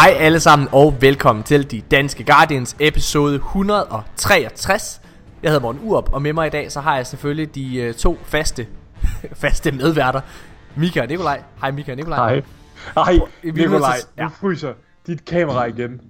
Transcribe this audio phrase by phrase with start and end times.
[0.00, 5.00] Hej alle sammen og velkommen til De Danske Guardians episode 163.
[5.42, 7.94] Jeg hedder Morten Urup, og med mig i dag så har jeg selvfølgelig de øh,
[7.94, 8.66] to faste,
[9.42, 10.20] faste medværter.
[10.76, 11.42] Mika og Nikolaj.
[11.60, 12.34] Hej Mika og Nikolaj.
[12.34, 12.42] Hej.
[12.94, 14.24] Hej, Nikolaj, ja.
[14.24, 14.72] du fryser
[15.06, 16.00] dit kamera igen.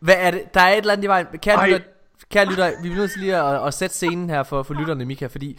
[0.00, 0.54] Hvad er det?
[0.54, 1.26] Der er et eller andet i vejen.
[1.36, 1.80] Kære lytter,
[2.30, 5.04] kære lytter, vi bliver nødt til lige at, at sætte scenen her for, for lytterne,
[5.04, 5.58] Mika, fordi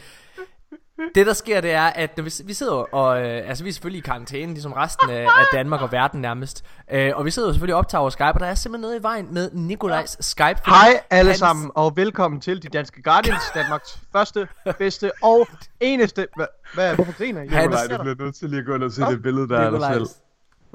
[1.16, 3.74] det der sker, det er, at når vi, vi sidder og, øh, altså vi er
[3.74, 7.48] selvfølgelig i karantæne, ligesom resten af, af Danmark og verden nærmest, øh, og vi sidder
[7.48, 10.18] jo selvfølgelig og optager over Skype, og der er simpelthen noget i vejen med Nikolajs
[10.26, 10.46] Skype.
[10.64, 14.48] fordi Hej alle hans- sammen, og velkommen til De Danske Guardians, Danmarks første,
[14.80, 15.48] bedste og
[15.80, 16.28] eneste...
[16.36, 17.44] Hva, hvad, hvorfor griner I?
[17.44, 19.72] Nikolaj, du bliver nødt til lige at gå ind og se det billede der af
[19.72, 20.06] dig selv.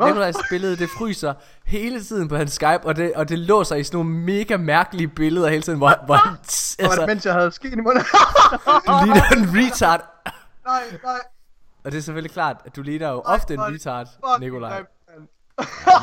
[0.07, 1.35] Nikolajs, Nikolajs billede, det fryser
[1.65, 5.09] hele tiden på hans Skype, og det, og det låser i sådan nogle mega mærkelige
[5.09, 8.03] billeder hele tiden, hvor, hvor han, Var det, altså, mens jeg havde skeen i munden?
[8.87, 10.01] du ligner en retard.
[10.67, 11.13] nej, nej.
[11.85, 14.71] Og det er selvfølgelig klart, at du ligner jo ofte en nej, retard, Fuck, Nikolaj.
[14.71, 14.87] nej.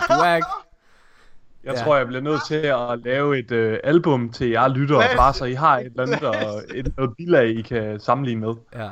[0.07, 0.47] Du er ikke...
[1.63, 1.83] Jeg Ja.
[1.83, 5.15] tror, jeg bliver nødt til at lave et øh, album til jer lyttere, Hvad?
[5.17, 8.53] bare så I har et eller andet, og et noget bilag, I kan sammenligne med.
[8.75, 8.89] Ja.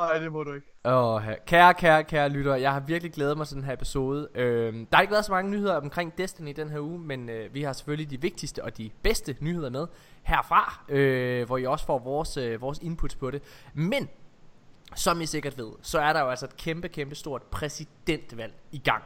[0.00, 0.66] Nej, det må du ikke.
[0.84, 4.28] Åh, kære, kære, kære lytter, jeg har virkelig glædet mig til den her episode.
[4.34, 7.54] Øhm, der har ikke været så mange nyheder omkring Destiny den her uge, men øh,
[7.54, 9.86] vi har selvfølgelig de vigtigste og de bedste nyheder med
[10.22, 13.42] herfra, øh, hvor I også får vores, øh, vores inputs på det.
[13.74, 14.08] Men,
[14.94, 18.78] som I sikkert ved, så er der jo altså et kæmpe, kæmpe stort præsidentvalg i
[18.78, 19.04] gang.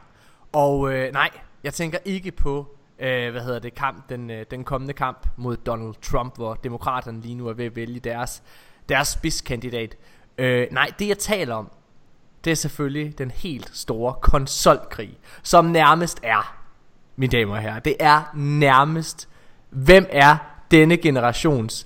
[0.53, 1.29] Og øh, nej,
[1.63, 5.57] jeg tænker ikke på, øh, hvad hedder det, kamp, den, øh, den kommende kamp mod
[5.57, 8.43] Donald Trump, hvor demokraterne lige nu er ved at vælge deres,
[8.89, 9.97] deres spidskandidat.
[10.37, 11.71] Øh, nej, det jeg taler om,
[12.45, 16.55] det er selvfølgelig den helt store konsolkrig, som nærmest er,
[17.15, 19.29] mine damer og herrer, det er nærmest,
[19.69, 20.37] hvem er
[20.71, 21.85] denne generations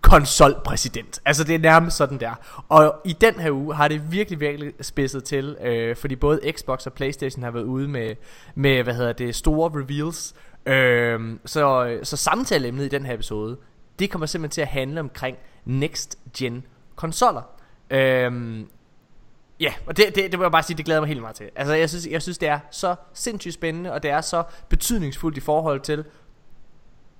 [0.00, 1.20] konsolpræsident.
[1.24, 2.34] Altså det er nærmest sådan der.
[2.68, 6.86] Og i den her uge har det virkelig, virkelig spidset til, øh, fordi både Xbox
[6.86, 8.14] og Playstation har været ude med,
[8.54, 10.34] med hvad hedder det, store reveals.
[10.66, 13.56] Øh, så, så samtaleemnet i den her episode,
[13.98, 17.59] det kommer simpelthen til at handle omkring next gen konsoller.
[17.90, 18.68] Øhm,
[19.60, 21.50] Ja, og det, det, det må jeg bare sige, det glæder mig helt meget til.
[21.56, 25.36] Altså, jeg synes, jeg synes, det er så sindssygt spændende, og det er så betydningsfuldt
[25.36, 26.04] i forhold til,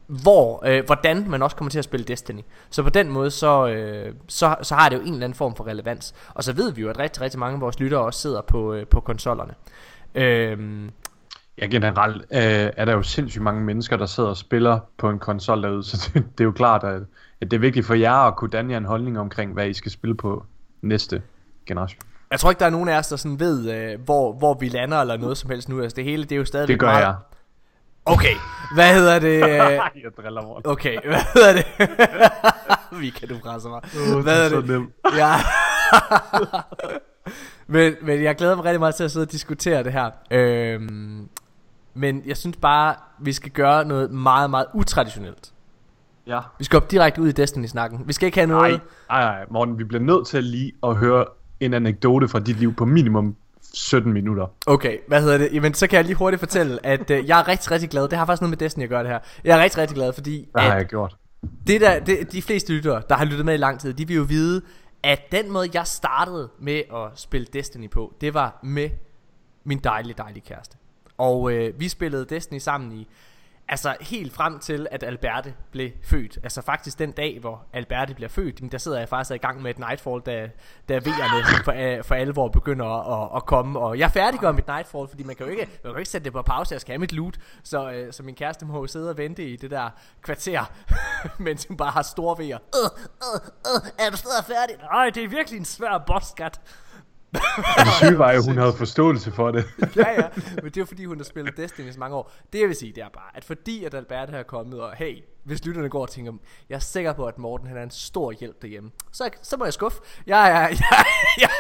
[0.07, 2.41] hvor, øh, hvordan man også kommer til at spille Destiny.
[2.71, 5.57] Så på den måde, så, øh, så, så har det jo en eller anden form
[5.57, 6.15] for relevans.
[6.35, 8.75] Og så ved vi jo, at rigtig, rigtig mange af vores lyttere også sidder på,
[8.75, 9.55] øh, på konsollerne.
[10.15, 10.91] Øhm,
[11.59, 15.19] Ja, generelt øh, er der jo sindssygt mange mennesker, der sidder og spiller på en
[15.19, 17.03] konsol derude, så det, det er jo klart, at,
[17.41, 19.73] at det er vigtigt for jer at kunne danne jer en holdning omkring, hvad I
[19.73, 20.45] skal spille på
[20.83, 21.23] næste
[21.67, 21.99] generation.
[22.31, 24.69] jeg tror ikke, der er nogen af os, der sådan ved, øh, hvor, hvor vi
[24.69, 25.83] lander eller noget som helst nu.
[25.83, 27.01] Altså, det hele, det er jo stadig Det gør meget...
[27.03, 27.15] jeg.
[28.05, 28.35] Okay,
[28.75, 29.37] hvad hedder det?
[29.51, 30.67] Øh, jeg driller mig.
[30.67, 31.67] Okay, hvad hedder det?
[33.01, 33.81] Vi kan du presse mig.
[34.23, 34.69] Hvad er er så det?
[34.69, 34.93] nemt.
[35.17, 35.35] Ja.
[37.67, 40.11] men, men jeg glæder mig rigtig meget til at sidde og diskutere det her.
[40.31, 41.29] Øhm,
[41.95, 45.53] men jeg synes bare, vi skal gøre noget meget, meget utraditionelt.
[46.31, 46.41] Ja.
[46.59, 48.03] Vi skal op direkte ud i Destiny-snakken.
[48.07, 48.71] Vi skal ikke have noget...
[48.71, 48.81] Nej,
[49.23, 51.25] nej, nej, Morten, vi bliver nødt til lige at høre
[51.61, 53.37] en anekdote fra dit liv på minimum
[53.75, 54.47] 17 minutter.
[54.67, 55.49] Okay, hvad hedder det?
[55.53, 58.09] Jamen, så kan jeg lige hurtigt fortælle, at øh, jeg er rigtig, rigtig glad.
[58.09, 59.19] Det har faktisk noget med Destiny at gøre det her.
[59.45, 60.49] Jeg er rigtig, rigtig glad, fordi...
[60.53, 61.17] Hvad har jeg gjort?
[61.67, 64.17] Det der, det, de fleste lyttere, der har lyttet med i lang tid, de vil
[64.17, 64.63] jo vide,
[65.03, 68.91] at den måde, jeg startede med at spille Destiny på, det var med
[69.65, 70.77] min dejlige, dejlige kæreste.
[71.19, 73.09] Og øh, vi spillede Destiny sammen i,
[73.71, 76.39] altså helt frem til, at Alberte blev født.
[76.43, 79.71] Altså faktisk den dag, hvor Alberte bliver født, der sidder jeg faktisk i gang med
[79.71, 80.51] et Nightfall, da,
[80.89, 83.79] da V'erne for, øh, for alvor begynder at, at, at komme.
[83.79, 86.25] Og jeg færdiggør mit Nightfall, fordi man kan jo ikke, man kan jo ikke sætte
[86.25, 87.39] det på pause, jeg skal have mit loot.
[87.63, 89.91] Så, øh, så min kæreste må jo sidde og vente i det der
[90.23, 90.73] kvarter,
[91.39, 92.59] mens hun bare har store V'er.
[92.79, 92.91] Øh,
[93.23, 93.41] øh,
[93.75, 94.77] øh, er du stadig færdig?
[94.93, 96.61] Nej, det er virkelig en svær boss, skat.
[97.33, 99.65] Den syge var jo, hun havde forståelse for det.
[99.97, 100.29] ja, ja.
[100.55, 102.33] Men det er jo fordi, hun har spillet Destiny i så mange år.
[102.53, 104.93] Det jeg vil sige, det er bare, at fordi at Albert her er kommet, og
[104.97, 106.33] hey, hvis lytterne går og tænker,
[106.69, 109.65] jeg er sikker på, at Morten han er en stor hjælp derhjemme, så, så må
[109.65, 110.01] jeg skuffe.
[110.27, 110.61] Jeg er,
[111.41, 111.51] jeg,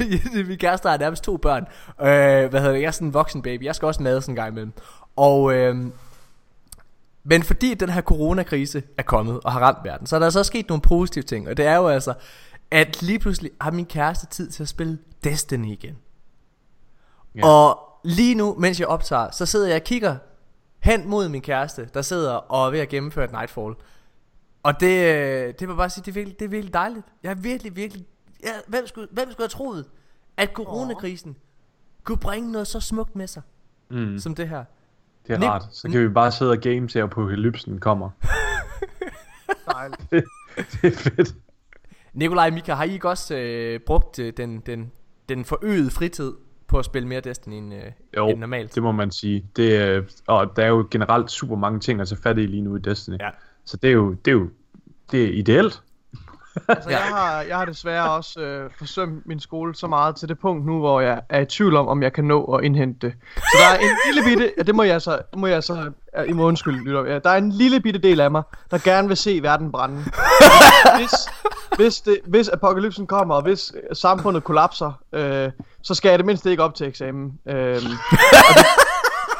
[0.00, 1.66] jeg, jeg, min kæreste har nærmest to børn.
[2.00, 2.80] Øh, hvad hedder det?
[2.80, 3.64] Jeg er sådan en voksen baby.
[3.64, 4.72] Jeg skal også mad sådan en gang imellem.
[5.16, 5.76] Og, øh,
[7.24, 10.40] men fordi den her coronakrise er kommet og har ramt verden, så er der altså
[10.40, 11.48] så sket nogle positive ting.
[11.48, 12.14] Og det er jo altså,
[12.70, 15.98] at lige pludselig har min kæreste tid til at spille Destiny igen.
[17.34, 17.46] Ja.
[17.46, 20.16] Og lige nu, mens jeg optager, så sidder jeg og kigger
[20.78, 23.74] hen mod min kæreste, der sidder og er ved at gennemføre et Nightfall.
[24.62, 27.06] Og det, øh, det må jeg bare sige, det er virkelig, det er virkelig dejligt.
[27.22, 28.06] Jeg er virkelig, virkelig...
[28.44, 29.86] Ja, hvem, skulle, hvem skulle have troet,
[30.36, 31.36] at coronakrisen
[32.04, 33.42] kunne bringe noget så smukt med sig,
[33.90, 34.64] Mm, som det her?
[35.26, 35.64] det er Nik- rart.
[35.72, 38.10] Så kan vi bare sidde og game til, at apokalypsen kommer.
[39.72, 40.10] Dejligt.
[40.82, 41.34] det er fedt.
[42.18, 44.90] Nikolaj Mika, har I ikke også øh, brugt øh, den, den,
[45.28, 46.32] den forøgede fritid
[46.66, 47.80] på at spille mere Destiny end, øh,
[48.16, 48.74] Jo, end normalt.
[48.74, 49.44] det må man sige.
[49.56, 52.62] Det, er- og der er jo generelt super mange ting at tage fat i lige
[52.62, 53.16] nu i Destiny.
[53.20, 53.28] Ja.
[53.64, 54.48] Så det er jo, det er jo
[55.10, 55.82] det er ideelt.
[56.68, 56.96] Altså, Ja.
[56.98, 60.66] jeg, har, jeg har desværre også øh, forsømt min skole så meget til det punkt
[60.66, 63.14] nu, hvor jeg er i tvivl om, om jeg kan nå at indhente det.
[63.36, 65.90] Så der er en lille bitte, ja, det må jeg så, må jeg så,
[66.26, 67.04] I må undskylde, lytter.
[67.04, 70.04] Ja, der er en lille bitte del af mig, der gerne vil se verden brænde.
[70.96, 71.10] Hvis,
[71.76, 75.50] hvis, det, hvis apokalypsen kommer, og hvis øh, samfundet kollapser, øh,
[75.82, 77.32] så skal jeg det mindste ikke op til eksamen.
[77.48, 77.88] Øh, og, det,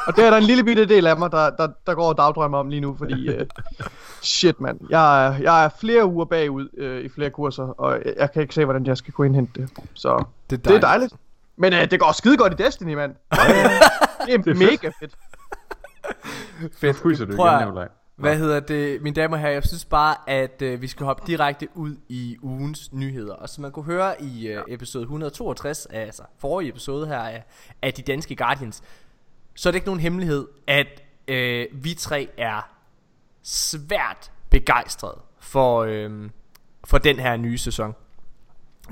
[0.09, 2.17] og det er der en lille bitte del af mig, der, der, der går og
[2.17, 3.29] dagdrømmer om lige nu, fordi...
[3.29, 3.45] Øh,
[4.21, 4.79] Shit, mand.
[4.89, 8.41] Jeg er, jeg er flere uger bagud øh, i flere kurser, og jeg, jeg kan
[8.41, 9.69] ikke se, hvordan jeg skal kunne indhente det.
[9.93, 11.13] Så Det det er dejligt.
[11.57, 13.11] Men øh, det går skide godt i Destiny, mand.
[13.31, 13.39] det
[14.33, 15.15] er, Det er mega fedt.
[16.77, 16.97] Fedt.
[16.97, 17.87] Fryser du Prøv igen?
[18.15, 21.23] Hvad hedder det, mine damer og herrer, jeg synes bare, at øh, vi skal hoppe
[21.27, 23.33] direkte ud i ugens nyheder.
[23.33, 27.43] Og som man kunne høre i øh, episode 162, altså forrige episode her af,
[27.81, 28.83] af De Danske Guardians,
[29.55, 32.69] så er det ikke nogen hemmelighed, at øh, vi tre er
[33.43, 36.29] svært begejstrede for, øh,
[36.83, 37.95] for den her nye sæson.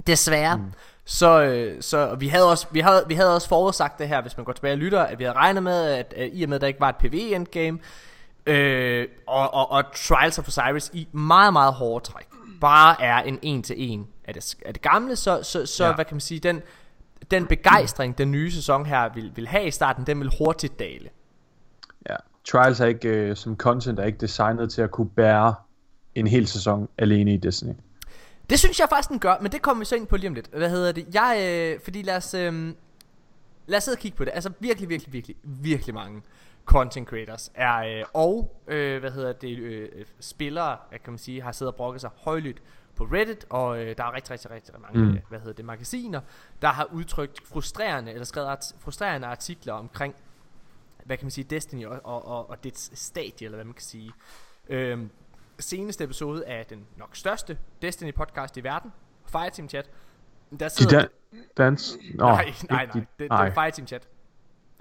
[0.07, 0.57] Desværre.
[0.57, 0.73] Mm.
[1.05, 4.37] Så, øh, så vi havde også vi havde, vi havde også forudsagt det her, hvis
[4.37, 6.55] man går tilbage og lytter, at vi havde regnet med, at, at i og med,
[6.55, 7.79] at der ikke var et PvE endgame,
[8.45, 12.27] øh, og, og, og Trials of Osiris i meget, meget hårde træk,
[12.61, 15.93] bare er en en til en af det, af det gamle, så, så, så ja.
[15.93, 16.61] hvad kan man sige, den,
[17.31, 21.09] den begejstring, den nye sæson her vil, vil have i starten, den vil hurtigt dale.
[22.09, 22.15] Ja.
[22.51, 25.55] Trials er ikke, øh, som content er ikke designet til at kunne bære
[26.15, 27.73] en hel sæson alene i Destiny.
[28.49, 30.33] Det synes jeg faktisk den gør, men det kommer vi så ind på lige om
[30.33, 30.49] lidt.
[30.53, 31.05] Hvad hedder det?
[31.13, 32.73] Jeg, øh, fordi lad os, øh,
[33.67, 34.31] lad os sidde og kigge på det.
[34.33, 36.21] Altså virkelig, virkelig, virkelig, virkelig mange
[36.67, 41.51] content creators er, øh, og øh, hvad hedder det, øh, spillere, kan man sige, har
[41.51, 42.61] siddet og brokket sig højlydt
[42.95, 45.09] på Reddit, og øh, der er rigtig, rigtig, rigtig mange, Mm.
[45.15, 46.21] øh, hvad hedder det, magasiner,
[46.61, 50.15] der har udtrykt frustrerende, eller skrevet art- frustrerende artikler omkring,
[51.05, 53.83] hvad kan man sige, Destiny og, og, og, og dets stadie, eller hvad man kan
[53.83, 54.11] sige.
[54.69, 55.09] Øhm,
[55.59, 58.93] seneste episode af den nok største Destiny podcast i verden,
[59.25, 59.89] Fireteam Chat.
[60.59, 60.99] Der De sidder...
[60.99, 61.09] dan-
[61.57, 61.97] dans...
[62.15, 63.47] Nå, nej, nej, nej, de- det, det nej.
[63.47, 64.07] er Fireteam Chat.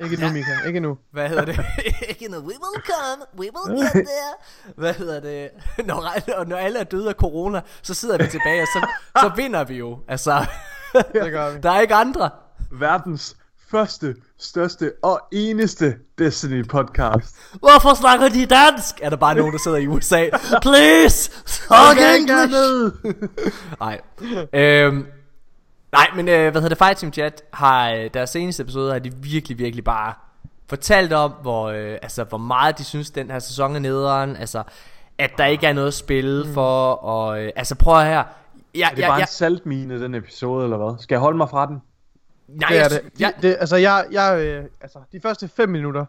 [0.05, 0.51] Ikke nu, Mika.
[0.67, 0.99] Ikke nu.
[1.13, 1.61] Hvad hedder det?
[2.09, 4.35] Ikke noget, we will come, we will get there.
[4.77, 5.51] Hvad hedder det?
[5.87, 8.87] Når, alle- når alle er døde af corona, så sidder vi tilbage, og så,
[9.21, 9.99] så vinder vi jo.
[10.09, 10.47] Altså,
[10.95, 11.59] Det gør vi.
[11.63, 12.31] der er ikke andre.
[12.73, 13.37] Verdens
[13.71, 17.37] første, største og eneste Destiny podcast.
[17.53, 18.95] Hvorfor snakker de dansk?
[19.03, 20.29] Er der bare nogen, der sidder i USA?
[20.63, 21.31] Please!
[21.69, 22.95] Talk English!
[23.81, 24.01] Nej.
[24.53, 25.07] Øhm,
[25.93, 26.79] nej, men øh, hvad hedder det?
[26.79, 30.15] Fireteam Chat har øh, deres seneste episode har de virkelig, virkelig bare
[30.69, 34.37] fortalt om, hvor, øh, altså, hvor meget de synes, den her sæson er nederen.
[34.37, 34.63] Altså,
[35.19, 36.55] at der ikke er noget at spille mm.
[36.55, 36.93] for.
[36.93, 38.25] Og, øh, altså, prøv her.
[38.75, 40.99] Jeg, Er det jeg, bare jeg, en saltmine, den episode, eller hvad?
[40.99, 41.83] Skal jeg holde mig fra den?
[42.49, 43.01] nej, Det er det.
[43.19, 46.05] jeg, De, det altså, jeg, jeg, øh, altså, de første fem minutter,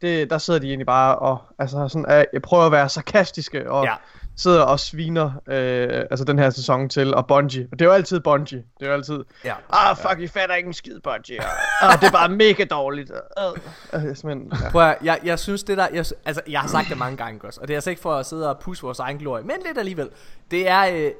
[0.00, 3.70] det, der sidder de egentlig bare og, altså, sådan, øh, jeg prøver at være sarkastiske,
[3.70, 3.94] og Ja.
[4.36, 7.68] Sidder og sviner, øh, altså den her sæson til, og Bungie.
[7.72, 8.64] Og det er jo altid Bungie.
[8.78, 9.54] Det er jo altid, ja.
[9.70, 11.38] ah, fuck, I fatter ikke en skid, Bungie.
[11.82, 13.10] Ah, det er bare mega dårligt.
[13.10, 13.56] Og,
[13.94, 14.70] øh, øh, ja.
[14.70, 17.44] Prøv at, jeg, jeg synes det der jeg, Altså jeg har sagt det mange gange
[17.44, 19.56] også Og det er altså ikke for at sidde og pusse vores egen glorie Men
[19.66, 20.08] lidt alligevel
[20.50, 21.10] Det er øh,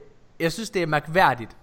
[0.40, 1.56] Jeg synes det er mærkværdigt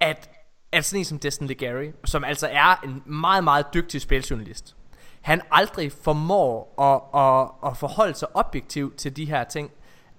[0.00, 0.30] At
[0.72, 4.76] At sådan en som Destin Legary Som altså er en meget meget dygtig spiljournalist
[5.20, 9.70] Han aldrig formår at, at, at forholde sig objektivt Til de her ting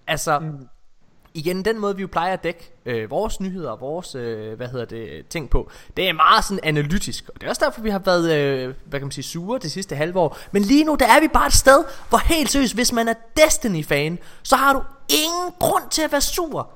[0.07, 0.67] Altså mm.
[1.33, 4.67] igen den måde vi jo plejer at dække øh, vores nyheder og vores øh, hvad
[4.67, 7.29] hedder det ting på det er meget sådan analytisk.
[7.29, 9.71] Og det er også derfor vi har været øh, hvad kan man sige sure det
[9.71, 10.37] sidste halve år.
[10.51, 13.13] Men lige nu der er vi bare et sted hvor helt seriøst hvis man er
[13.45, 16.69] Destiny fan så har du ingen grund til at være sur.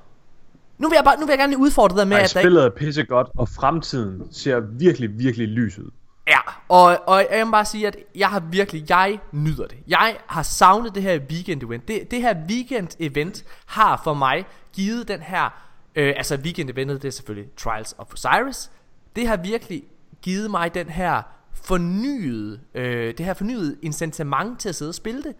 [0.78, 2.48] Nu vil jeg bare nu vil jeg gerne udfordre dig med Ej, at der ikke
[2.48, 5.92] spillet er pissegodt, og fremtiden ser virkelig, virkelig lys ud.
[6.30, 9.78] Ja, og, og jeg må bare sige, at jeg har virkelig, jeg nyder det.
[9.88, 11.88] Jeg har savnet det her weekend event.
[11.88, 15.50] Det, det her weekend event har for mig givet den her,
[15.96, 18.72] øh, altså weekend eventet, det er selvfølgelig Trials of Osiris.
[19.16, 19.84] Det har virkelig
[20.22, 21.22] givet mig den her
[21.54, 25.36] fornyede, øh, det her fornyede incitament til at sidde og spille det.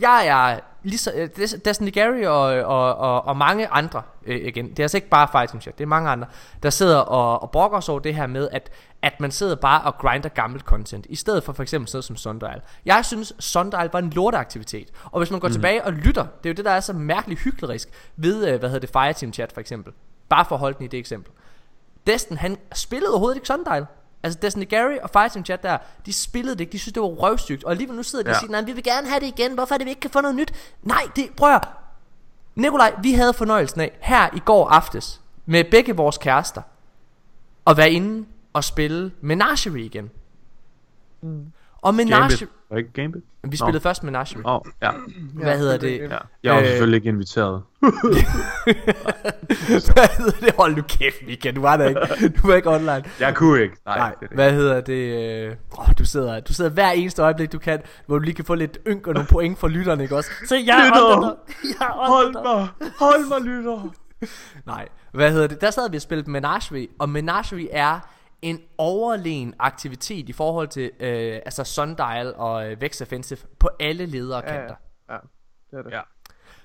[0.00, 4.70] Jeg er ligesom øh, Des- Destiny Gary og, og, og, og mange andre øh, igen.
[4.70, 6.26] Det er altså ikke bare Fighting Chat, det er mange andre,
[6.62, 8.70] der sidder og, og brokker sig over det her med, at,
[9.02, 12.04] at man sidder bare og grinder gammelt content, i stedet for for eksempel sådan noget
[12.04, 12.60] som Sundial.
[12.84, 14.88] Jeg synes, Sundial var en lorteaktivitet.
[15.04, 15.54] Og hvis man går mm.
[15.54, 18.68] tilbage og lytter, det er jo det, der er så mærkeligt hyklerisk ved, øh, hvad
[18.68, 19.92] hedder det, Fireteam Chat for eksempel.
[20.28, 21.32] Bare for at holde den i det eksempel.
[22.06, 23.86] Destin, han spillede overhovedet ikke Sundial.
[24.22, 27.08] Altså Destiny Gary og Fighting Chat der, de spillede det ikke, de synes det var
[27.08, 27.64] røvstygt.
[27.64, 28.36] Og alligevel nu sidder de ja.
[28.36, 30.10] Og siger, nej, vi vil gerne have det igen, hvorfor er det vi ikke kan
[30.10, 30.52] få noget nyt?
[30.82, 31.68] Nej, det, prøv at.
[32.54, 36.62] Nikolaj, vi havde fornøjelsen af, her i går aftes, med begge vores kærester,
[37.66, 40.10] at være inde at spille Menagerie igen.
[41.20, 41.52] Mm.
[41.80, 42.48] Og Menagerie...
[42.70, 43.22] Var det ikke Gambit?
[43.44, 44.46] Vi spillede først Menagerie.
[44.46, 44.90] Åh, oh, ja.
[45.34, 45.98] Hvad hedder det?
[46.00, 46.16] ja.
[46.42, 47.62] Jeg var Øh, selvfølgelig ikke inviteret.
[49.94, 50.54] Hvad hedder det?
[50.58, 51.50] Hold nu kæft, Mika.
[51.50, 52.28] Du var der ikke.
[52.28, 53.04] Du var ikke online.
[53.20, 53.76] Jeg kunne ikke.
[53.86, 55.56] Nej, Nej, det hvad hedder det?
[55.78, 58.54] Åh, du sidder, du sidder hver eneste øjeblik, du kan, hvor du lige kan få
[58.54, 60.30] lidt ynk og nogle point for lytterne, ikke også?
[60.48, 61.34] Se, jeg er Lytter!
[61.80, 62.68] Jeg Hold mig!
[62.98, 63.94] Hold mig, lytter!
[64.66, 65.60] Nej, hvad hedder det?
[65.60, 68.00] Der sad vi og spillede Menagerie, og Menagerie er
[68.42, 74.06] en overlegen aktivitet i forhold til øh, altså Sundial og øh, Vex Offensive på alle
[74.06, 74.58] ledere Ja, ja.
[74.60, 74.74] kanter.
[75.10, 75.16] ja,
[75.70, 75.92] det er det.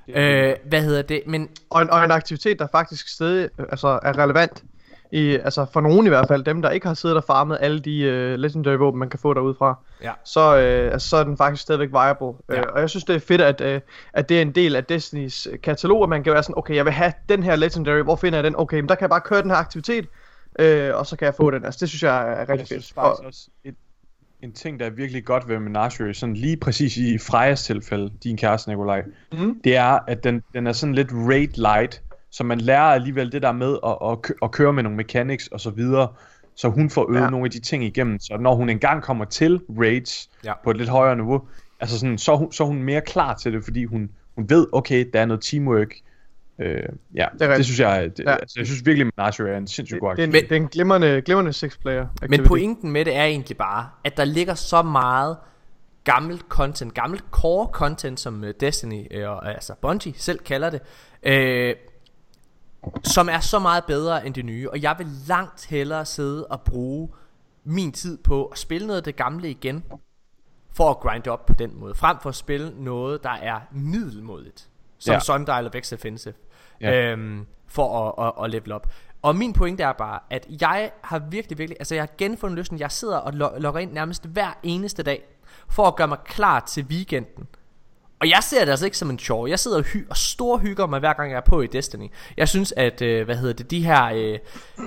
[0.08, 0.50] Ja.
[0.52, 1.22] Øh, hvad hedder det?
[1.28, 4.64] Men Og, en, og en aktivitet, der faktisk stadig øh, altså, er relevant,
[5.12, 7.80] i, altså for nogen i hvert fald, dem der ikke har siddet og farmet alle
[7.80, 10.12] de uh, legendary våben, man kan få derude fra, Ja.
[10.24, 12.28] så, øh, altså, så er den faktisk stadigvæk viable.
[12.50, 12.56] Ja.
[12.56, 12.60] Ja.
[12.60, 13.82] Øh, og jeg synes, det er fedt, at, øh,
[14.14, 16.86] at det er en del af Destinys katalog, at man kan være sådan, okay, jeg
[16.86, 18.56] vil have den her legendary, hvor finder jeg den?
[18.58, 20.06] Okay, men der kan jeg bare køre den her aktivitet,
[20.60, 21.66] øh, og så kan jeg få den.
[21.66, 22.96] Altså, det synes jeg er rigtig Jeg synes fedt.
[22.96, 23.76] faktisk Og, også, et,
[24.42, 28.38] en ting, der er virkelig godt ved Menagerie, sådan lige præcis i Frejas tilfælde, din
[28.38, 29.62] kæreste Nikolaj, Mhm.
[29.64, 33.42] det er, at den, den er sådan lidt raid light, så man lærer alligevel det
[33.42, 36.08] der med at, at, kø- at køre med nogle mechanics og så videre,
[36.56, 37.30] så hun får øvet ja.
[37.30, 40.54] Nogle af de ting igennem, så når hun engang kommer til raids Ja.
[40.64, 41.42] på et lidt højere niveau,
[41.80, 44.50] altså sådan, så, er hun, så er hun mere klar til det, fordi hun, hun
[44.50, 45.94] ved, okay, der er noget teamwork,
[46.60, 46.84] Øh,
[47.16, 48.36] ja, det, det synes jeg, det, Ja.
[48.36, 50.50] altså, jeg synes virkelig, Menagerie er en sindssygt god det, det, er en, aktivitet.
[50.50, 54.26] det er en glimrende, glimrende six-player Men pointen med det er egentlig bare, at der
[54.26, 55.38] ligger så meget
[56.04, 60.82] gammelt content, gammelt core content, som øh, Destiny, øh, og, altså Bungie selv kalder det,
[61.24, 61.76] øh,
[63.04, 64.70] som er så meget bedre end det nye.
[64.70, 67.10] Og jeg vil langt hellere sidde og bruge
[67.64, 69.84] min tid på at spille noget af det gamle igen,
[70.72, 74.70] for at grinde op på den måde, frem for at spille noget, der er middelmodigt,
[75.06, 75.20] som ja.
[75.20, 76.34] Sundial og Vex Offensive,
[76.82, 76.92] ja.
[76.92, 77.12] Ja.
[77.12, 78.88] øhm, for at, at, at level op.
[79.22, 82.80] Og min pointe er bare, at jeg har virkelig, virkelig, altså jeg har genfundet lysten,
[82.80, 85.24] jeg sidder og lo- logger ind nærmest hver eneste dag,
[85.70, 87.48] for at gøre mig klar til weekenden.
[88.20, 89.50] Og jeg ser det altså ikke som en chore.
[89.50, 92.12] Jeg sidder og, hy- og stor hygger mig hver gang jeg er på i Destiny.
[92.38, 94.40] Jeg synes at øh, hvad hedder det, de her øh,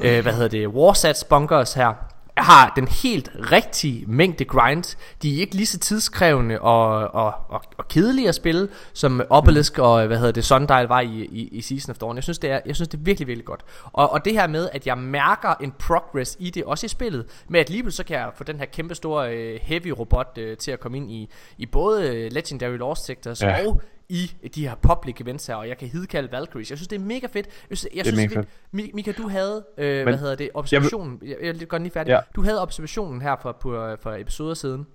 [0.02, 1.94] øh, hvad hedder det, Warsats bunkers her
[2.36, 4.96] har den helt rigtige mængde grind.
[5.22, 9.78] De er ikke lige så tidskrævende og, og, og, og kedelige at spille som Obelisk
[9.78, 12.16] og hvad hedder det Sundial var i, i, i Season of Dawn.
[12.16, 13.64] Jeg synes det er jeg synes det er virkelig virkelig godt.
[13.92, 17.26] Og, og det her med at jeg mærker en progress i det også i spillet
[17.48, 20.56] med at lige så kan jeg få den her kæmpe store øh, heavy robot øh,
[20.56, 23.42] til at komme ind i i både øh, Legendary Lost Sectors.
[23.42, 23.66] Ja.
[23.66, 26.70] og i de her public events her, og jeg kan hidkalde Valkyries.
[26.70, 27.46] Jeg synes, det er mega fedt.
[27.70, 28.46] Jeg synes, jeg Det er synes det,
[28.80, 32.10] Mi- Mika, du havde, øh, hvad hedder det, observationen, jeg, jeg vil godt lige færdig.
[32.10, 32.20] Ja.
[32.36, 34.86] Du havde observationen her for, på, for episoder siden.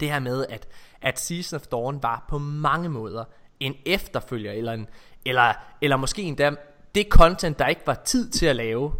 [0.00, 0.68] Det her med, at,
[1.02, 3.24] at Season of Dawn var på mange måder
[3.60, 4.86] en efterfølger, eller, en,
[5.26, 6.50] eller, eller måske endda
[6.94, 8.92] det content, der ikke var tid til at lave,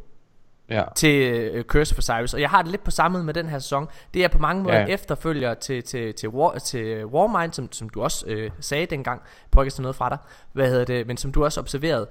[0.71, 0.85] Ja.
[0.97, 2.35] til uh, Curse of Osiris.
[2.35, 3.89] Og jeg har det lidt på samme med den her sæson.
[4.15, 4.87] Det er på mange måder Ja.
[4.87, 9.23] efterfølger til, til, til, War, til Warmind som, som du også øh, sagde dengang.
[9.51, 10.19] Prøv ikke at noget fra dig.
[10.53, 11.07] Hvad hedder det?
[11.07, 12.09] Men som du også observerede.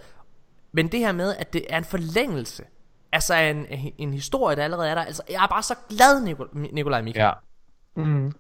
[0.72, 2.64] Men det her med at det er en forlængelse.
[3.12, 3.66] Altså en,
[3.98, 5.02] en historie der allerede er der.
[5.02, 6.22] Altså jeg er bare så glad
[6.72, 7.32] Nikolaj Mika ja.
[7.96, 8.34] Mm.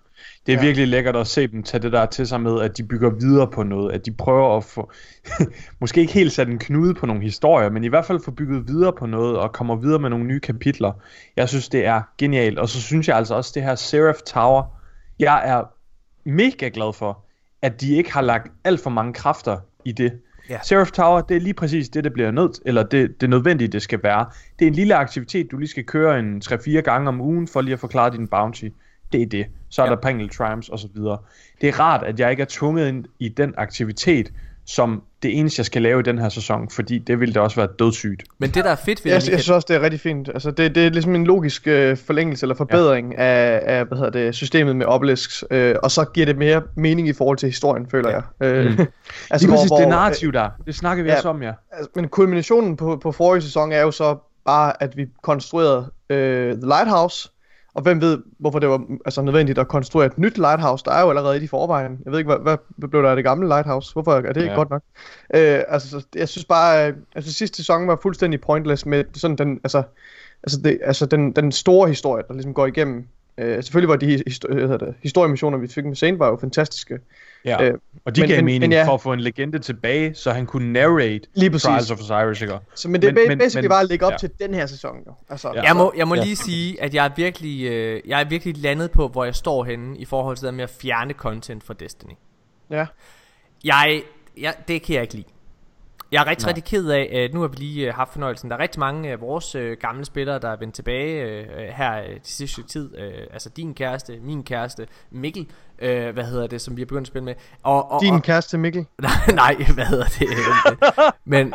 [0.46, 0.64] Det er Ja.
[0.64, 3.48] virkelig lækkert at se dem tage det der til sig med, at de bygger videre
[3.48, 4.92] på noget, at de prøver at få,
[5.82, 8.68] måske ikke helt sætte en knude på nogle historier, men i hvert fald få bygget
[8.68, 10.92] videre på noget, og kommer videre med nogle nye kapitler.
[11.38, 14.64] Jeg synes, det er genialt, og så synes jeg altså også, det her Seraph Tower,
[15.20, 15.64] jeg er
[16.30, 17.26] mega glad for,
[17.62, 20.14] at de ikke har lagt alt for mange kræfter i det.
[20.50, 20.60] Ja.
[20.64, 23.82] Seraph Tower, det er lige præcis det, det bliver nødt, eller det, det nødvendige, det
[23.82, 24.26] skal være.
[24.60, 27.62] Det er en lille aktivitet, du lige skal køre en 3-4 gange om ugen, for
[27.62, 28.66] lige at forklare din bounty.
[29.12, 29.46] Det er det.
[29.70, 29.92] Så er Ja.
[29.92, 31.18] der Pringle Triumphs og så videre.
[31.62, 34.32] Det er rart, at jeg ikke er tvunget ind i den aktivitet,
[34.66, 37.56] som det eneste, jeg skal lave i den her sæson, fordi det ville da også
[37.56, 38.24] være dødssygt.
[38.40, 40.30] Men det der er fedt ved Jeg, det jeg synes også, det er rigtig fint.
[40.30, 43.24] Altså, det, det er ligesom en logisk øh, forlængelse eller forbedring ja.
[43.24, 47.08] af, af hvad hedder det, systemet med obelisks, øh, og så giver det mere mening
[47.08, 48.16] i forhold til historien, føler Ja.
[48.40, 48.48] jeg.
[48.48, 48.78] Øh, Mm.
[49.32, 51.16] altså, Lige præcis det narrativ der, det snakker vi ja.
[51.16, 51.52] også om, ja.
[51.72, 56.54] altså, men kulminationen på, på forrige sæson er jo så bare, at vi konstruerede øh,
[56.54, 57.30] The Lighthouse,
[57.80, 61.02] og hvem ved, hvorfor det var altså, nødvendigt at konstruere et nyt Lighthouse, der er
[61.02, 62.00] jo allerede i de forvejen.
[62.06, 63.94] Jeg ved ikke, hvad, hvad, blev der af det gamle Lighthouse?
[63.94, 64.56] Hvorfor er det ikke Ja.
[64.56, 64.82] godt nok?
[65.36, 69.38] Øh, altså, så jeg synes bare, øh, altså sidste sæson var fuldstændig pointless med sådan
[69.38, 69.84] den, altså,
[70.44, 73.08] altså, det, altså den, den store historie, der ligesom går igennem.
[73.40, 76.38] Øh, selvfølgelig var de histo- hvad hedder det, historiemissioner, vi fik med Zane, var jo
[76.42, 77.00] fantastiske.
[77.46, 77.64] ja.
[77.64, 77.74] Øh,
[78.06, 78.88] og de men- gav men- mening men ja.
[78.88, 81.64] for at få en legende tilbage, så han kunne narrate Lige præcis.
[81.66, 82.54] Trials of Osiris, ikke?
[82.76, 84.18] Så, men det er Men- basically men- bare at lægge op ja.
[84.18, 84.96] til den her sæson.
[85.08, 85.14] Jo.
[85.30, 85.62] Altså, Ja.
[85.62, 86.24] Jeg må, jeg må Ja.
[86.24, 89.64] lige sige, at jeg er virkelig, øh, jeg er virkelig landet på, hvor jeg står
[89.64, 92.12] henne i forhold til det med at fjerne content fra Destiny.
[92.72, 92.86] Ja.
[93.64, 94.02] Jeg,
[94.38, 95.28] jeg, det kan jeg ikke lide.
[96.12, 96.50] Jeg er rigtig, Nej.
[96.50, 98.50] rigtig ked af, at nu har vi lige øh, haft fornøjelsen.
[98.50, 101.68] Der er rigtig mange af vores øh, gamle spillere, der er vendt tilbage øh, øh,
[101.68, 102.98] her øh, de sidste tid.
[102.98, 105.48] Øh, altså din kæreste, min kæreste, Mikkel,
[105.80, 107.36] øh, hvad hedder det, som vi har begyndt at spille med.
[107.64, 108.86] Og, og, Din og, kæreste Mikkel.
[109.02, 110.28] nej, nej, hvad hedder det?
[111.26, 111.54] men,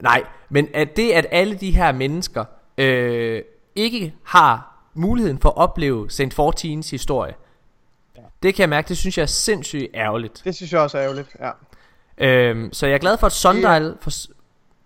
[0.00, 2.44] nej, men at det, at alle de her mennesker
[2.78, 3.42] øh,
[3.76, 6.40] ikke har muligheden for at opleve St.
[6.40, 7.34] 14's historie,
[8.42, 10.42] det kan jeg mærke, det synes jeg er sindssygt ærgerligt.
[10.44, 11.50] Det synes jeg også er ærgerligt, ja.
[12.18, 13.94] Øhm, så jeg er glad for, at Sundial...
[14.00, 14.10] For,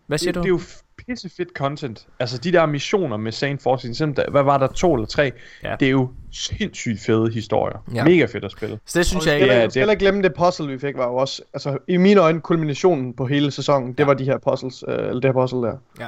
[0.07, 0.41] hvad siger det, du?
[0.43, 0.61] det er jo
[1.07, 2.07] pisse fedt content.
[2.21, 5.33] Altså de der missioner med Saint Fortune, hvad var der, to eller tre?
[5.63, 5.77] Ja.
[5.81, 7.85] Det er jo sindssygt fede historier.
[7.91, 7.95] Ja.
[7.97, 8.05] Ja.
[8.05, 8.79] Mega fedt at spille.
[8.87, 9.47] så det synes Og jeg ikke...
[9.47, 11.79] Ja, heller- det- skal heller ikke glemme det puzzle, vi fik, var jo også, altså
[11.89, 15.25] i mine øjne, kulminationen på hele sæsonen, det var de her puzzles, øh, eller det
[15.25, 15.77] her puzzle der.
[16.01, 16.07] Ja,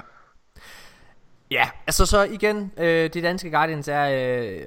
[1.86, 4.60] altså så igen, øh, de danske Guardians er øh,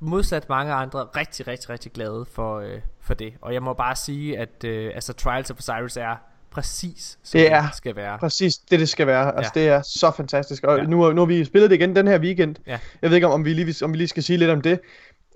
[0.00, 3.34] modsat mange andre rigtig, rigtig, rigtig glade for, øh, for det.
[3.40, 6.16] Og jeg må bare sige, at øh, altså Trials of Osiris er
[6.50, 8.18] præcis, som Det er skal være.
[8.18, 9.36] Præcis det, det skal være.
[9.36, 9.60] Altså, Ja.
[9.60, 10.64] det er så fantastisk.
[10.64, 10.82] Og Ja.
[10.84, 12.56] nu, nu har vi spillet det igen den her weekend.
[12.66, 12.78] Ja.
[13.02, 14.80] Jeg ved ikke, om, om, vi lige, om vi lige skal sige lidt om det.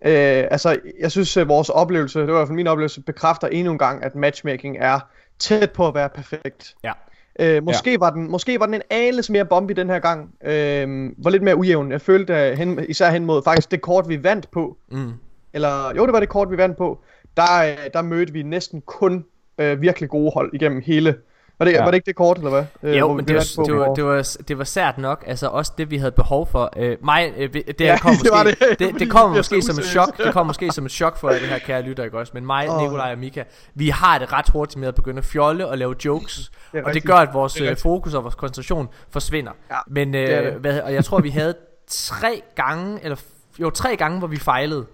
[0.04, 3.48] Øh, altså, jeg synes, at vores oplevelse, det var i hvert fald min oplevelse, bekræfter
[3.48, 5.00] endnu en gang, at matchmaking er
[5.38, 6.74] tæt på at være perfekt.
[6.84, 6.92] Ja.
[7.38, 7.96] Øh, måske, ja.
[7.98, 10.34] var den, måske var den en anelse mere bombe den her gang.
[10.44, 11.92] Øh, var lidt mere ujævn.
[11.92, 14.76] Jeg følte at hen, især hen mod faktisk det kort, vi vandt på.
[14.90, 15.12] Mm.
[15.52, 16.98] Eller jo, det var det kort, vi vandt på.
[17.36, 19.24] Der, øh, der mødte vi næsten kun
[19.58, 21.14] øh, virkelig gode hold igennem hele.
[21.58, 21.82] Var det, ja.
[21.82, 22.64] Var det ikke det kort, eller hvad?
[22.82, 25.24] Øh, Jo, hvor men det var, på det, var, det, var, det var sært nok,
[25.26, 26.72] altså også det vi havde behov for.
[26.76, 28.78] Øh, mig, øh, det, Ja, ja, kom det måske, det, det.
[28.92, 31.28] det, det kommer er måske som et chok, det kommer måske som et chok for
[31.28, 32.32] det her kære lytter, ikke også?
[32.34, 32.82] Men mig, Åh.
[32.82, 33.42] Nikolaj og Mika,
[33.74, 36.94] vi har det ret hurtigt med at begynde at fjolle og lave jokes, Det og
[36.94, 39.52] det gør, at vores Det øh, fokus og vores koncentration forsvinder.
[39.70, 40.52] Ja, Men, det øh, det.
[40.52, 41.54] hvad, og jeg tror, vi havde
[41.86, 43.16] tre gange, eller
[43.60, 44.86] jo, tre gange, hvor vi fejlede,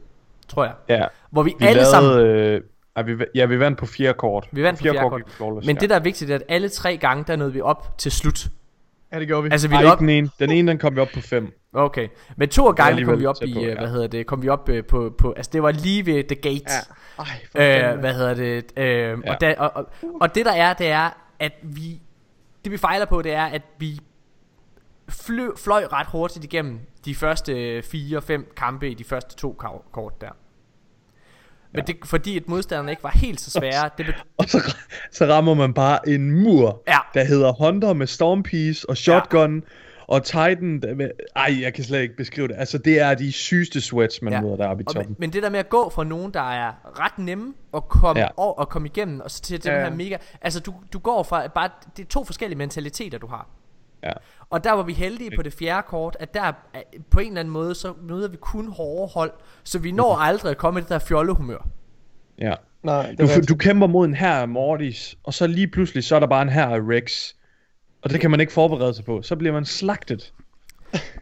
[0.49, 0.73] tror jeg.
[0.89, 1.05] Ja.
[1.31, 2.61] Hvor vi, Vi alle lavede, sammen øh,
[2.97, 4.49] ej, vi, ja, vi vandt på fjerde kort.
[4.53, 5.21] Vi vandt på fjerde kort.
[5.21, 5.81] gik vi flawless, Men ja.
[5.81, 8.47] det der er vigtigt, er, at alle tre gange, der nåede vi op til slut.
[9.13, 9.49] Ja, det gjorde vi.
[9.53, 10.31] Altså vi Ej, op, den ene.
[10.39, 11.59] Den ene, den kom vi op på fem.
[11.73, 13.79] Okay, men to af gange kom vi op i, på, øh, ja.
[13.79, 16.35] hvad hedder det, kom vi op øh, på, på, altså det var lige ved the
[16.35, 16.65] gate.
[17.19, 17.23] Ja.
[17.23, 19.33] Ej, for Øh, hvad hedder det, øh, Ja.
[19.33, 19.87] og, da, og, og,
[20.21, 22.01] og det der er, det er, at vi,
[22.65, 24.01] det vi fejler på, det er, at vi
[25.09, 29.53] fløj, fløj ret hurtigt igennem de første 4-5 kampe i de første to
[29.93, 30.31] kort der.
[31.75, 34.75] Men det, fordi at modstanderne ikke var helt så svære, det bet- Og så,
[35.13, 36.99] så rammer man bare en mur, Ja.
[37.15, 39.65] der hedder Hunter med Stormpiece og Shotgun.
[40.09, 42.55] Og Titan, med, ej, jeg kan slet ikke beskrive det.
[42.59, 44.39] Altså, det er de sygeste sweats, man Ja.
[44.39, 44.43] ja.
[44.43, 45.07] møder deroppe i toppen.
[45.09, 48.21] men, men det der med at gå fra nogen, der er ret nemme at komme
[48.21, 48.25] ja.
[48.25, 48.31] Ja.
[48.37, 49.91] over og komme igennem, og så til den Ja, her ja.
[49.95, 50.17] mega...
[50.43, 51.69] Altså, du, du går fra bare...
[51.97, 53.49] Det er to forskellige mentaliteter, du har.
[54.03, 54.13] Ja.
[54.51, 56.53] Og der var vi heldige på det fjerde kort, at der
[57.11, 59.33] på en eller anden måde, så møder vi kun hårde hold,
[59.65, 61.67] så vi når aldrig at komme i det der fjollehumør.
[62.39, 62.55] ja.
[62.83, 66.05] Nej, det Du, er du kæmper mod en her af Mortis, og så lige pludselig,
[66.05, 67.35] så er der bare en her af Rex.
[68.03, 69.23] Og det kan man ikke forberede sig på.
[69.23, 70.33] Så bliver man slagtet.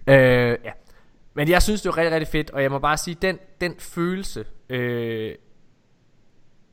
[0.07, 0.17] Øh,
[0.65, 0.73] ja.
[1.35, 3.75] Men jeg synes, det var rigtig, rigtig fedt, og jeg må bare sige, den, den
[3.79, 5.35] følelse, øh,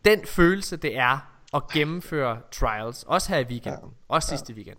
[0.06, 4.16] den følelse, det er at gennemføre trials, også her i weekenden, ja.
[4.16, 4.78] også sidste weekend.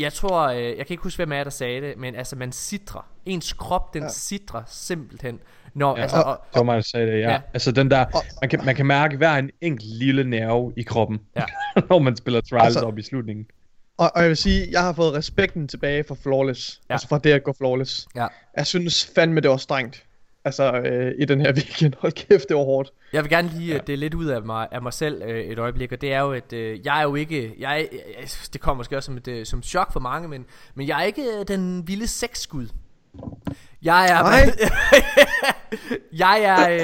[0.00, 2.52] Jeg tror, øh, jeg kan ikke huske, hvem af der sagde det, men altså, man
[2.52, 3.06] sidrer.
[3.26, 4.08] Ens krop, den ja.
[4.08, 5.38] sidrer simpelthen.
[5.74, 6.02] Når, Ja.
[6.02, 7.30] altså, og, Det var mig, der sagde det, ja.
[7.30, 7.40] Ja.
[7.54, 8.04] Altså den der,
[8.42, 11.44] man kan, man kan mærke hver en enkelt lille nerve i kroppen, Ja.
[11.90, 13.46] når man spiller Trials Altså- op i slutningen.
[13.98, 16.80] Og, og jeg vil sige, jeg har fået respekten tilbage for Flawless.
[16.88, 16.92] Ja.
[16.92, 16.94] Ja.
[16.94, 18.08] Altså fra det at gå Flawless.
[18.16, 18.26] ja.
[18.56, 20.04] Jeg synes fandme, det var strengt.
[20.44, 21.94] Altså øh, i den her weekend.
[21.98, 22.90] Hold kæft, det var hårdt.
[23.12, 23.80] Jeg vil gerne lige ja.
[23.86, 26.32] det lidt ud af mig, af mig selv øh, et øjeblik, og det er jo,
[26.32, 27.86] at øh, jeg er jo ikke, jeg, er-
[28.20, 31.00] jeg, det kommer måske også som et øh, som chok for mange, men, men jeg
[31.00, 32.66] er ikke øh, den vilde sexskud.
[33.82, 34.40] Jeg er, Nej.
[36.12, 36.80] jeg er, øh,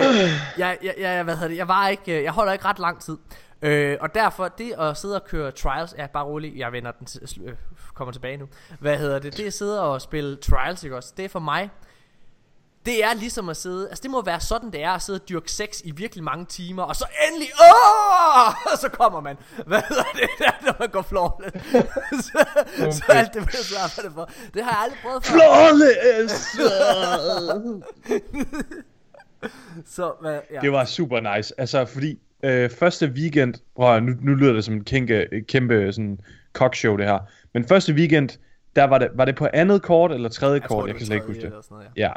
[0.59, 3.01] jeg, jeg, jeg, hvad hedder det, jeg var ikke, øh, jeg holder ikke ret lang
[3.03, 3.17] tid.
[3.63, 7.07] Øh, og derfor det at sidde og køre trials Ja bare rolig Jeg vender den
[7.07, 7.53] til, øh,
[7.95, 8.47] kommer tilbage nu
[8.81, 11.71] Hvad hedder det Det at sidde og spille trials ikke også Det er for mig
[12.87, 15.29] det er ligesom at sidde, altså det må være sådan det er at sidde og
[15.29, 19.83] dyrke sex i virkelig mange timer, og så endelig, åh, og så kommer man, hvad
[19.89, 21.67] hedder det, der, når man går flawless.
[22.27, 22.45] så,
[22.91, 24.31] så alt det, man så arbejder for.
[24.55, 25.35] Det har jeg aldrig prøvet før.
[25.35, 26.47] Flawless!
[29.87, 30.61] Så, hvad, ja.
[30.61, 31.61] det var super nice.
[31.61, 36.19] Altså, fordi øh, første weekend, prøv nu, nu lyder det som en kæmpe, kæmpe sådan
[36.53, 37.19] cockshow det her.
[37.55, 38.29] Men første weekend,
[38.77, 41.07] der var det, var det på andet kort eller tredje jeg kort, tror, jeg kan
[41.07, 41.53] slet ikke huske det.
[41.71, 42.07] noget, ja.
[42.07, 42.13] Ja.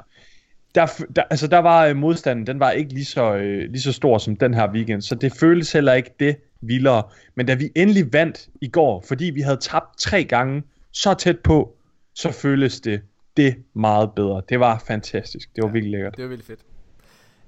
[0.75, 3.93] Der, der, altså der var øh, modstanden, den var ikke lige så, øh, lige så
[3.93, 7.03] stor som den her weekend, så det føltes heller ikke det vildere.
[7.35, 11.39] Men da vi endelig vandt i går, fordi vi havde tabt tre gange så tæt
[11.39, 11.75] på,
[12.13, 13.01] så føltes det
[13.37, 14.41] det meget bedre.
[14.49, 15.55] Det var fantastisk.
[15.55, 15.73] Det var ja.
[15.73, 16.17] virkelig lækkert.
[16.17, 16.59] Det var virkelig fedt.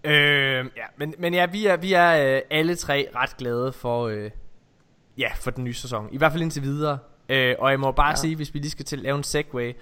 [0.03, 4.07] Øh, ja, men, men ja, vi er, vi er øh, alle tre ret glade for,
[4.07, 4.31] øh,
[5.17, 6.09] ja, for den nye sæson.
[6.11, 6.97] I hvert fald indtil videre.
[7.29, 8.15] Øh, og jeg må bare ja.
[8.15, 9.73] Sige, hvis vi lige skal til at lave en segway.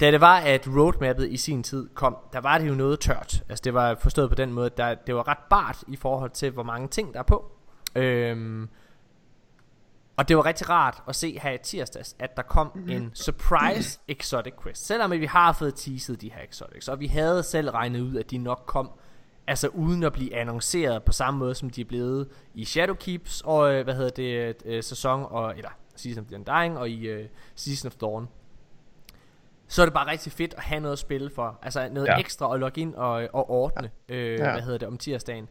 [0.00, 3.44] Da det var, at roadmappet i sin tid kom, der var det jo noget tørt.
[3.48, 6.30] Altså det var forstået på den måde, at der, det var ret bart i forhold
[6.30, 7.52] til, hvor mange ting der er på.
[7.94, 8.68] Øhm,
[10.16, 12.90] og det var rigtig rart at se her i tirsdags, at der kom mm-hmm.
[12.90, 14.86] en surprise exotic quest.
[14.86, 18.30] Selvom vi har fået teaset de her exotics, og vi havde selv regnet ud, at
[18.30, 18.90] de nok kom,
[19.46, 23.74] altså uden at blive annonceret på samme måde, som de er blevet i Shadowkeeps, og
[23.74, 27.28] øh, hvad hedder det, øh, sæson, og, eller Season of the Undying, og i øh,
[27.54, 28.28] Season of Dawn.
[29.70, 31.58] Så er det bare rigtig fedt at have noget at spille for.
[31.62, 32.12] Altså noget ja.
[32.12, 32.18] Ja.
[32.18, 34.52] ekstra at logge ind og, og ordne, øh, Ja.
[34.52, 35.48] hvad hedder det, om tirsdagen.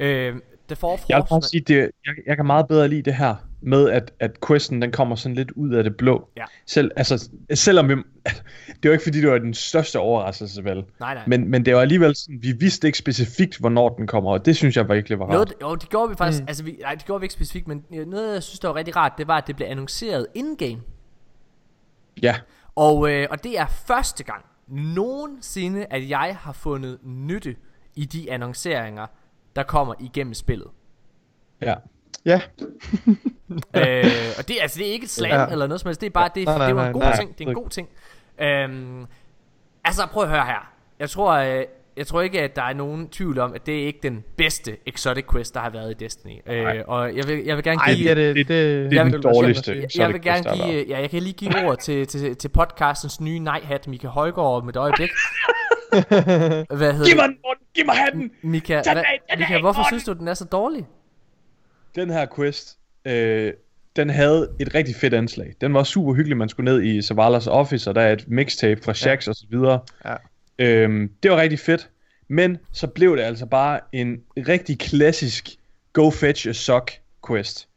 [0.00, 0.06] Ja.
[0.06, 0.36] Øh,
[0.68, 3.34] det får Jeg vil bare sige, det, jeg, jeg kan meget bedre lide det her,
[3.60, 6.28] med at, at questen den kommer sådan lidt ud af det blå.
[6.36, 6.44] Ja.
[6.66, 8.02] Selv, altså, selvom vi, det
[8.66, 10.84] er jo ikke fordi, det var den største overraskelse, vel?
[11.00, 11.24] Nej, nej.
[11.26, 14.56] Men, men det var alligevel sådan, vi vidste ikke specifikt, hvornår den kommer, og det
[14.56, 15.32] synes jeg virkelig var rart.
[15.32, 16.44] Noget, jo, det gjorde vi faktisk, mm.
[16.44, 16.48] Mm.
[16.48, 18.96] altså vi, nej, det gjorde vi ikke specifikt, men noget, jeg synes, der var rigtig
[18.96, 20.80] rart, det var, at det blev annonceret in-game.
[22.22, 22.36] Ja,
[22.74, 27.56] Og, øh, og det er første gang nogensinde, at jeg har fundet nytte
[27.96, 29.06] i de annonceringer,
[29.56, 30.68] der kommer igennem spillet.
[31.60, 31.74] ja.
[32.24, 32.40] Ja,
[33.76, 34.04] øh,
[34.38, 35.46] og det, altså, det er ikke et slam ja.
[35.46, 37.16] Eller noget som helst, det er bare, det, Nej, nej, det var en god nej.
[37.16, 37.88] ting, det er en god ting.
[38.38, 39.06] Øhm,
[39.84, 40.72] altså, prøv at høre her.
[40.98, 41.64] Jeg tror, øh,
[41.96, 44.76] jeg tror ikke, at der er nogen tvivl om, at det er ikke den bedste
[44.86, 46.32] exotic quest, der har været i Destiny.
[46.46, 46.82] Øh, Nej.
[46.86, 48.04] og jeg vil, jeg vil gerne ej, give...
[48.04, 48.36] det er det.
[48.36, 49.72] det- det, det er den dårligste.
[49.80, 52.48] Jeg, jeg vil gerne der give, ja, jeg kan lige give ord til, til, til
[52.48, 55.10] podcastens nye nej-hat, Mika Højgaard, med et øjeblik.
[55.90, 57.30] Hvad hedder Giv mig det?
[57.30, 57.66] den, Morten!
[57.74, 58.30] Giv mig hatten!
[58.42, 59.04] Mika, Tag hvad,
[59.38, 60.86] Mika hvorfor synes du, den er så dårlig?
[61.94, 63.52] Den her quest, øh,
[63.96, 65.52] den havde et rigtig fedt anslag.
[65.60, 68.82] Den var super hyggelig, man skulle ned i Savalas office, og der er et mixtape
[68.82, 69.30] fra Shax ja.
[69.30, 69.80] og så videre.
[70.04, 70.14] Ja.
[70.60, 71.90] Øhm, det var rigtig fedt,
[72.28, 75.50] men så blev det altså bare en rigtig klassisk
[75.92, 76.92] go fetch a sock
[77.28, 77.68] quest.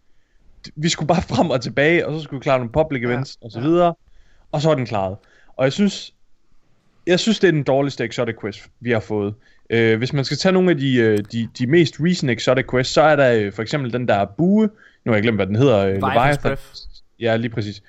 [0.75, 3.45] Vi skulle bare frem og tilbage, og så skulle vi klare nogle public events ja.
[3.45, 3.95] og så videre,
[4.51, 5.17] og så var den klaret.
[5.57, 6.13] Og jeg synes,
[7.07, 9.33] jeg synes det er den dårligste exotic quest, vi har fået.
[9.69, 12.93] Øh, hvis man skal tage nogle af de, øh, de, de mest recent exotic quests,
[12.93, 14.69] så er der øh, for eksempel den der bue,
[15.05, 15.77] nu har jeg glemt, hvad den hedder.
[15.77, 16.63] Øh, Leviathan's Breath.
[17.19, 17.83] Ja, lige præcis.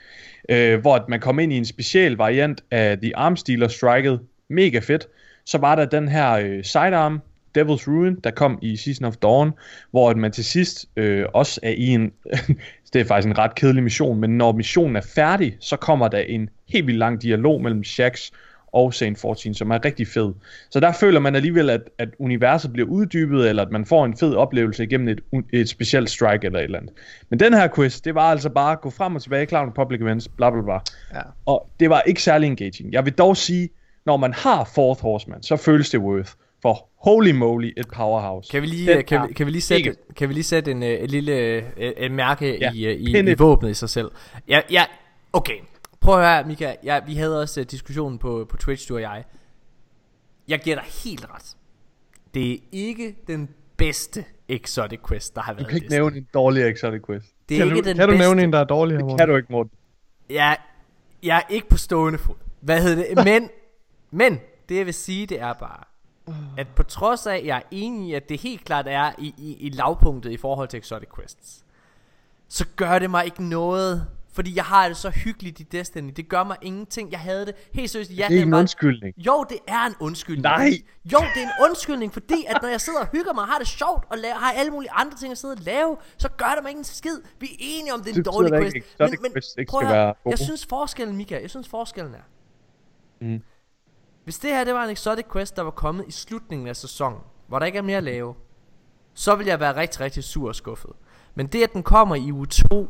[0.48, 4.20] Øh, hvor man kom ind i en speciel variant af The Arm Stealer Striket.
[4.54, 5.08] Mega fedt.
[5.44, 7.20] Så var der den her øh, sidearm,
[7.58, 9.52] Devil's Ruin, der kom i Season of Dawn,
[9.90, 12.12] hvor at man til sidst øh, også er i en,
[12.92, 16.18] det er faktisk en ret kedelig mission, men når missionen er færdig, så kommer der
[16.18, 18.30] en helt vildt lang dialog mellem Shax
[18.74, 20.32] og Saint 14, som er rigtig fed.
[20.70, 24.16] Så der føler man alligevel, at, at universet bliver uddybet, eller at man får en
[24.16, 25.20] fed oplevelse igennem et,
[25.52, 26.92] et specielt strike eller et eller andet.
[27.30, 30.00] Men den her quest, det var altså bare at gå frem og tilbage, nogle public
[30.00, 30.78] events, bla bla bla.
[31.14, 31.20] Ja.
[31.46, 32.92] Og det var ikke særlig engaging.
[32.92, 33.68] Jeg vil dog sige,
[34.06, 36.32] når man har Fourth Horseman, så føles det worth.
[36.62, 38.50] For holy moly, et powerhouse.
[38.50, 40.70] Kan vi lige, Den øh, kan, vi, kan vi lige sætte, kan vi lige sætte
[40.70, 44.10] en, øh, et lille øh, et mærke Ja, i, i, i våbnet i sig selv?
[44.48, 44.84] Ja, ja,
[45.32, 45.56] okay.
[46.00, 46.74] Prøv at høre, her, Mika.
[46.84, 49.24] Ja, vi havde også uh, diskussionen på, på Twitch, du og jeg.
[50.48, 51.56] Jeg giver dig helt ret.
[52.34, 56.16] Det er ikke den bedste exotic quest, der har Du været kan i ikke nævne
[56.16, 57.26] en dårlig exotic quest.
[57.48, 58.26] Det er Kan, ikke du, den kan du bedste.
[58.26, 59.70] nævne en, der er dårlig her, Det kan du ikke, Morten.
[60.30, 60.56] Jeg,
[61.22, 62.34] jeg er ikke på stående fod.
[62.60, 63.24] Hvad hedder det?
[63.24, 63.48] Men,
[64.14, 65.84] men det jeg vil sige, det er bare,
[66.58, 69.34] at på trods af, at jeg er enig i, at det helt klart er i,
[69.38, 71.64] i, i lavpunktet i forhold til Exotic Quests,
[72.48, 74.06] så gør det mig ikke noget.
[74.32, 76.12] Fordi jeg har det så hyggeligt i Destiny.
[76.16, 77.10] Det gør mig ingenting.
[77.10, 78.10] Jeg havde det helt seriøst.
[78.10, 79.14] Ja, Det er ikke en var- undskyldning.
[79.18, 80.42] Jo, det er en undskyldning.
[80.42, 80.70] Nej.
[81.12, 83.58] Jo, det er en undskyldning, fordi at når jeg sidder og hygger mig og har
[83.58, 86.52] det sjovt og laver, har alle mulige andre ting at sidde og lave, så gør
[86.54, 87.20] det mig ikke en skid.
[87.40, 88.76] Vi er enige om, det er en Det dårlig quest.
[88.76, 90.14] ikke, exotic quests ikke prøv at være.
[90.26, 92.24] Jeg synes forskellen, Mika, jeg synes forskellen er.
[93.20, 93.42] Mm.
[94.24, 97.18] Hvis det her det var en exotic quest, der var kommet i slutningen af sæsonen,
[97.46, 98.34] hvor der ikke er mere at lave,
[99.14, 100.90] så vil jeg være rigtig, rigtig sur og skuffet.
[101.34, 102.88] Men det, at den kommer i uge 2,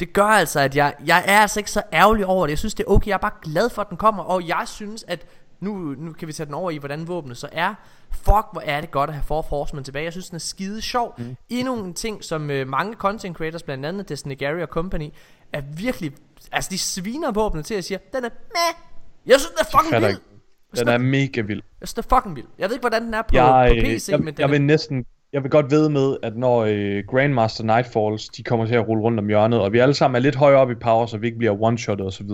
[0.00, 2.50] det gør altså, at jeg, jeg er altså ikke så ærgerlig over det.
[2.50, 3.08] Jeg synes, det er okay.
[3.08, 4.22] Jeg er bare glad for, at den kommer.
[4.22, 5.26] Og jeg synes, at
[5.60, 7.74] nu, nu kan vi tage den over i, hvordan våbnet så er.
[8.10, 10.04] Fuck, hvor er det godt at have Fourth Horseman tilbage.
[10.04, 11.14] Jeg synes, den er skide sjov.
[11.18, 11.36] Mm.
[11.48, 15.10] Endnu en ting, som øh, mange content creators, blandt andet Destiny Gary og Company,
[15.52, 16.12] er virkelig...
[16.52, 18.88] Altså, de sviner våbnet til at sige, den er meh.
[19.26, 20.33] Jeg synes, den er fucking vild.
[20.80, 21.62] Den er mega vild.
[21.80, 22.46] Jeg synes, den er fucking vild.
[22.58, 24.44] Jeg ved ikke, hvordan den er på, Jeg, på øh, PC, jeg, men den jeg
[24.46, 28.66] er vil næsten, jeg vil godt ved med, at når øh, Grandmaster Nightfalls, de kommer
[28.66, 30.74] til at rulle rundt om hjørnet, og vi alle sammen er lidt højere op i
[30.74, 32.30] power, så vi ikke bliver one-shottet osv.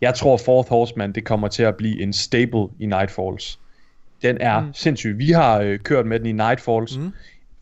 [0.00, 3.58] Jeg tror, Fourth Horseman, det kommer til at blive en staple i Nightfalls.
[4.22, 4.74] Den er mm.
[4.74, 5.18] sindssyg.
[5.18, 7.12] Vi har øh, kørt med den i Nightfalls, mm.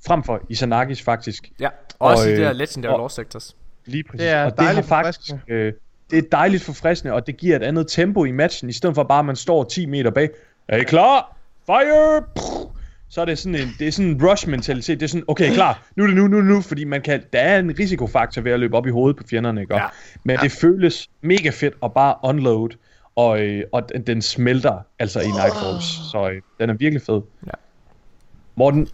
[0.07, 1.53] frem for Isanagis faktisk.
[1.61, 3.57] Ja, også Og, i de der øh, Legendary og- Law Sectors.
[3.87, 4.21] Lige præcis.
[4.21, 5.73] Det er og det har faktisk, øh,
[6.11, 9.03] det er dejligt forfriskende, og det giver et andet tempo i matchen, i stedet for
[9.03, 10.31] bare, at man står 10 meter bag.
[10.69, 11.37] Er I klar?
[11.67, 12.23] Fire!
[13.09, 15.01] Så er det sådan en, det er sådan en rush mentalitet.
[15.01, 17.39] Det er sådan, okay, klar, nu er det nu, nu, nu, fordi man kan, der
[17.39, 19.75] er en risikofaktor ved at løbe op i hovedet på fjenderne, ikke?
[19.75, 19.87] Ja.
[20.25, 22.69] Men det føles mega fedt at bare unload,
[23.17, 27.23] og, øh, og den, den smelter altså i Nightfalls, så øh, den er virkelig fed.
[27.47, 27.53] Ja.
[28.57, 28.89] Morten,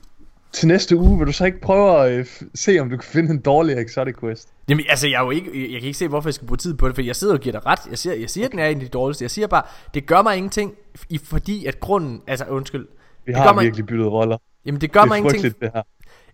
[0.52, 3.30] til næste uge vil du så ikke prøve at øh, se, om du kan finde
[3.30, 4.48] en dårlig exotic quest?
[4.68, 6.74] Jamen, altså, jeg, er jo ikke, jeg kan ikke se, hvorfor jeg skal bruge tid
[6.74, 7.78] på det, for jeg sidder og giver dig ret.
[7.90, 9.22] Jeg siger, jeg siger at den er en af de dårligste.
[9.22, 9.62] Jeg siger bare,
[9.94, 10.74] det gør mig ingenting,
[11.08, 12.86] i, fordi at grunden, altså undskyld,
[13.26, 14.36] Vi Det gør har mig- virkelig byttet roller.
[14.66, 15.60] jamen det gør Det mig ingenting.
[15.60, 15.82] det her.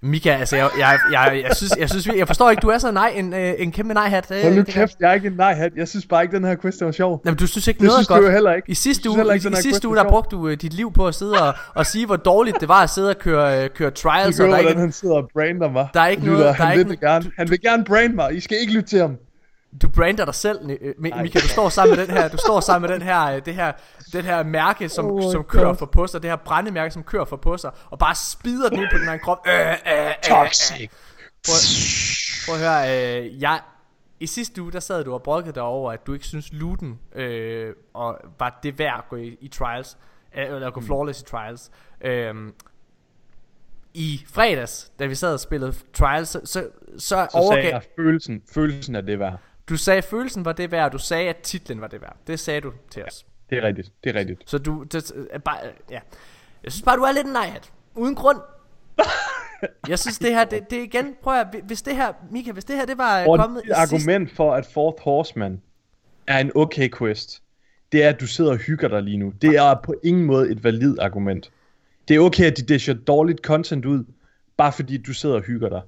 [0.02, 2.90] Mika, altså, jeg, jeg, jeg, jeg, synes, jeg, synes, jeg forstår ikke, du er så
[2.90, 4.30] nej, en, øh, en kæmpe nej-hat.
[4.30, 5.72] Øh, Hold nu det kæft, jeg er ikke en nej-hat.
[5.76, 7.22] Jeg synes bare ikke, den her quest var sjov.
[7.24, 8.24] Jamen, du synes ikke Det noget synes er godt.
[8.26, 8.70] jo heller ikke.
[8.70, 10.72] I sidste uge, i, ikke, den i her sidste uge der brugte du øh, dit
[10.72, 13.64] liv på at sidde og, og sige, hvor dårligt det var at sidde og køre,
[13.64, 15.88] øh, køre trials, gør, og der er hvordan ikke, han sidder og brander mig.
[15.94, 17.30] Der er ikke Lytter, noget- der han er vil ikke det gerne.
[17.38, 18.34] Han vil gerne brand mig.
[18.36, 19.16] I skal ikke lytte til ham.
[19.82, 22.60] Du brander dig selv, øh, Mi- Mika, du står sammen med den her, du står
[22.60, 23.72] sammen med den her, øh, det her,
[24.12, 25.76] den her mærke, som, Oh som kører God.
[25.76, 28.78] for på sig, det her brændemærke, som kører for på sig, og bare spider den
[28.80, 29.46] ud på den her krop.
[29.46, 30.90] Øh, øh, øh, Toxic.
[32.46, 33.60] Prøv at høre, øh, jeg,
[34.20, 36.98] i sidste uge, der sad du og brokkede dig over, at du ikke synes Luden
[37.14, 39.98] øh, og var det værd at gå i, i trials,
[40.38, 41.70] øh, eller at gå flawless i trials.
[42.00, 42.34] Øh,
[43.94, 48.42] I fredags, da vi sad og spillede trials, så, så, så, Så sagde jeg, følelsen,
[48.54, 49.38] følelsen af det værd.
[49.68, 52.16] Du sagde, at følelsen var det værd, og du sagde, at titlen var det værd.
[52.26, 53.26] Det sagde du til os.
[53.50, 53.92] Det er rigtigt.
[54.04, 54.42] Det er rigtigt.
[54.46, 55.58] Så du, det, er bare,
[55.90, 56.00] ja.
[56.64, 57.72] Jeg synes bare, du er lidt en nejhat.
[57.94, 58.38] Uden grund.
[59.88, 62.76] Jeg synes det her, det, det igen, prøv at, hvis det her, Mika, hvis det
[62.76, 65.62] her, det var øh, Og kommet sidste, argument for, at Fourth Horseman
[66.26, 67.42] er en okay quest,
[67.92, 69.32] det er, at du sidder og hygger dig lige nu.
[69.42, 71.50] Det er på ingen måde et valid argument.
[72.08, 74.04] Det er okay, at de disher dårligt content ud,
[74.56, 75.82] bare fordi du sidder og hygger dig.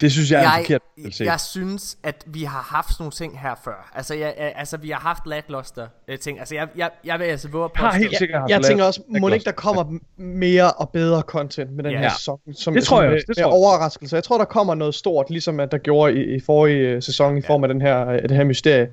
[0.00, 0.82] Det synes jeg er jeg, forkert
[1.20, 3.90] jeg, jeg synes, at vi har haft sådan nogle ting her før.
[3.94, 6.38] Altså, jeg, jeg, altså vi har haft lackluster øh, ting.
[6.38, 7.84] Altså, jeg, jeg, jeg vil altså våge på.
[7.84, 9.84] har helt sikkert haft Jeg tænker lavet- også, må ikke der kommer
[10.16, 11.98] mere og bedre content med den Ja.
[11.98, 13.58] her sæson, som, Det tror som jeg med, også, det med tror jeg.
[13.58, 14.16] overraskelse.
[14.16, 17.38] Jeg tror, der kommer noget stort, ligesom at der gjorde i, i forrige øh, sæson
[17.38, 18.88] i form af den her, øh, det her mysterie.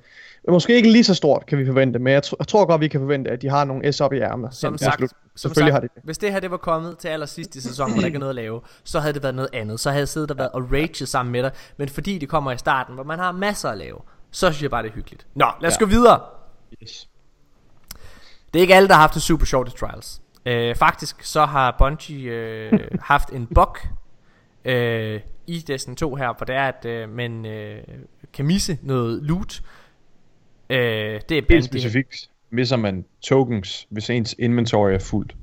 [0.49, 2.87] Måske ikke lige så stort, kan vi forvente, men jeg, tr- jeg tror godt, vi
[2.87, 4.55] kan forvente, at de har nogle S op i ærmet.
[4.55, 5.09] Som sagt, slut.
[5.09, 6.03] som Selvfølgelig sagt, har de det.
[6.03, 8.29] hvis det her det var kommet til allersidst i sæsonen, hvor der ikke er noget
[8.29, 9.79] at lave, så havde det været noget andet.
[9.79, 11.51] Så havde jeg siddet og været og rage sammen med dig.
[11.77, 13.97] Men fordi det kommer i starten, hvor man har masser at lave,
[14.31, 15.27] så synes jeg bare, det er hyggeligt.
[15.35, 15.79] Nå, lad os Ja.
[15.79, 16.19] gå videre.
[16.83, 17.09] Yes.
[18.53, 20.21] Det er ikke alle, der har haft det super sjovt i Trials.
[20.45, 23.77] Øh, faktisk så har Bungie øh, haft en bug
[24.65, 27.77] øh, i Destiny 2 her, hvor det er, at øh, man øh,
[28.33, 29.61] kan misse noget loot.
[30.73, 35.35] Øh, det er Helt blandt specifikt misser man tokens, hvis ens inventory er fuldt.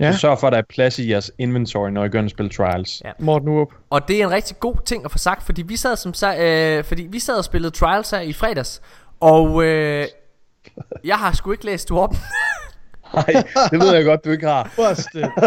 [0.00, 0.12] Ja.
[0.12, 2.52] Så sørg for, at der er plads i jeres inventory, når I ind og spiller
[2.52, 3.02] trials.
[3.04, 3.10] Ja.
[3.18, 3.68] Morten Urup.
[3.90, 6.84] Og det er en rigtig god ting at få sagt, fordi vi sad, som, øh,
[6.84, 8.82] fordi vi sad og spillede Trials her i fredags,
[9.20, 10.06] og øh,
[11.04, 12.14] jeg har sgu ikke læst du op,
[13.14, 14.70] Nej, det ved jeg godt, du ikke har.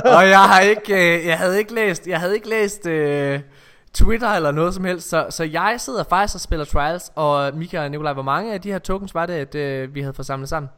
[0.05, 3.39] Og jeg har ikke, øh, jeg havde ikke læst, jeg havde ikke læst øh,
[3.93, 7.83] Twitter eller noget som helst, så, så jeg sidder faktisk og spiller Trials, og Mika
[7.83, 10.25] og Nikolaj, hvor mange af de her tokens var det, at øh, vi havde fået
[10.25, 10.69] samlet sammen?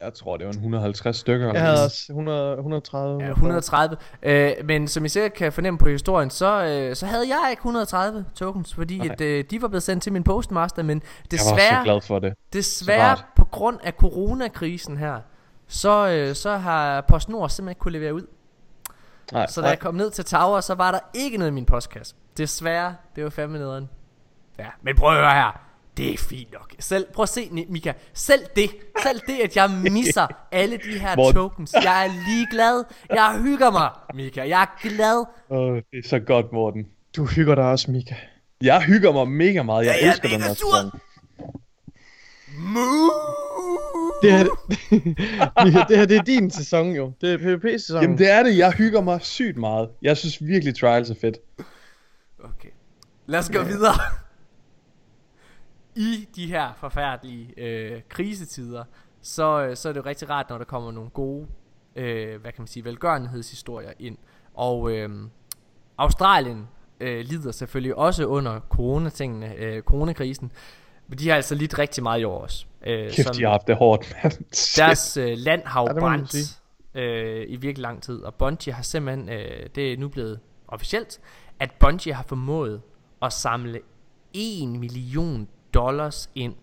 [0.00, 1.52] Jeg tror, det var en 150 stykker.
[1.52, 3.22] Jeg havde også 100, 130.
[3.24, 3.96] Ja, 130.
[4.22, 7.60] Øh, men som I sikkert kan fornemme på historien, så, øh, så havde jeg ikke
[7.60, 9.08] 130 tokens, fordi Nej.
[9.12, 11.80] at, øh, de var blevet sendt til min postmaster, men Jeg var desværre...
[11.80, 12.34] så glad for det.
[12.52, 15.16] Desværre på grund af coronakrisen her,
[15.68, 18.26] så, øh, så har PostNord simpelthen ikke kunne levere ud.
[19.32, 21.64] Nej, Så da jeg kom ned til Tower, så var der ikke noget i min
[21.64, 22.14] postkasse.
[22.36, 23.88] Desværre, det var fandme nederen.
[24.58, 25.60] Ja, men prøv at høre her.
[25.96, 26.74] Det er fint nok.
[26.78, 27.92] Selv, prøv at se, Mika.
[28.14, 28.70] Selv det,
[29.02, 31.72] selv det, at jeg misser alle de her Hvor- tokens.
[31.72, 32.84] Jeg er ligeglad.
[33.10, 34.48] Jeg hygger mig, Mika.
[34.48, 35.24] Jeg er glad.
[35.50, 36.86] Åh, det er så godt, Morten.
[37.16, 38.14] Du hygger dig også, Mika.
[38.62, 39.86] Jeg hygger mig mega meget.
[39.86, 40.90] Jeg Ja, er elsker den mega her.
[44.22, 44.44] Det her,
[45.64, 47.12] Mika, det her det er din sæson jo.
[47.20, 48.02] Det er PvP-sæsonen.
[48.02, 48.58] Jamen det er det.
[48.58, 49.90] Jeg hygger mig sygt meget.
[50.02, 51.36] Jeg synes virkelig, Trials er fedt.
[52.44, 52.68] Okay.
[53.26, 53.94] Lad os gå videre.
[55.96, 58.84] I de her forfærdelige øh, krisetider,
[59.22, 61.46] så, øh, så er det jo rigtig rart, når der kommer nogle gode,
[61.96, 64.18] øh, hvad kan man sige, velgørenhedshistorier ind.
[64.54, 65.10] Og øh,
[65.98, 66.68] Australien
[67.00, 70.52] øh, lider selvfølgelig også under coronatingene, øh, coronakrisen.
[71.08, 72.66] Men de har altså lidt rigtig meget i år også.
[72.86, 74.32] Øh, Kæft, de har haft det hårdt, mand.
[74.82, 76.60] Deres øh, land har jo Ja, brændt
[76.94, 81.20] øh, i virkelig lang tid, og Bungie har simpelthen, øh, det er nu blevet officielt,
[81.60, 82.80] at Bungie har formået
[83.22, 83.80] at samle
[84.34, 86.54] 1 million dollars ind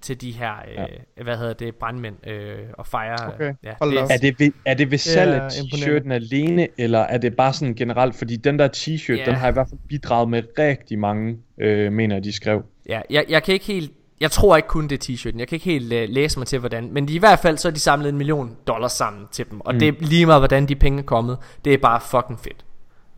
[0.00, 0.74] til de her, øh,
[1.16, 1.22] ja.
[1.22, 3.34] hvad hedder det, brandmænd øh, og fejre.
[3.34, 4.12] Okay, ja, hold det.
[4.12, 7.52] Er det ved, er det ved salg af er t-shirten alene, eller er det bare
[7.52, 8.14] sådan generelt?
[8.14, 9.24] Fordi den der t-shirt, Ja.
[9.24, 12.62] den har i hvert fald bidraget med rigtig mange, øh, mener de skrev.
[12.88, 15.38] Ja, jeg, jeg kan ikke helt Jeg tror ikke kun det er t-shirten.
[15.38, 16.88] Jeg kan ikke helt uh, læse mig til, hvordan.
[16.92, 19.60] Men i hvert fald så er de samlet en million dollars sammen til dem.
[19.60, 19.78] Og mm.
[19.78, 21.38] det er lige meget, hvordan de penge er kommet.
[21.64, 22.64] Det er bare fucking fedt.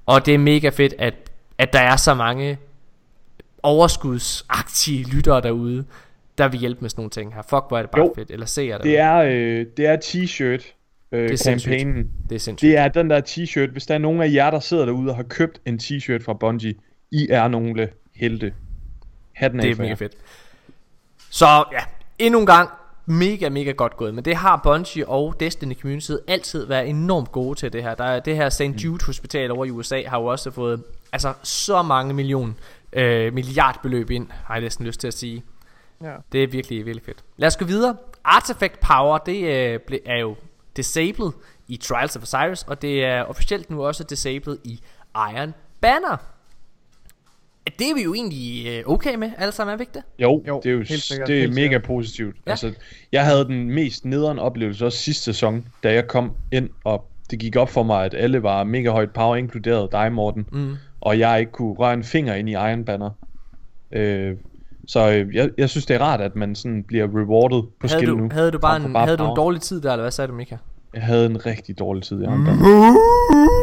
[0.06, 1.14] Og det er mega fedt, at,
[1.58, 2.58] at der er så mange
[3.62, 5.84] overskudsaktige lyttere derude,
[6.38, 7.42] der vil hjælpe med sådan nogle ting her.
[7.42, 8.12] Fuck, hvor er det bare Jo.
[8.16, 8.30] fedt.
[8.30, 8.84] Eller ser det.
[8.84, 10.74] Det er, øh, det er t-shirt
[11.12, 11.70] øh, Det er sindssygt.
[11.78, 12.10] kampagnen.
[12.28, 12.70] det er sindssygt.
[12.70, 13.72] Det er den der t-shirt.
[13.72, 16.32] Hvis der er nogen af jer, der sidder derude og har købt en t-shirt fra
[16.32, 16.74] Bungie,
[17.12, 18.52] I er nogle helte.
[19.34, 20.12] Hatten Det er mega fedt.
[21.30, 21.80] Så ja,
[22.18, 22.70] endnu en gang,
[23.06, 24.14] mega, mega godt gået.
[24.14, 27.94] Men det har Bungie og Destiny Community altid været enormt gode til det her.
[27.94, 28.60] Der er det her St.
[28.60, 32.56] Jude Hospital over i USA har jo også fået altså så mange million
[32.92, 35.44] øh, milliardbeløb ind, har jeg næsten lyst til at sige.
[36.02, 36.14] Ja.
[36.32, 37.24] Det er virkelig, virkelig fedt.
[37.36, 37.96] Lad os gå videre.
[38.24, 40.36] Artifact Power, det øh, er jo
[40.76, 41.30] disabled
[41.68, 44.80] i Trials of Osiris, og det er officielt nu også disabled i
[45.16, 46.16] Iron Banner.
[47.78, 50.02] Det er vi jo egentlig øh, okay med, alle sammen, er vi ikke det?
[50.18, 51.82] Jo, Jo, det er jo helt sikkert, det er helt mega sikkert.
[51.82, 52.36] positivt.
[52.46, 52.50] Ja.
[52.50, 52.72] Altså,
[53.12, 57.38] jeg havde den mest nederen oplevelse også sidste sæson, da jeg kom ind, og det
[57.38, 60.74] gik op for mig, at alle var mega højt power, inkluderet dig, Morten, Mm.
[61.00, 63.10] og jeg ikke kunne røre en finger ind i Iron Banner.
[63.92, 64.32] Øh,
[64.88, 67.92] så øh, jeg, jeg synes, det er rart, at man sådan bliver rewarded på Havde
[67.92, 68.28] skill du, nu.
[68.32, 70.56] havde du bare, en, havde du en dårlig tid der, eller hvad sagde du, Mika?
[70.94, 72.64] Jeg havde en rigtig dårlig tid i Iron Banner.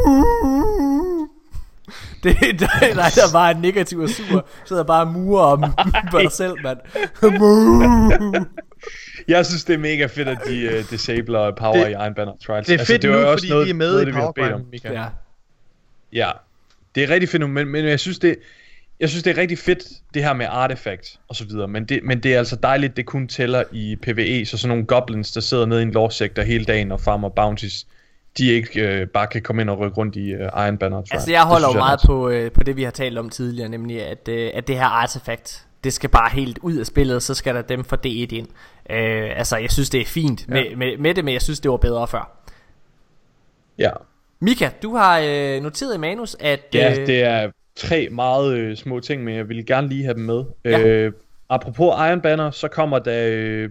[2.24, 4.48] Det er dig, dig, der bare er negativ og sur.
[4.66, 5.64] Sidder bare og murer om
[6.12, 6.78] på dig selv, mand.
[9.28, 12.34] Jeg synes, det er mega fedt, at de uh, disabler power Det- i Iron Banner
[12.46, 12.68] Trials.
[12.68, 14.14] Det er fedt var nu, jo fordi vi er med noget, i det.
[14.14, 14.94] Powergrind, Mika.
[14.94, 15.06] ja.
[16.14, 16.32] Ja,
[16.96, 18.36] det er rigtig fedt nu, men, men jeg synes det
[19.00, 22.00] jeg synes det er rigtig fedt det her med artifact og så videre, men det,
[22.04, 25.42] men det er altså dejligt det kun tæller i PvE, så sådan nogle goblins der
[25.42, 27.88] sidder nede i en lore sector hele dagen og farmer bounties,
[28.38, 31.04] de ikke øh, bare kan komme ind og rykke rundt i øh, Iron Banner.
[31.12, 33.70] Altså jeg holder Det jo meget på, øh, på det vi har talt om tidligere
[33.70, 37.34] Nemlig at, øh, at det her artefakt Det skal bare helt ud af spillet Så
[37.34, 38.48] skal der dem for D1 ind
[38.90, 40.54] øh, Altså jeg synes det er fint Ja.
[40.54, 42.38] med, med, med det Men jeg synes det var bedre før
[43.78, 43.90] Ja,
[44.40, 48.78] Mika, du har øh, noteret i manus at ja øh, det er tre meget øh,
[48.78, 50.44] små ting, men jeg vil gerne lige have dem med.
[50.66, 50.80] Ja.
[50.88, 51.14] Øh,
[51.50, 53.70] apropos Iron Banner, så kommer der øh,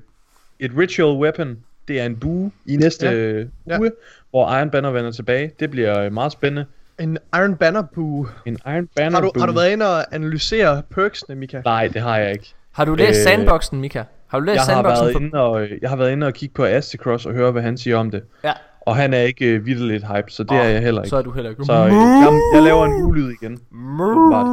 [0.60, 1.58] et ritual weapon.
[1.90, 3.12] Det er en bue i næste Ja.
[3.14, 3.78] øh, Ja.
[3.78, 3.90] uge,
[4.30, 5.52] hvor Iron Banner vender tilbage.
[5.60, 6.64] Det bliver øh, meget spændende.
[7.00, 8.26] En Iron Banner boo.
[8.46, 9.40] En Iron Banner Har du, bue.
[9.42, 11.62] har du været inde og analysere perksene, Mika?
[11.64, 12.54] Nej, det har jeg ikke.
[12.72, 14.02] Har du læst øh, Sandboxen Mika?
[14.26, 15.20] Har du læst Jeg har, Sandboxen været for...
[15.20, 17.78] inde og, øh, jeg har været inde og kigge på Astecross og høre, hvad han
[17.78, 18.22] siger om det.
[18.44, 21.08] Ja, Og han er ikke øh, vidderligt hype, så det Åh, er jeg heller ikke.
[21.10, 23.58] Så er du heller ikke Så øh, jeg, jeg laver en ulyd igen.
[24.00, 24.46] åbenbart.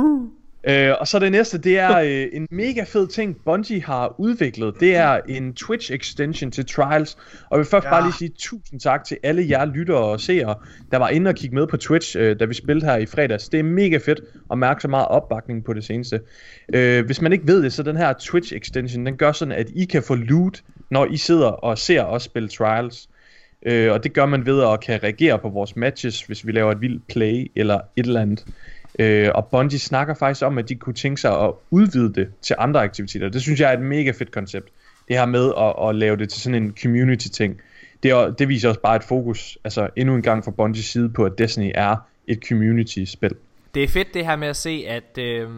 [0.70, 4.74] Øh, og så det næste, det er øh, en mega fed ting, Bungie har udviklet.
[4.80, 7.14] Det er en Twitch extension til Trials.
[7.16, 7.90] Og jeg vil først Ja.
[7.90, 10.56] bare lige sige tusind tak til alle jer lyttere og seere,
[10.92, 13.50] der var inde og kigge med på Twitch, øh, da vi spillede her i fredags.
[13.50, 16.22] Det er mega fedt at mærke så meget opbakning på det seneste.
[16.74, 19.68] Øh, hvis man ikke ved det, så den her Twitch extension, den gør sådan, at
[19.76, 23.10] I kan få loot, når I sidder og ser os spille Trials.
[23.66, 26.72] Øh, og det gør man ved at kan reagere på vores matches, hvis vi laver
[26.72, 28.46] et vildt play eller et eller andet.
[29.00, 32.56] Øh, og Bungie snakker faktisk om, at de kunne tænke sig at udvide det til
[32.60, 33.30] andre aktiviteter.
[33.30, 34.70] Det synes jeg er et mega fedt koncept.
[35.08, 37.62] Det her med at, at lave det til sådan en community ting.
[38.04, 41.10] Det, er, det viser også bare et fokus, altså endnu en gang fra Bungies side
[41.10, 41.96] på, at Destiny er
[42.28, 43.32] et community-spil.
[43.74, 45.50] Det er fedt det her med at se, at, øh,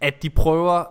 [0.00, 0.84] at de prøver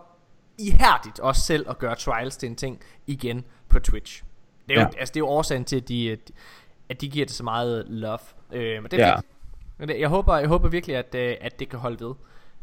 [0.58, 4.22] ihærdigt også selv at gøre Trials til en ting igen på Twitch.
[4.68, 4.98] Det er, jo, Ja.
[4.98, 6.30] altså, det er jo årsagen til, at de, at-
[6.88, 8.18] at de giver det så meget love.
[8.52, 9.14] Øh, men det er Ja.
[9.16, 9.26] fedt.
[9.78, 12.14] Men det, jeg, håber, jeg håber virkelig, at, øh, at det kan holde ved.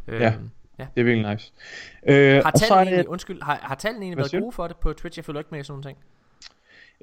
[0.08, 0.34] Øh, Ja.
[0.80, 0.88] ja.
[0.95, 1.52] Det er virkelig nice.
[2.08, 4.52] Øh, Har og så er tallene det- egentlig, undskyld, har, har tallene egentlig været gode
[4.52, 5.17] for det på Twitch?
[5.19, 5.97] Jeg følger ikke med i sådan nogle ting.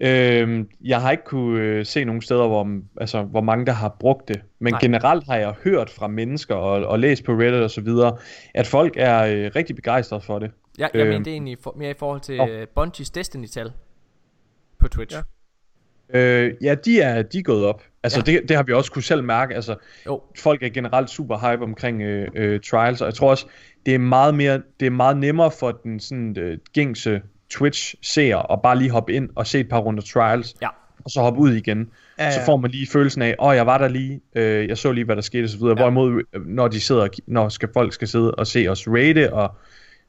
[0.01, 3.97] Øhm, jeg har ikke kunne øh, se nogen steder, hvor, altså, hvor mange der har
[4.01, 4.42] brugt det.
[4.59, 4.81] Men Nej.
[4.81, 8.18] Generelt har jeg hørt fra mennesker og, og læst på Reddit og så videre,
[8.55, 10.51] at folk er øh, rigtig begejstrede for det.
[10.79, 12.47] Jeg, jeg Øh, mener det er egentlig for, mere i forhold til Nå.
[12.49, 13.72] øh, Bungies Destiny-tal
[14.78, 15.16] på Twitch.
[16.14, 16.18] Ja.
[16.18, 17.83] Øh, ja, de er, de er gået op.
[18.03, 18.32] Altså, Ja.
[18.32, 19.55] det, det har vi også kunne selv mærke.
[19.55, 19.74] Altså,
[20.07, 23.46] Jo, folk er generelt super hype omkring øh, øh, trials, og jeg tror også,
[23.86, 28.62] det er meget mere, det er meget nemmere for den sådan øh, gængse Twitch-seer at
[28.62, 30.68] bare lige hoppe ind og se et par runder trials, ja.
[31.05, 31.88] og så hoppe ud igen.
[32.18, 34.68] Ja, Ja, så får man lige følelsen af, åh, oh, jeg var der lige, øh,
[34.68, 35.74] jeg så lige, hvad der skete, og så videre.
[35.78, 35.82] Ja.
[35.82, 39.55] Hvorimod, øh, når de sidder, når skal, folk skal sidde og se os rate, og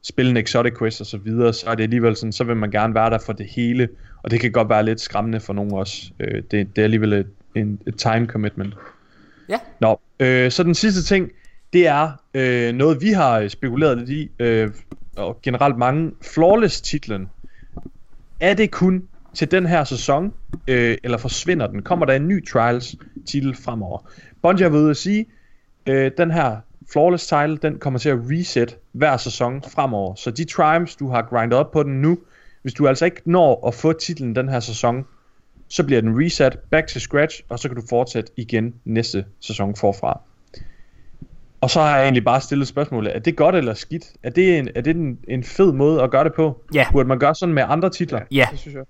[0.03, 2.71] spille en exotic quest og så videre, så er det alligevel sådan, så vil man
[2.71, 3.89] gerne være der for det hele,
[4.23, 6.11] og det kan godt være lidt skræmmende for nogen også.
[6.19, 8.73] Øh, det, det er alligevel et, en, et time commitment.
[9.49, 9.59] Ja.
[9.81, 11.31] Nå, øh, så den sidste ting,
[11.73, 14.69] det er øh, noget, vi har spekuleret lidt i, øh,
[15.15, 17.29] og generelt mange, Flawless-titlen.
[18.39, 20.33] Er det kun til den her sæson,
[20.67, 21.81] øh, eller forsvinder den?
[21.81, 24.09] Kommer der en ny Trials-titel fremover?
[24.41, 25.25] Bungie har været ude at sige,
[25.85, 26.57] øh, den her
[26.91, 30.15] Flawless title, den kommer til at reset hver sæson fremover.
[30.15, 32.17] Så de triumphs, du har grindet op på den nu,
[32.61, 35.05] hvis du altså ikke når at få titlen den her sæson,
[35.69, 39.75] så bliver den reset, back to scratch, og så kan du fortsætte igen næste sæson
[39.75, 40.19] forfra.
[41.61, 44.03] Og så har jeg egentlig bare stillet spørgsmålet, er det godt eller skidt?
[44.23, 46.61] Er det en, er det en, en fed måde at gøre det på?
[46.73, 46.85] Ja.
[46.91, 48.19] Burde man gøre sådan med andre titler?
[48.31, 48.83] Ja, Det synes jeg.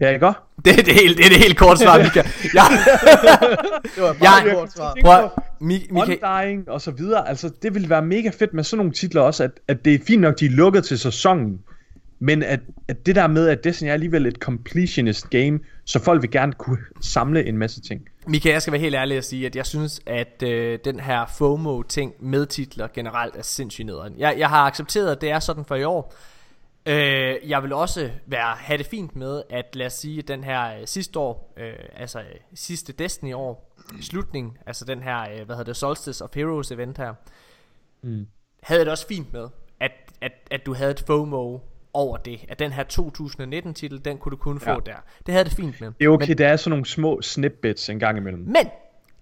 [0.00, 0.36] Ja, ikke godt?
[0.64, 2.22] det er det helt, det er det helt kort svar, Mika.
[2.58, 2.62] Ja,
[3.94, 4.94] Det var et Jeg- meget kort svar.
[5.02, 5.28] prøv,
[5.60, 7.28] Mi- Mika, Undying og så videre.
[7.28, 9.98] Altså, det ville være mega fedt med sådan nogle titler også, at, at det er
[10.06, 11.60] fint nok, de er lukket til sæsonen.
[12.24, 16.22] Men at, at det der med, at Destiny er alligevel et completionist game, så folk
[16.22, 18.08] vil gerne kunne samle en masse ting.
[18.26, 21.26] Mika, jeg skal være helt ærlig og sige, at jeg synes, at øh, den her
[21.26, 24.14] FOMO-ting med titler generelt er sindssygt nederen.
[24.18, 26.14] Jeg, jeg har accepteret, at det er sådan for i år.
[26.86, 30.44] Øh, jeg vil også være, have det fint med, at lad os sige, at den
[30.44, 35.56] her øh, sidste år, øh, altså øh, sidste Destiny-år, slutning, altså den her, øh, hvad
[35.56, 37.14] hedder det, Solstice of Heroes event her,
[38.02, 38.26] Mm.
[38.62, 39.48] havde jeg det også fint med,
[39.80, 41.58] at, at, at du havde et FOMO
[41.94, 44.76] over det, at den her 2019 titel, den kunne du kun få Ja.
[44.86, 44.96] der.
[45.26, 45.92] Det havde det fint med.
[46.00, 48.42] Det er okay, Men- der er sådan nogle små snippets en gang imellem.
[48.42, 48.68] Men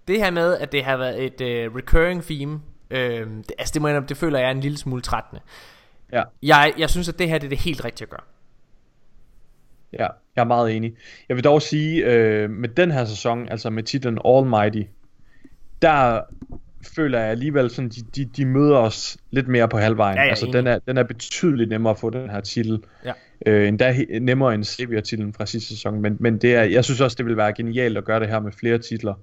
[0.07, 3.81] det her med, at det har været et uh, recurring theme, øh, det, altså det,
[3.81, 5.41] må jeg, det føler jeg er en lille smule trættende.
[6.11, 8.21] Ja, Jeg, jeg synes, at det her det er det helt rigtige at gøre.
[9.93, 10.95] ja, jeg er meget enig.
[11.29, 14.83] Jeg vil dog sige, øh, med den her sæson, altså med titlen Almighty,
[15.81, 16.21] der
[16.95, 20.17] føler jeg alligevel sådan, de, de, de møder os lidt mere på halvvejen.
[20.17, 20.53] Ja, er altså enig.
[20.53, 22.83] den er, den er betydeligt nemmere at få den her titel.
[23.05, 23.13] Ja.
[23.45, 26.01] Øh, endda nemmere end Savior-titlen fra sidste sæson.
[26.01, 28.39] Men, men det er, jeg synes også, det vil være genialt at gøre det her
[28.39, 29.13] med flere titler.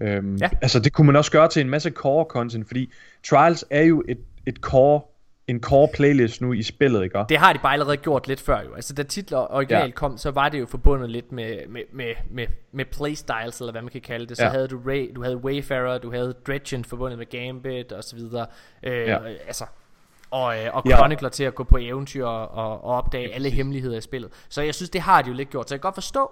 [0.00, 0.50] Øhm, Ja.
[0.62, 2.90] Altså det kunne man også gøre til en masse core content, fordi
[3.28, 5.00] Trials er jo et, et core,
[5.48, 7.18] en core playlist nu i spillet, ikke?
[7.28, 8.74] Det har de bare allerede gjort lidt før jo.
[8.74, 9.90] Altså da titler originalt Ja.
[9.94, 13.82] kom, så var det jo forbundet lidt med, med, med, med, med playstyles, eller hvad
[13.82, 14.36] man kan kalde det.
[14.36, 14.50] Så Ja.
[14.50, 18.46] havde du, Ray, du havde Wayfarer, du havde Dredgen forbundet med Gambit og så videre.
[18.82, 19.18] Øh, Ja.
[19.46, 19.64] Altså,
[20.30, 20.96] og, øh, og Ja.
[20.96, 24.30] Chronicler til at gå på eventyr og, og, og opdage alle hemmeligheder i spillet.
[24.48, 25.68] Så jeg synes, det har de jo lidt gjort.
[25.68, 26.30] Så jeg kan godt forstå,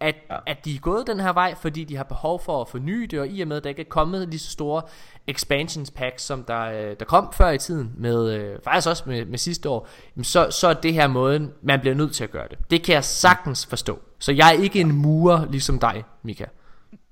[0.00, 0.34] at, ja.
[0.34, 0.40] Ja.
[0.46, 3.20] at de er gået den her vej, fordi de har behov for at forny det,
[3.20, 4.82] og i og med, at der ikke er kommet lige så store
[5.26, 9.24] expansions packs, som der, øh, der kom før i tiden, med, øh, faktisk også med,
[9.24, 9.88] med sidste år,
[10.22, 12.58] så, så er det her måden, man bliver nødt til at gøre det.
[12.70, 13.98] Det kan jeg sagtens forstå.
[14.18, 16.44] Så jeg er ikke en murer ligesom dig, Mika.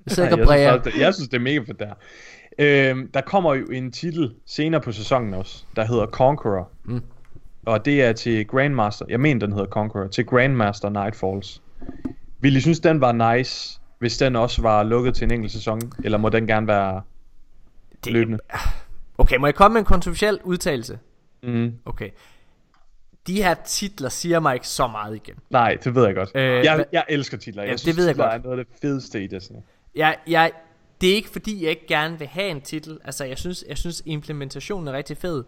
[0.06, 1.94] Jeg sidder ikke og jeg, synes jeg synes, det er mega fedt der.
[2.58, 6.70] Øhm, der kommer jo en titel senere på sæsonen også, der hedder Conqueror.
[6.84, 7.02] Mm.
[7.66, 11.62] Og det er til Grandmaster, jeg mener den hedder Conqueror, til Grandmaster Nightfalls.
[12.40, 15.80] Vil I synes, den var nice, hvis den også var lukket til en enkelt sæson?
[16.04, 17.02] Eller må den gerne være
[18.04, 18.38] Det- løbende?
[19.18, 20.98] Okay, må jeg komme med en kontroversiel udtalelse?
[21.42, 21.74] Mm.
[21.84, 22.10] Okay.
[23.26, 25.34] De her titler siger mig ikke så meget igen.
[25.50, 26.30] Nej, det ved jeg godt.
[26.34, 27.62] Øh, jeg, jeg elsker titler.
[27.62, 28.32] Jeg Ja, det synes, ved jeg godt.
[28.34, 29.56] er noget af det fedeste i Destiny.
[29.94, 30.52] Jeg, jeg,
[31.00, 32.98] det er ikke fordi, jeg ikke gerne vil have en titel.
[33.04, 35.44] Altså, jeg synes, jeg synes implementationen er rigtig fed.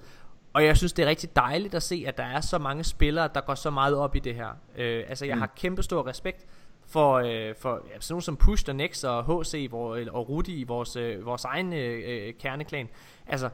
[0.52, 3.28] Og jeg synes, det er rigtig dejligt at se, at der er så mange spillere,
[3.34, 4.48] der går så meget op i det her.
[4.78, 5.40] Øh, altså, jeg Mm.
[5.40, 6.46] har kæmpe stor respekt
[6.90, 10.60] for, øh, for ja, sådan nogle som Push og Nex og HC hvor, og Rudi
[10.60, 12.88] i vores, øh, vores egen øh, øh, kerneklan.
[13.26, 13.50] Altså,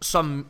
[0.00, 0.46] som,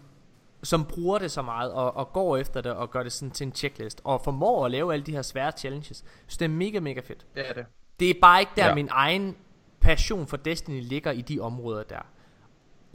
[0.63, 3.47] som bruger det så meget og, og går efter det og gør det sådan til
[3.47, 4.01] en checklist.
[4.05, 6.05] Og formår at lave alle de her svære challenges.
[6.27, 7.27] Så det er mega, mega fedt.
[7.35, 7.67] Det er det.
[8.01, 8.69] Det er bare ikke der, ja.
[8.69, 8.75] Ja.
[8.75, 9.37] min egen
[9.81, 11.95] passion for Destiny ligger i de områder der.
[11.95, 12.05] Jeg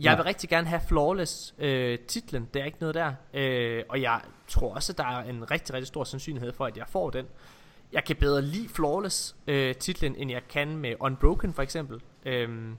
[0.04, 0.16] Ja.
[0.16, 3.14] vil rigtig gerne have Flawless øh, titlen, der er ikke noget der.
[3.34, 6.78] Øh, og jeg tror også, at der er en rigtig, rigtig stor sandsynlighed for, at
[6.78, 7.26] jeg får den.
[7.94, 12.02] Jeg kan bedre lide Flawless øh, titlen, end jeg kan med Unbroken for eksempel.
[12.26, 12.76] Øhm,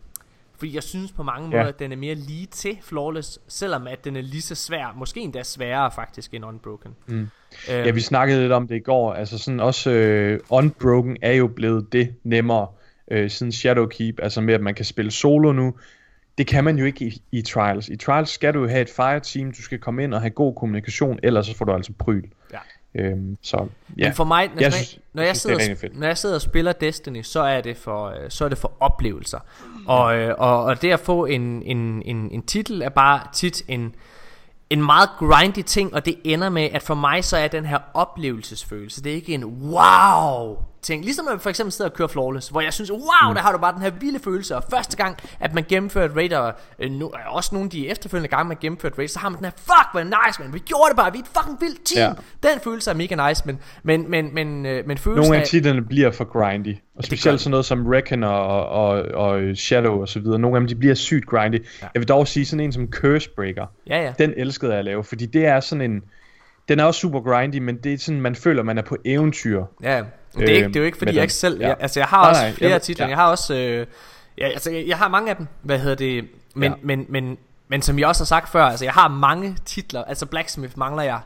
[0.56, 1.56] fordi jeg synes på mange Ja.
[1.56, 4.94] måder, at den er mere lige til Flawless, selvom at den er lige så svær,
[4.96, 6.94] måske endda sværere faktisk end Unbroken.
[7.06, 7.14] Mm.
[7.20, 7.28] Øhm,
[7.68, 9.14] Ja, vi snakkede lidt om det i går.
[9.14, 12.66] Altså sådan også øh, Unbroken er jo blevet det nemmere
[13.10, 14.20] øh, siden Shadowkeep.
[14.22, 15.74] Altså med at man kan spille solo nu.
[16.38, 17.88] Det kan man jo ikke i, i Trials.
[17.88, 19.52] I Trials skal du jo have et fire team.
[19.52, 21.18] Du skal komme ind og have god kommunikation.
[21.22, 22.24] Ellers så får du altså pryl.
[22.52, 22.58] Ja.
[22.94, 23.66] Øhm, så
[23.98, 24.04] Ja.
[24.06, 26.34] Men for mig, når Jeg jeg, synes- når, jeg synes, er sidder, når jeg sidder
[26.34, 29.38] og spiller Destiny, så er det for, øh, så er det for oplevelser.
[29.86, 33.62] Og, øh, og, og det at få en, en, en, en titel er bare tit
[33.68, 33.94] en,
[34.70, 37.78] en meget grindy ting, og det ender med, at for mig så er den her
[37.94, 40.56] oplevelsesfølelse, det er ikke en wow
[40.88, 41.04] ting.
[41.04, 43.52] Ligesom når vi for eksempel sidder og kører Flawless, hvor jeg synes, wow, der har
[43.52, 46.54] du bare den her vilde følelse, og første gang, at man gennemfører et raid, og
[46.78, 49.38] øh, nu, også nogle af de efterfølgende gange, man gennemfører et raid, så har man
[49.38, 51.80] den her, fuck, hvor nice, man, vi gjorde det bare, vi er et fucking vildt
[51.84, 52.16] team.
[52.42, 52.48] Ja.
[52.48, 55.46] Den følelse er mega nice, men, men, men, men, øh, men følelsen Nogle af af,
[55.46, 56.76] titlerne bliver for grindy.
[56.96, 60.38] Og specielt sådan noget som Reckon og, og, og Shadow og så videre.
[60.38, 61.54] Nogle af dem de bliver sygt grindy.
[61.54, 61.86] Ja.
[61.94, 63.66] Jeg vil dog sige sådan en som Cursebreaker.
[63.86, 64.12] ja, ja.
[64.18, 66.02] Den elskede jeg at lave, fordi det er sådan en...
[66.68, 69.64] Den er også super grindy, men det er sådan, man føler, man er på eventyr.
[69.82, 70.02] Ja,
[70.40, 71.22] det er, ikke, Øhm, det er jo ikke fordi jeg den.
[71.22, 71.66] ikke selv Ja.
[71.68, 73.16] jeg, Altså jeg har Nej, også nej, flere jeg titlerne ja.
[73.16, 73.86] Jeg har også øh,
[74.38, 75.46] Ja, altså jeg, jeg har mange af dem.
[75.62, 76.28] Hvad hedder det?
[76.54, 76.76] Men, Ja.
[76.82, 80.04] men, men, men som jeg også har sagt før, altså jeg har mange titler.
[80.04, 81.20] Altså Blacksmith mangler jeg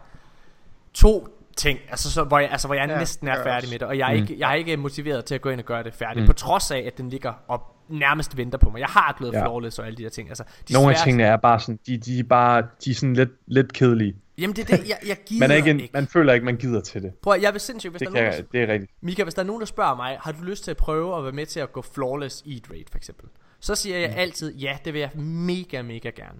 [0.95, 3.71] to ting, altså, så, hvor jeg, altså, hvor jeg Ja, næsten er færdig også.
[3.71, 3.89] med det.
[3.89, 4.23] Og jeg er, Mm.
[4.23, 6.23] ikke, jeg er ikke motiveret til at gå ind og gøre det færdigt.
[6.23, 6.27] Mm.
[6.27, 8.79] På trods af, at den ligger og nærmest venter på mig.
[8.81, 9.41] Jeg har glædet Ja.
[9.43, 10.29] Flawless og alle de der ting.
[10.29, 13.15] Altså, de Nogle af tingene er bare sådan, de, de er bare, de er sådan
[13.15, 14.15] lidt, lidt kedelige.
[14.39, 15.83] Jamen det er det, jeg, jeg gider Man, er ikke, ikke.
[15.85, 17.13] en, man føler ikke, man gider til det.
[17.23, 18.93] Prøv at, jeg vil sindssygt, hvis Det, der er nogen, kan, der, det er rigtigt.
[19.01, 21.25] Mika, hvis der er nogen, der spørger mig, har du lyst til at prøve at
[21.25, 23.29] være med til at gå flawless i et raid, for eksempel?
[23.61, 26.39] Så siger jeg altid, ja, det vil jeg mega, mega gerne.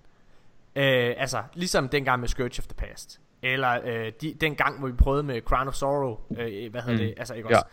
[0.77, 3.21] Øh, altså, ligesom dengang med Scourge of the Past.
[3.43, 6.19] Eller øh, de, den gang, hvor vi prøvede med Crown of Sorrow.
[6.39, 6.99] Øh, hvad hedder Mm.
[6.99, 7.15] det?
[7.17, 7.57] Altså, ikke Ja.
[7.57, 7.67] også?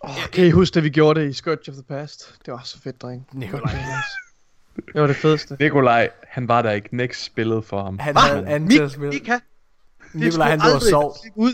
[0.00, 2.34] Oh, kan I huske, da vi gjorde det i Scourge of the Past?
[2.46, 3.26] Det var så fedt, dreng.
[3.32, 3.72] Nikolaj.
[4.76, 5.56] Det var det fedeste.
[5.60, 6.96] Nikolaj, han var der ikke.
[6.96, 7.98] Next spillede for ham.
[7.98, 8.20] Han Hva?
[8.20, 9.10] havde anden til at spille.
[9.10, 9.38] Mika!
[10.14, 11.16] Nikolaj, han lå og sov.
[11.34, 11.52] ud.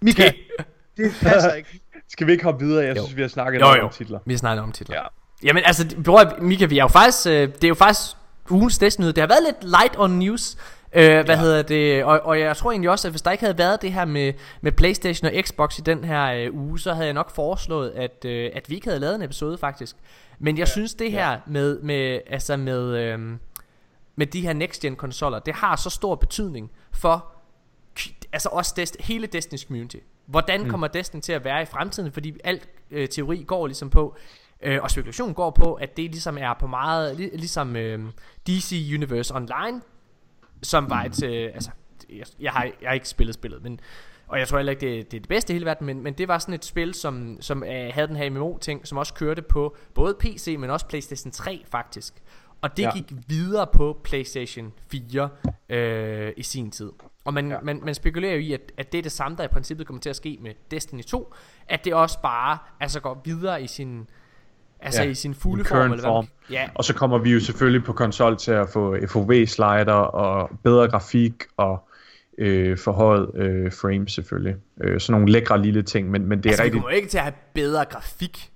[0.00, 0.30] Mika,
[0.96, 1.80] det passer ikke.
[2.08, 2.84] Skal vi ikke hoppe videre?
[2.84, 3.02] Jeg Jo.
[3.02, 3.82] synes, vi har snakket Jo, jo.
[3.84, 4.18] om titler.
[4.26, 4.96] Vi snakker om titler.
[4.96, 5.02] Ja.
[5.42, 8.16] Jamen altså, bror, Mika, vi er jo faktisk, øh, det er jo faktisk
[8.50, 9.06] ugens Destiny.
[9.06, 10.56] Det har været lidt light on news.
[10.92, 11.36] Øh, hvad Ja.
[11.40, 12.04] hedder det?
[12.04, 14.32] Og, og jeg tror egentlig også, at hvis der ikke havde været det her med,
[14.60, 18.24] med Playstation og Xbox i den her øh, uge, så havde jeg nok foreslået, at,
[18.24, 19.96] øh, at vi ikke havde lavet en episode faktisk.
[20.38, 20.72] Men jeg ja.
[20.72, 23.18] synes det her med, med, altså med, øh,
[24.16, 27.26] med de her next gen konsoller, det har så stor betydning for
[28.36, 29.96] altså også Dest- hele Destiny's community.
[30.26, 30.70] Hvordan mm.
[30.70, 32.12] kommer Destiny til at være i fremtiden?
[32.12, 34.16] Fordi alt øh, teori går ligesom på,
[34.62, 38.04] øh, og spekulation går på, at det ligesom er på meget, lig, ligesom øh,
[38.46, 39.80] DC Universe Online,
[40.62, 41.70] som var et, øh, altså,
[42.10, 43.80] jeg, jeg, har, jeg har ikke spillet spillet, men,
[44.26, 46.14] og jeg tror heller ikke, det, det er det bedste i hele verden, men, men
[46.14, 49.42] det var sådan et spil, som, som øh, havde den her MMO-ting, som også kørte
[49.42, 52.14] på både PC, men også PlayStation 3 faktisk.
[52.60, 52.88] Og det Ja.
[52.88, 52.94] ja.
[53.02, 55.28] gik videre på PlayStation 4
[55.68, 56.90] øh, i sin tid.
[57.26, 57.56] Og man, Ja.
[57.62, 60.00] man, man spekulerer jo i, at, at det er det samme, der i princippet kommer
[60.00, 61.34] til at ske med Destiny 2.
[61.68, 64.06] At det også bare altså går videre i sin,
[64.80, 65.92] altså Ja, i sin fulde form.
[65.92, 69.92] Eller hvad, Ja, Og så kommer vi jo selvfølgelig på konsol til at få FOV-slider
[69.92, 71.88] og bedre grafik og
[72.38, 74.56] øh, forhøjet øh, frame selvfølgelig.
[74.80, 76.80] Øh, sådan nogle lækre lille ting, men, men det er altså, vi rigtigt.
[76.82, 78.50] kommer jo ikke til at have bedre grafik.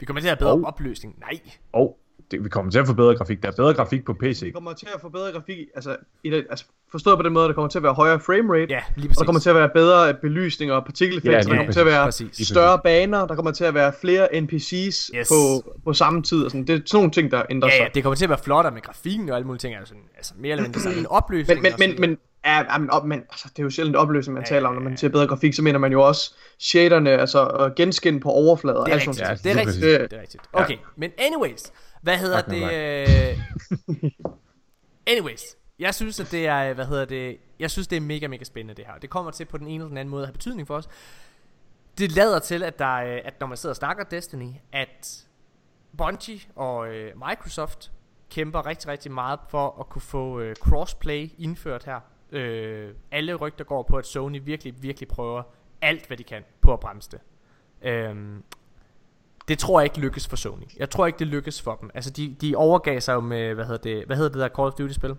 [0.00, 1.14] Vi kommer til at have bedre Og- opløsning.
[1.20, 1.40] Nej.
[1.72, 1.98] Og
[2.30, 3.42] det, vi kommer til at få bedre grafik.
[3.42, 4.40] Der er bedre grafik på PC.
[4.40, 7.48] Det kommer til at få bedre grafik, altså, i det, altså forstået på den måde,
[7.48, 9.16] der kommer til at være højere framerate, Ja, lige og præcis.
[9.16, 12.04] der kommer til at være bedre belysning og partikeleffekter, Ja, der kommer til at være
[12.04, 12.48] præcis.
[12.48, 15.28] større baner, der kommer til at være flere NPC's Yes.
[15.28, 16.66] på, på samme tid, og sådan.
[16.66, 17.82] det er sådan nogle ting, der ændrer Ja, sig.
[17.82, 19.74] ja, det kommer til at være flottere med grafikken og alle mulige ting.
[19.76, 20.96] Altså, altså mere eller mindre samme.
[20.96, 23.62] Men opløsning Men, men, sådan men, men, ja, ja, men, op, men altså, det er
[23.62, 25.92] jo sjældent opløsning, man Ja, taler om, når man siger bedre grafik, så mener man
[25.92, 28.84] jo også shaderne, altså og genskin på overflader.
[28.84, 29.80] Det er rigtigt, det er rigtigt, præcis.
[29.80, 30.42] det er rigtigt.
[30.52, 31.72] Okay, men anyways,
[32.06, 32.62] hvad hedder Tak, det?
[32.72, 34.22] øh,
[35.12, 35.42] anyways,
[35.78, 37.38] jeg synes at det er, hvad hedder det?
[37.58, 38.98] Jeg synes det er mega mega spændende det her.
[38.98, 40.88] Det kommer til på den ene eller den anden måde at have betydning for os.
[41.98, 45.26] Det lader til at der, er- at når man sidder og snakker Destiny, at
[45.98, 47.92] Bungie og øh, Microsoft
[48.30, 52.00] kæmper rigtig rigtig meget for at kunne få øh, crossplay indført her.
[52.32, 55.42] Øh, alle rygter går på at Sony virkelig virkelig prøver
[55.82, 57.20] alt hvad de kan på at bremse det.
[57.88, 58.42] Øhm,
[59.48, 60.62] det tror jeg ikke lykkes for Sony.
[60.76, 61.90] Jeg tror ikke det lykkes for dem.
[61.94, 64.06] Altså de, de overgav sig jo med hvad hedder det?
[64.06, 65.14] Hvad hedder det der Call of Duty spil?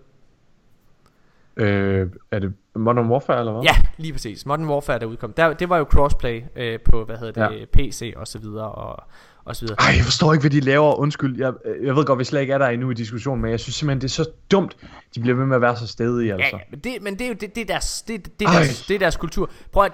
[1.58, 3.64] Øh, er det Modern Warfare eller hvad?
[3.64, 4.46] Ja, lige præcis.
[4.46, 5.34] Modern Warfare der udkom.
[5.34, 7.60] Der, det var jo crossplay øh, på hvad hedder det?
[7.60, 7.66] Ja.
[7.74, 9.04] PC og så videre og
[9.48, 9.78] og så videre.
[9.80, 10.96] Ej, jeg forstår ikke, hvad de laver.
[10.96, 11.54] Undskyld, jeg,
[11.84, 14.02] jeg ved godt, vi slet ikke er der endnu i diskussionen, men jeg synes simpelthen,
[14.02, 14.78] det er så dumt,
[15.16, 16.58] de bliver ved med at være så stedige, altså.
[16.58, 18.56] Ja, men det, men det er jo det, det er deres, det, det, er Ej.
[18.60, 19.50] deres, det er deres kultur.
[19.72, 19.92] Prøv at,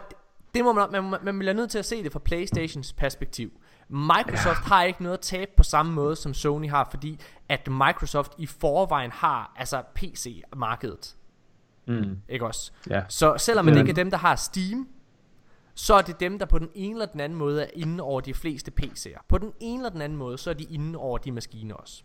[0.56, 3.52] det må man, man, man, man bliver nødt til at se det fra Playstations perspektiv.
[3.94, 4.68] Microsoft ja.
[4.68, 7.20] har ikke noget at tabe på samme måde som Sony har, fordi
[7.50, 11.16] at Microsoft i forvejen har altså PC-markedet,
[11.86, 12.72] Mm, ikke også?
[12.90, 13.04] ja.
[13.10, 13.80] Så selvom Ja.
[13.80, 14.88] ikke er dem, der har Steam,
[15.76, 18.22] så er det dem, der på den ene eller den anden måde er inde over
[18.22, 19.22] de fleste PC'er.
[19.28, 22.04] På den ene eller den anden måde, så er de inde over de maskiner også.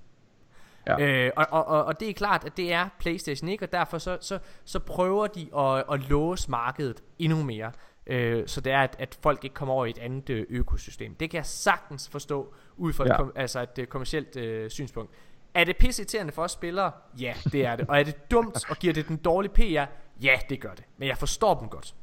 [0.87, 1.01] Ja.
[1.27, 3.99] Øh, og, og, og, og det er klart, at det er PlayStation ikke, og derfor
[3.99, 7.73] så, så, så prøver de at, at låse markedet endnu mere.
[8.09, 11.15] Øh, så det er, at, at folk ikke kommer over i et andet øh, økosystem.
[11.15, 13.13] Det kan jeg sagtens forstå, ud fra ja.
[13.13, 15.13] Et, kom, altså et øh, kommercielt øh, synspunkt.
[15.55, 16.93] Er det pisseirriterende for os spillere?
[17.21, 17.87] Ja, det er det.
[17.89, 19.93] Og er det dumt, og giver det den dårlige PR?
[20.23, 20.85] Ja, det gør det.
[20.97, 21.95] Men jeg forstår dem godt.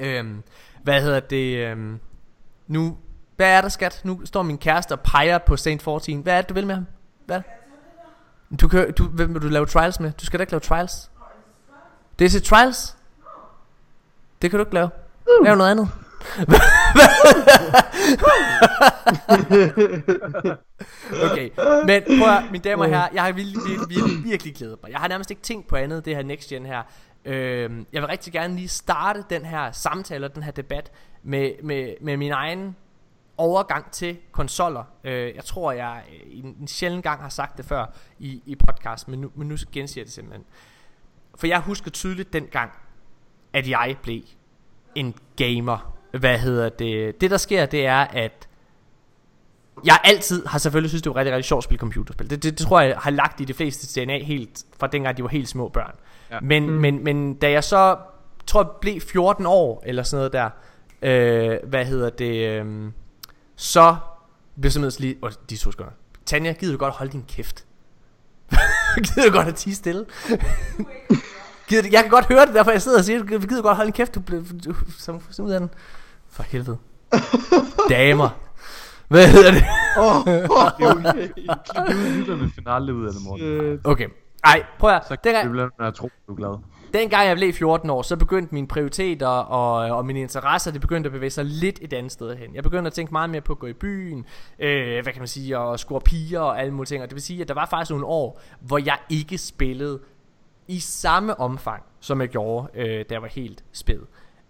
[0.00, 0.42] Øhm,
[0.82, 1.56] hvad hedder det?
[1.56, 2.00] Øhm,
[2.66, 2.98] nu,
[3.36, 4.00] hvad er der skat?
[4.04, 6.20] Nu står min kæreste og peger på Saint 14.
[6.20, 6.86] Hvad er det, du vil med ham?
[7.26, 7.40] Hvad?
[8.60, 10.12] Du kan, du, hvem vil du lave trials med?
[10.12, 11.10] Du skal da ikke lave trials.
[12.18, 12.96] Det er til trials?
[14.42, 14.90] Det kan du ikke lave.
[15.44, 15.88] Lav noget andet.
[21.30, 21.50] okay,
[21.86, 24.92] men prøv at, mine damer og herrer, jeg har virkelig, virkelig, virkelig, virkelig glædet mig.
[24.92, 26.82] Jeg har nærmest ikke tænkt på andet, det her next gen her.
[27.24, 30.92] Øhm, jeg vil rigtig gerne lige starte den her samtale og den her debat
[31.22, 32.76] med, med, med min egen
[33.36, 34.84] overgang til konsoller.
[35.04, 37.86] Øh, jeg tror, jeg øh, en, en sjældent gang har sagt det før
[38.18, 40.44] i, i podcast, men nu, men nu gensiger jeg det simpelthen.
[41.34, 42.72] For jeg husker tydeligt dengang,
[43.52, 44.22] at jeg blev
[44.94, 45.94] en gamer.
[46.18, 47.20] Hvad hedder det?
[47.20, 48.48] Det der sker, det er, at
[49.84, 52.30] jeg altid har selvfølgelig synes, det var rigtig, rigtig sjovt at spille computerspil.
[52.30, 55.22] Det, det, det tror jeg har lagt i de fleste DNA helt fra dengang, de
[55.22, 55.94] var helt små børn.
[56.30, 56.40] Ja.
[56.40, 56.72] Men, mm.
[56.72, 57.96] men, men da jeg så,
[58.46, 60.50] tror jeg, blev 14 år, eller sådan noget der,
[61.02, 62.90] øh, hvad hedder det, øh,
[63.56, 63.96] så
[64.54, 65.92] blev jeg simpelthen lige, oh, de to sekunder.
[66.26, 67.64] Tanja, gider du godt holde din kæft?
[69.04, 70.06] gider du godt at tige stille?
[71.72, 73.86] gider, jeg kan godt høre det, derfor jeg sidder og siger, gider du godt holde
[73.86, 74.14] din kæft?
[74.14, 74.44] Du blev
[74.98, 75.70] som, som ud af den.
[76.30, 76.78] For helvede.
[77.90, 78.28] Damer.
[79.08, 79.64] Hvad hedder det?
[79.98, 81.28] Åh, oh, okay.
[82.16, 83.80] lytterne finder aldrig ud af det, Morten.
[83.84, 84.08] Okay.
[84.44, 85.02] Ej, prøv at...
[85.08, 86.58] Så kan vi blive med at tro, du er glad.
[86.94, 91.08] Dengang jeg blev 14 år, så begyndte mine prioriteter og, og mine interesser, det begyndte
[91.08, 92.54] at bevæge sig lidt et andet sted hen.
[92.54, 94.24] Jeg begyndte at tænke meget mere på at gå i byen,
[94.58, 97.02] øh, hvad kan man sige, og score piger og alle mulige ting.
[97.02, 100.00] Og det vil sige, at der var faktisk nogle år, hvor jeg ikke spillede
[100.68, 104.00] i samme omfang, som jeg gjorde, øh, da jeg var helt spæd.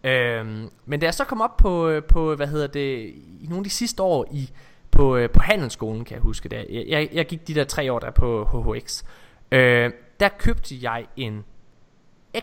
[0.05, 3.09] Øhm, men da jeg så kom op på, øh, på, hvad hedder det,
[3.41, 4.51] i nogle af de sidste år i,
[4.91, 6.67] på, øh, på handelsskolen, kan jeg huske det.
[6.71, 9.05] Jeg, jeg, jeg gik de der tre år der på HHX.
[9.53, 11.45] Øh, der købte jeg en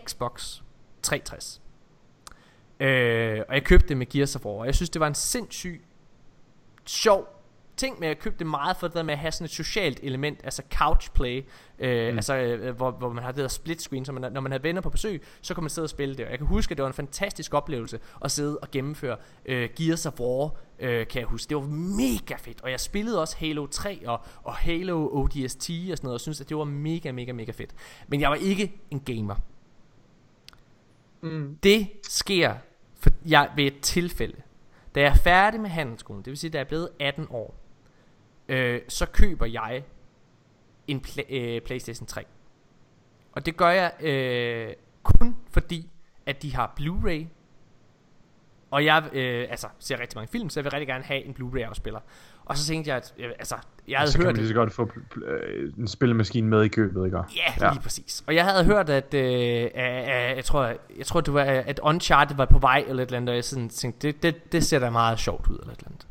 [0.06, 0.60] Xbox
[1.02, 1.62] 360.
[2.80, 4.64] Øh, og jeg købte det med Gears of War.
[4.64, 5.84] Jeg synes, det var en sindssyg
[6.86, 7.39] sjov
[7.80, 10.00] ting med at købe det meget for det der med at have sådan et socialt
[10.02, 11.44] element, altså couch play,
[11.78, 12.18] øh, mm.
[12.18, 14.62] altså øh, hvor, hvor man har det der split screen, så man, når man havde
[14.62, 16.24] venner på besøg, så kan man sidde og spille det.
[16.24, 19.16] Og jeg kan huske, at det var en fantastisk oplevelse at sidde og gennemføre
[19.46, 21.48] øh, Gears of War, øh, kan jeg huske.
[21.48, 21.62] Det var
[21.96, 26.14] mega fedt, og jeg spillede også Halo 3 og, og Halo ODST og sådan noget,
[26.14, 27.70] og synes at det var mega, mega, mega fedt.
[28.08, 29.34] Men jeg var ikke en gamer.
[31.20, 31.58] Mm.
[31.62, 32.54] Det sker
[33.00, 34.36] for jeg, ved et tilfælde.
[34.94, 37.59] Da jeg er færdig med handelsskolen, det vil sige, da jeg er blevet 18 år,
[38.50, 39.82] øh, så køber jeg
[40.86, 42.24] en pla- øh, PlayStation 3.
[43.32, 44.72] Og det gør jeg øh,
[45.02, 45.90] kun fordi,
[46.26, 47.24] at de har Blu-ray.
[48.70, 51.34] Og jeg øh, altså, ser rigtig mange film, så jeg vil rigtig gerne have en
[51.34, 52.00] Blu-ray-afspiller.
[52.44, 53.56] Og så tænkte jeg, at øh, altså,
[53.88, 54.24] jeg havde så hørt...
[54.24, 54.90] kan man lige så godt få
[55.26, 57.16] øh, en spillemaskine med i købet, ikke?
[57.16, 57.22] Ja,
[57.60, 58.24] ja, lige præcis.
[58.26, 59.70] Og jeg havde hørt, at øh, øh,
[60.36, 60.64] jeg, tror,
[60.98, 63.44] jeg tror, det var, at Uncharted var på vej, eller et eller andet, og jeg
[63.44, 66.06] sådan tænkte, det, det, det ser da meget sjovt ud, eller et eller andet.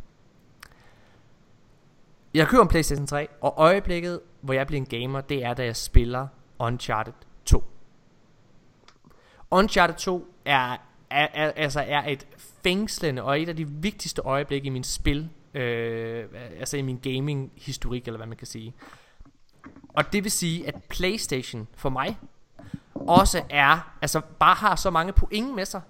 [2.34, 5.66] Jeg køber en Playstation 3, og øjeblikket, hvor jeg bliver en gamer, det er, da
[5.66, 6.28] jeg spiller
[6.60, 7.14] Uncharted
[7.46, 7.64] 2.
[9.52, 10.72] Uncharted 2 er,
[11.10, 12.28] er, er, altså er et
[12.64, 16.26] fængslende og et af de vigtigste øjeblikke i min spil, øh,
[16.60, 18.74] altså i min gaming historik, eller hvad man kan sige.
[19.90, 22.18] Og det vil sige, at Playstation for mig
[22.94, 25.82] også er, altså bare har så mange point med sig,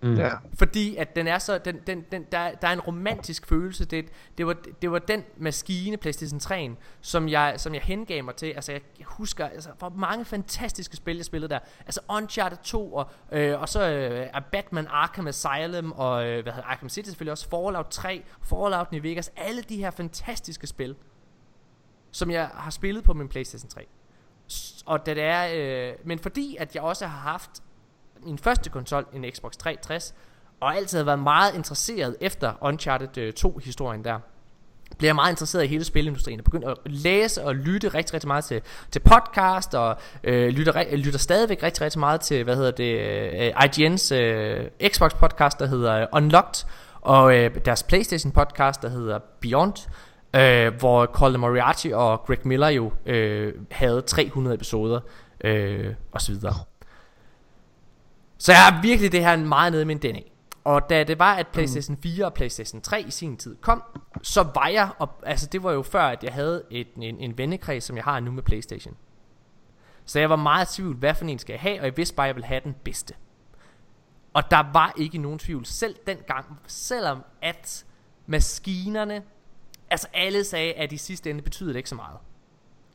[0.00, 0.14] Mm.
[0.14, 0.30] Ja.
[0.54, 3.84] Fordi at den er så den, den, den, der, der er en romantisk følelse.
[3.84, 4.04] Det,
[4.38, 6.70] det, var, det var den maskine Playstation 3
[7.00, 8.46] som jeg, som jeg hengav mig til.
[8.46, 11.58] Altså jeg husker altså, Hvor mange fantastiske spil jeg spillede der.
[11.86, 16.52] Altså Uncharted 2 Og, øh, og så øh, er Batman Arkham Asylum Og øh, hvad
[16.52, 19.32] hedder Arkham City selvfølgelig også Fallout 3 Fallout New Vegas.
[19.36, 20.96] Alle de her fantastiske spil
[22.10, 23.86] Som jeg har spillet på min Playstation 3
[24.86, 25.48] og det er,
[25.90, 27.62] øh, men fordi at jeg også har haft
[28.22, 30.14] min første konsol, en Xbox 360,
[30.60, 34.18] og altid har været meget interesseret efter Uncharted øh, 2-historien der.
[34.98, 38.44] Bliver meget interesseret i hele spilindustrien og begynder at læse og lytte rigtig, rigtig meget
[38.44, 43.00] til, til podcast og øh, lytter, lytter stadigvæk rigtig, rigtig meget til, hvad hedder det,
[43.00, 46.66] øh, IGN's øh, Xbox podcast, der hedder øh, Unlocked
[47.00, 49.74] og øh, deres Playstation podcast, der hedder Beyond
[50.36, 55.00] øh, hvor Colin Moriarty og Greg Miller jo øh, havde 300 episoder
[55.44, 56.20] øh, og
[58.38, 60.20] så jeg har virkelig det her meget nede i min DNA.
[60.64, 63.82] Og da det var, at PlayStation 4 og PlayStation 3 i sin tid kom,
[64.22, 67.38] så var jeg, og, altså det var jo før, at jeg havde et, en, en
[67.38, 68.96] vennekreds, som jeg har nu med PlayStation.
[70.04, 72.26] Så jeg var meget tvivl, hvad for en skal jeg have, og jeg vidste bare,
[72.26, 73.14] at jeg ville have den bedste.
[74.32, 77.84] Og der var ikke nogen tvivl, selv dengang, selvom at
[78.26, 79.22] maskinerne,
[79.90, 82.18] altså alle sagde, at i sidste ende betyder det ikke så meget.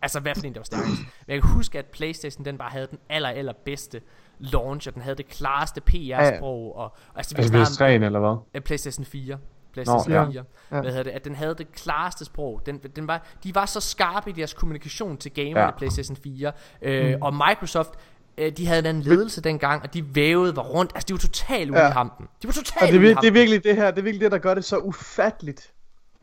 [0.02, 0.98] Altså hvad for en, der var stærkest.
[0.98, 4.02] Men jeg kan huske, at Playstation den bare havde den aller, aller bedste
[4.44, 6.76] launch, og den havde det klareste PR-sprog.
[6.76, 8.62] Og, og, altså, altså PS3 eller hvad?
[8.62, 9.38] PlayStation 4.
[9.74, 10.44] PlayStation Nå, 4.
[10.72, 10.82] Ja.
[10.82, 11.12] Hvad hedder det?
[11.12, 12.62] At den havde det klareste sprog.
[12.66, 15.72] Den, den var, de var så skarpe i deres kommunikation til gamerne ja.
[15.72, 16.52] PlayStation 4.
[16.82, 17.22] Øh, mm.
[17.22, 17.90] Og Microsoft,
[18.38, 20.92] øh, de havde en ledelse dengang, og de vævede var rundt.
[20.96, 21.90] Altså, de var totalt ude ja.
[21.90, 22.28] i hampen.
[22.42, 24.38] De var totalt det, er, det er virkelig det her, det er virkelig det, der
[24.38, 25.74] gør det så ufatteligt,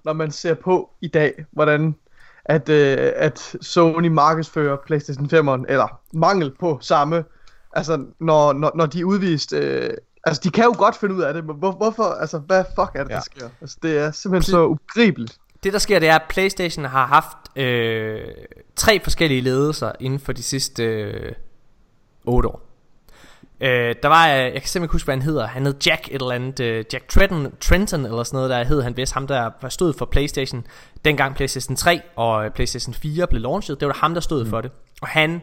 [0.05, 1.95] når man ser på i dag, hvordan
[2.45, 7.25] at, øh, at Sony markedsfører PlayStation 5'eren, eller mangel på samme,
[7.73, 9.91] altså når, når, når de udviste øh,
[10.25, 12.91] Altså, de kan jo godt finde ud af det, men hvor, hvorfor, altså, hvad fuck
[12.95, 13.15] er det, ja.
[13.15, 13.49] der sker?
[13.61, 15.39] Altså, det er simpelthen så ubegribeligt.
[15.65, 18.21] Det der sker, det er, at Playstation har haft øh,
[18.77, 21.33] tre forskellige ledelser inden for de sidste øh,
[22.25, 22.71] 8 år.
[23.61, 25.47] Øh, der var, øh, jeg kan simpelthen ikke huske, hvad han hedder.
[25.47, 28.83] Han hed Jack et eller andet, øh, Jack Trenton, Trenton eller sådan noget, der hed
[28.83, 29.13] han vist.
[29.13, 30.67] Ham, der var stod for Playstation,
[31.05, 33.81] dengang Playstation 3 og øh, Playstation 4 blev launchet.
[33.81, 34.51] Det var ham, der stod mm.
[34.51, 34.71] for det.
[35.03, 35.43] Og han,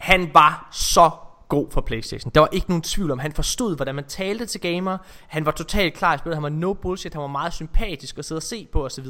[0.00, 1.10] han var så
[1.48, 2.32] god for Playstation.
[2.34, 4.98] Der var ikke nogen tvivl om, han forstod, hvordan man talte til gamer.
[5.28, 6.36] Han var totalt klar i spillet.
[6.36, 7.14] Han var no bullshit.
[7.14, 9.06] Han var meget sympatisk at sidde og se på osv.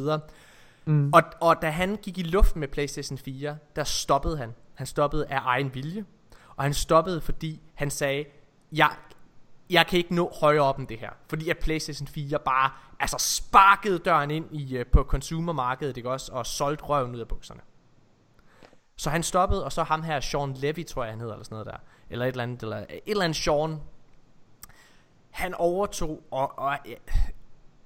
[0.85, 1.13] Mm.
[1.13, 4.55] Og, og da han gik i luften med Playstation 4, der stoppede han.
[4.75, 6.05] Han stoppede af egen vilje.
[6.57, 8.25] Og han stoppede, fordi han sagde,
[8.73, 8.91] jeg,
[9.71, 11.11] jeg kan ikke nå højere op end det her.
[11.29, 12.71] Fordi at PlayStation 4 bare
[13.01, 16.33] altså sparkede døren ind i, uh, på consumermarkedet, ikke også?
[16.33, 17.61] Og solgte røven ud af bukserne.
[19.01, 21.55] Så han stoppede, og så ham her, Sean Levy, tror jeg han hedder, eller sådan
[21.55, 21.79] noget der.
[22.11, 23.77] Eller et eller andet, eller et eller andet Sean.
[25.31, 26.97] Han overtog, og, og øh,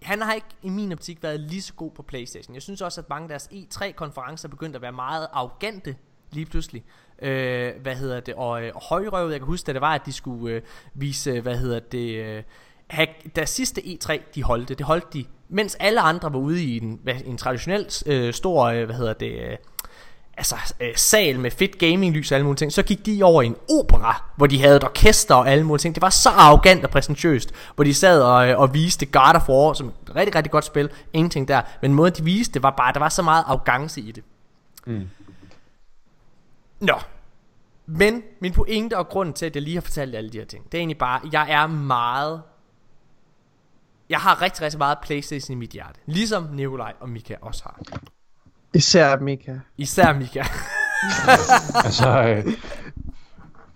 [0.02, 2.54] han har ikke i min optik været lige så god på Playstation.
[2.54, 5.96] Jeg synes også, at mange af deres E3-konferencer begyndte at være meget arrogante
[6.30, 6.84] lige pludselig.
[7.22, 8.34] Øh, hvad hedder det?
[8.34, 10.62] Og, øh, og højrøvet, jeg kan huske, da det var, at de skulle øh,
[10.94, 12.24] vise, øh, hvad hedder det...
[12.24, 12.42] Øh,
[12.86, 13.08] have,
[13.44, 17.38] sidste E3 de holdte, det holdt de, mens alle andre var ude i en, en
[17.38, 19.50] traditionel øh, stor, øh, hvad hedder det...
[19.50, 19.56] Øh,
[20.37, 23.43] altså øh, sal med fedt gaming lys og alle mulige ting, så gik de over
[23.43, 25.95] i en opera, hvor de havde et orkester og alle mulige ting.
[25.95, 29.49] Det var så arrogant og præsentøst, hvor de sad og, øh, og viste God of
[29.49, 31.62] War, som et rigtig, rigtig godt spil, ingenting der.
[31.82, 34.24] Men måden de viste det var bare, der var så meget arrogance i det.
[34.87, 35.09] Mm.
[36.80, 36.95] Nå.
[37.87, 40.64] Men min pointe og grund til, at jeg lige har fortalt alle de her ting,
[40.64, 42.43] det er egentlig bare, jeg er meget...
[44.09, 46.01] Jeg har rigtig, rigtig meget Playstation i mit hjerte.
[46.07, 47.80] Ligesom Nikolaj og Mika også har.
[48.75, 49.55] Især Mika.
[49.79, 50.43] Især Mika.
[51.85, 52.53] altså, øh,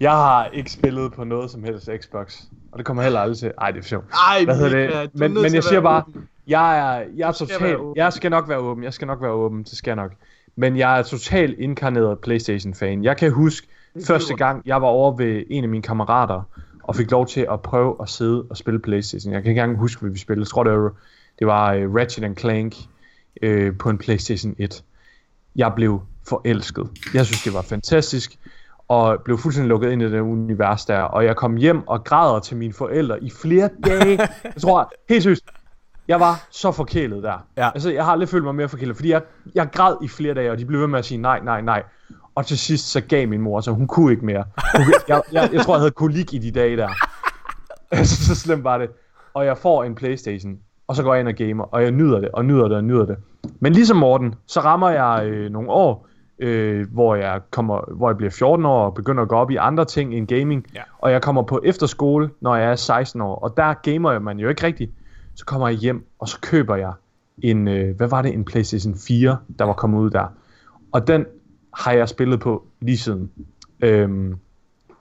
[0.01, 2.41] jeg har ikke spillet på noget som helst Xbox.
[2.73, 3.53] Og det kommer heller aldrig til.
[3.61, 4.05] Ej, det er sjovt.
[4.31, 5.11] Ej, Hvad hedder det?
[5.15, 6.05] Men, men jeg siger bare,
[6.47, 9.63] jeg er, jeg er totalt, jeg skal nok være åben, jeg skal nok være åben,
[9.63, 10.13] det skal jeg nok.
[10.57, 13.05] Men jeg er totalt inkarneret Playstation-fan.
[13.05, 13.67] Jeg kan huske
[14.07, 16.43] første gang, jeg var over ved en af mine kammerater,
[16.83, 19.33] og fik lov til at prøve at sidde og spille Playstation.
[19.33, 20.43] Jeg kan ikke engang huske, hvad vi spillede.
[20.43, 20.93] Jeg tror, det var,
[21.39, 22.75] det var uh, Ratchet Clank
[23.47, 24.85] uh, på en Playstation 1.
[25.57, 26.91] Jeg blev forelsket.
[27.15, 28.39] Jeg synes, det var fantastisk
[28.89, 32.41] og blev fuldstændig lukket ind i det univers der, og jeg kom hjem og græder
[32.41, 34.19] til mine forældre i flere dage.
[34.45, 35.45] jeg tror, helt seriøst,
[36.09, 37.47] jeg var så forkælet der.
[37.57, 37.71] Ja.
[37.71, 39.23] Altså, jeg har aldrig følt mig mere forkælet, fordi jeg,
[39.55, 41.83] jeg græd i flere dage, og de blev ved med at sige nej, nej, nej.
[42.35, 44.45] Og til sidst så gav min mor, så hun kunne ikke mere.
[44.77, 46.89] Hun, jeg, jeg, jeg tror, jeg havde kolik i de dage der.
[47.91, 48.91] Altså, så slemt var det.
[49.35, 52.21] Og jeg får en Playstation, og så går jeg ind og gamer, og jeg nyder
[52.21, 53.17] det, og nyder det, og nyder det.
[53.61, 56.09] Men ligesom Morten, så rammer jeg øh, nogle år,
[56.39, 59.57] øh, hvor, jeg kommer, hvor jeg bliver 14 år og begynder at gå op i
[59.57, 60.67] andre ting end gaming.
[60.75, 60.81] Ja.
[60.99, 63.35] Og jeg kommer på efterskole, når jeg er 16 år.
[63.35, 64.93] Og der gamer man jo ikke rigtigt.
[65.35, 66.93] Så kommer jeg hjem, og så køber jeg
[67.43, 70.27] en, øh, hvad var det, en PlayStation 4, der var kommet ud der.
[70.93, 71.27] Og den
[71.75, 73.31] har jeg spillet på lige siden.
[73.81, 74.39] Øhm,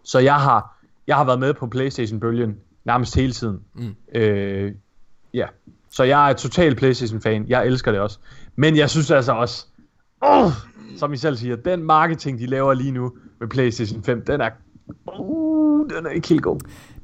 [0.04, 0.78] så jeg har,
[1.08, 3.60] jeg har været med på PlayStation-bølgen nærmest hele tiden.
[3.74, 3.96] Mm.
[4.16, 4.74] Øh,
[5.34, 5.48] ja,
[5.90, 7.46] så jeg er total PlayStation-fan.
[7.48, 8.20] Jeg elsker det også.
[8.56, 9.66] Men jeg synes altså også,
[10.22, 10.52] oh,
[10.98, 14.50] som I selv siger, den marketing, de laver lige nu med PlayStation 5, den er,
[15.20, 16.60] uh, den er ikke helt god.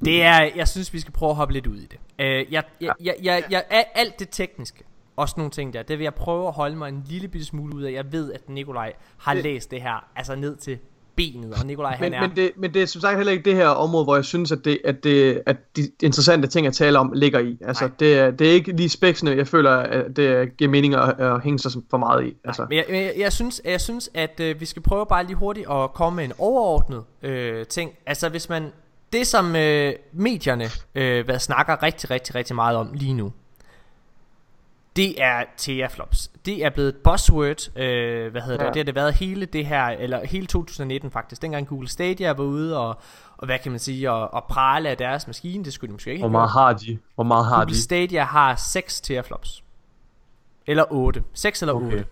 [0.05, 1.99] Det er, jeg synes, vi skal prøve at hoppe lidt ud i det.
[2.19, 3.63] Uh, jeg, jeg, jeg, jeg, jeg,
[3.95, 4.83] alt det tekniske,
[5.15, 7.75] også nogle ting der, det vil jeg prøve at holde mig en lille bitte smule
[7.75, 7.91] ud af.
[7.91, 10.79] Jeg ved, at Nikolaj har læst det her, altså ned til
[11.15, 12.27] benet, og Nikolaj men, han er...
[12.27, 14.51] Men det, men det er som sagt heller ikke det her område, hvor jeg synes,
[14.51, 17.57] at, det, at, det, at de interessante ting at tale om ligger i.
[17.67, 21.19] Altså, det er, det er ikke lige spæksene, jeg føler, at det giver mening at,
[21.19, 22.33] at hænge sig for meget i.
[22.43, 22.61] Altså.
[22.61, 25.35] Nej, men jeg, jeg, jeg, synes, jeg synes, at øh, vi skal prøve bare lige
[25.35, 27.91] hurtigt at komme med en overordnet øh, ting.
[28.05, 28.71] Altså, hvis man...
[29.13, 33.31] Det, som øh, medierne øh, hvad snakker rigtig, rigtig, rigtig meget om lige nu,
[34.95, 36.31] det er teraflops.
[36.45, 38.67] Det er blevet et buzzword, øh, hvad hedder ja.
[38.67, 42.31] det, det har det været hele det her, eller hele 2019 faktisk, dengang Google Stadia
[42.31, 43.01] var ude og,
[43.37, 46.11] og hvad kan man sige, og, og prale af deres maskine, det skulle de måske
[46.11, 46.97] ikke Hvor meget har de?
[47.15, 47.81] Hvor meget har Google de?
[47.81, 49.63] Stadia har 6 teraflops.
[50.67, 51.23] Eller 8.
[51.33, 51.85] 6 eller okay.
[51.85, 52.05] 8.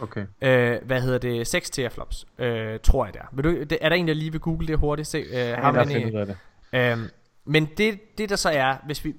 [0.00, 0.26] Okay.
[0.40, 1.46] Øh, hvad hedder det?
[1.46, 3.20] 6 teraflops, øh, tror jeg der.
[3.32, 5.08] Vil du, det, er der en, der lige vil google det hurtigt?
[5.08, 6.36] Se, øh, ja, har man det.
[6.72, 6.98] Øh,
[7.44, 9.14] men det, det der så er, hvis vi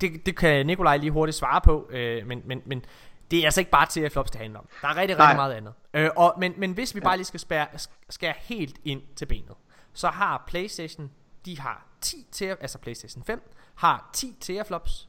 [0.00, 2.84] det, det kan Nikolaj lige hurtigt svare på, øh, men, men, men
[3.30, 4.68] det er altså ikke bare til flops, det handler om.
[4.82, 5.74] Der er rigtig, rigtig meget andet.
[5.94, 7.66] Øh, og, men, men hvis vi bare lige skal spære,
[8.10, 9.56] skære helt ind til benet,
[9.92, 11.10] så har PlayStation,
[11.44, 15.08] de har 10 til, altså PlayStation 5, har 10 teraflops.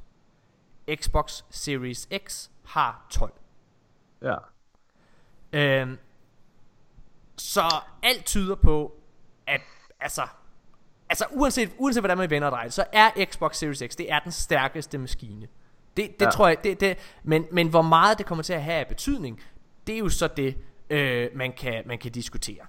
[0.96, 3.34] Xbox Series X har 12.
[4.22, 4.36] Ja.
[5.54, 5.98] Øhm,
[7.38, 8.96] så alt tyder på,
[9.48, 9.62] at
[10.00, 10.28] altså
[11.10, 14.20] altså uanset, uanset hvordan man vender og drejer, så er Xbox Series X, det er
[14.20, 15.48] den stærkeste maskine.
[15.98, 16.32] Det, det ja.
[16.32, 19.42] tror jeg, det, det, men, men hvor meget det kommer til at have af betydning,
[19.88, 20.58] det er jo så det,
[20.90, 22.66] øh, man, kan, man kan diskutere.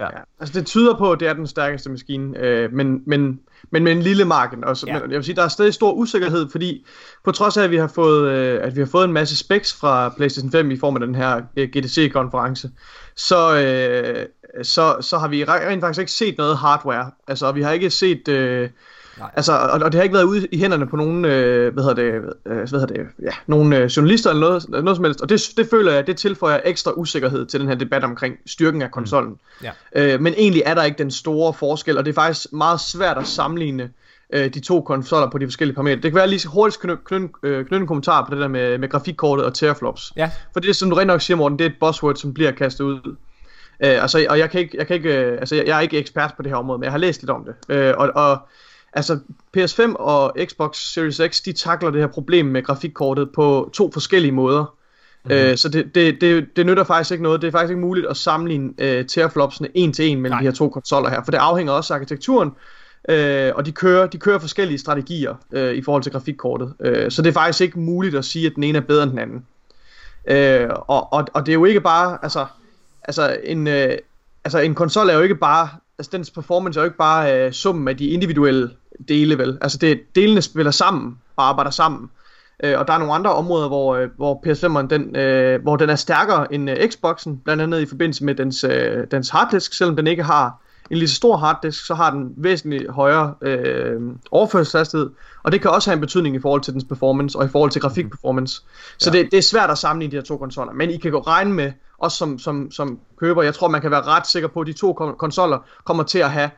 [0.00, 0.04] Ja.
[0.04, 0.22] ja.
[0.40, 3.40] Altså det tyder på, at det er den stærkeste maskine, øh, men, men,
[3.70, 4.64] men med en lille marken.
[4.64, 4.86] Også.
[4.86, 5.00] Ja.
[5.00, 6.86] Men jeg vil sige, der er stadig stor usikkerhed, fordi
[7.24, 9.74] på trods af, at vi har fået, øh, at vi har fået en masse specs
[9.74, 12.70] fra PlayStation 5 i form af den her øh, GDC-konference,
[13.16, 14.26] så, øh,
[14.62, 17.10] så, så har vi rent faktisk ikke set noget hardware.
[17.28, 18.28] Altså vi har ikke set...
[18.28, 18.70] Øh,
[19.20, 19.30] Nej.
[19.36, 22.02] Altså, og, og det har ikke været ude i hænderne på nogen, øh, hvad hedder
[22.02, 25.20] det, øh, hvad hedder det, ja, nogen øh, journalister eller noget, noget som helst.
[25.20, 28.82] Og det, det føler jeg, det tilføjer ekstra usikkerhed til den her debat omkring styrken
[28.82, 29.30] af konsollen.
[29.30, 29.66] Mm.
[29.94, 30.14] Ja.
[30.14, 33.18] Øh, men egentlig er der ikke den store forskel, og det er faktisk meget svært
[33.18, 33.90] at sammenligne
[34.32, 36.02] øh, de to konsoller på de forskellige parametre.
[36.02, 38.78] Det kan være lige hurtigt knytte, knytte, øh, knytte en kommentar på det der med,
[38.78, 40.12] med grafikkortet og teraflops.
[40.16, 40.30] Ja.
[40.52, 42.84] For det, som du rent nok siger, Morten, det er et buzzword, som bliver kastet
[42.84, 43.16] ud.
[43.84, 45.98] Øh, altså, og jeg kan ikke, jeg kan ikke, øh, altså, jeg, jeg er ikke
[45.98, 47.74] ekspert på det her område, men jeg har læst lidt om det.
[47.76, 48.38] Øh, og, og
[48.92, 49.18] Altså
[49.56, 54.32] PS5 og Xbox Series X, de takler det her problem med grafikkortet på to forskellige
[54.32, 54.74] måder.
[55.24, 55.40] Mm-hmm.
[55.40, 57.42] Øh, så det, det, det, det nytter faktisk ikke noget.
[57.42, 60.40] Det er faktisk ikke muligt at sammenligne øh, teraflopsene en til en mellem Nej.
[60.40, 62.52] de her to konsoller her, for det afhænger også af arkitekturen,
[63.08, 66.74] øh, og de kører, de kører forskellige strategier øh, i forhold til grafikkortet.
[66.80, 69.10] Øh, så det er faktisk ikke muligt at sige, at den ene er bedre end
[69.10, 69.46] den anden.
[70.26, 72.46] Øh, og, og, og det er jo ikke bare, altså,
[73.04, 73.98] altså en, øh,
[74.44, 75.68] altså en konsol er jo ikke bare,
[75.98, 78.70] altså dens performance er jo ikke bare øh, summen af de individuelle
[79.08, 79.58] dele, vel?
[79.60, 82.10] Altså det, delene spiller sammen og arbejder sammen.
[82.64, 85.90] Øh, og der er nogle andre områder, hvor, øh, hvor PS5'eren den, øh, hvor den
[85.90, 89.96] er stærkere end øh, Xboxen, blandt andet i forbindelse med dens, øh, dens harddisk, selvom
[89.96, 90.60] den ikke har
[90.90, 95.10] en lige så stor harddisk, så har den væsentligt højere øh, overførselshastighed,
[95.42, 97.70] og det kan også have en betydning i forhold til dens performance og i forhold
[97.70, 98.62] til grafikperformance.
[98.98, 99.18] Så ja.
[99.18, 101.52] det, det er svært at sammenligne de her to konsoller, men I kan gå regne
[101.52, 104.66] med, også som, som, som køber, jeg tror man kan være ret sikker på, at
[104.66, 106.50] de to konsoller kommer til at have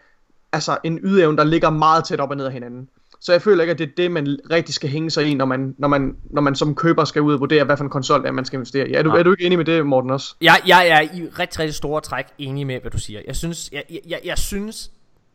[0.52, 2.88] altså en ydeevne, der ligger meget tæt op og ned af hinanden.
[3.20, 5.44] Så jeg føler ikke, at det er det, man rigtig skal hænge sig i, når
[5.44, 8.26] man, når man, når man som køber skal ud og vurdere, hvad for en konsol
[8.26, 8.92] er, man skal investere i.
[8.92, 9.18] Er du, ja.
[9.18, 10.34] er du ikke enig med det, Morten, også?
[10.40, 13.20] Jeg, jeg er i rigtig, rigtig store træk enig med, hvad du siger.
[13.26, 14.90] Jeg synes, jeg, jeg, jeg, synes,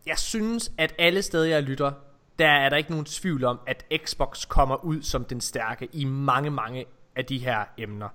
[0.08, 1.92] jeg synes, at alle steder, jeg lytter,
[2.40, 6.06] der er der ikke nogen tvivl om, at Xbox kommer ud som den stærke i
[6.06, 8.10] mange, mange af de her emner.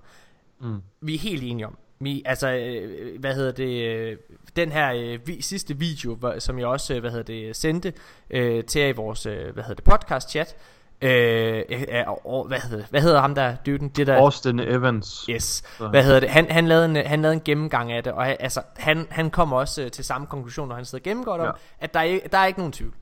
[0.61, 0.81] Mm.
[1.01, 1.77] Vi er helt enige om.
[1.99, 4.17] Mi, altså, øh, hvad hedder det, øh,
[4.55, 7.93] den her øh, vi, sidste video, som jeg også, hvad hedder det, sendte
[8.29, 10.55] øh, til jer i vores, øh, hvad hedder det, podcast chat,
[11.01, 14.17] øh, øh, og, hvad, hedder, hvad hedder ham der, dyden, det der...
[14.17, 15.25] Austin Evans.
[15.29, 18.27] Yes, hvad hedder det, han, han, lavede en, han lavede en gennemgang af det, og
[18.27, 21.51] altså, han, han kom også øh, til samme konklusion, når han sidder gennemgår om, ja.
[21.79, 22.93] at der er, der er ikke nogen tvivl.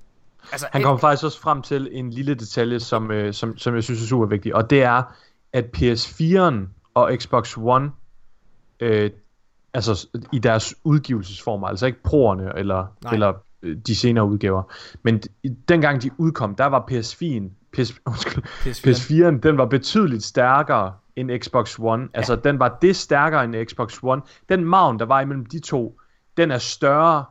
[0.52, 3.84] Altså, han kom faktisk også frem til en lille detalje, som, øh, som, som jeg
[3.84, 5.04] synes er super vigtig, og det er,
[5.54, 6.56] at PS4'en
[6.94, 7.92] og Xbox One
[8.82, 9.12] øh,
[9.74, 14.64] altså i deres udgivelsesformer, altså ikke proerne eller, eller øh, de senere udgaver.
[15.04, 15.22] Men
[15.70, 21.40] dengang de udkom, der var PS4'en, PS, undskyld, PS4'en, PS4'en den var betydeligt stærkere end
[21.40, 22.04] Xbox One.
[22.04, 22.08] Ja.
[22.14, 24.22] Altså den var det stærkere end Xbox One.
[24.50, 26.00] Den maven, der var imellem de to,
[26.38, 27.26] den er større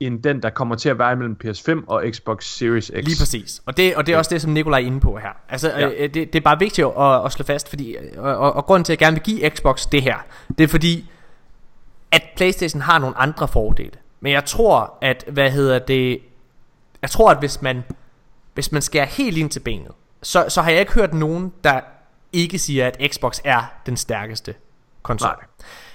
[0.00, 2.90] end den, der kommer til at være mellem PS5 og Xbox Series X.
[2.90, 3.62] Lige præcis.
[3.66, 5.30] Og det, og det er også det, som Nikolaj er inde på her.
[5.48, 5.88] Altså, ja.
[5.88, 8.84] øh, det, det er bare vigtigt at, at slå fast, fordi, og, og, og grunden
[8.84, 10.16] til, at jeg gerne vil give Xbox det her,
[10.58, 11.10] det er fordi,
[12.10, 13.92] at Playstation har nogle andre fordele.
[14.20, 16.20] Men jeg tror, at, hvad hedder det,
[17.02, 17.84] jeg tror, at hvis man,
[18.54, 19.92] hvis man skærer helt ind til benet,
[20.22, 21.80] så, så har jeg ikke hørt nogen, der
[22.32, 24.54] ikke siger, at Xbox er den stærkeste
[25.02, 25.28] konsol.
[25.28, 25.36] Nej.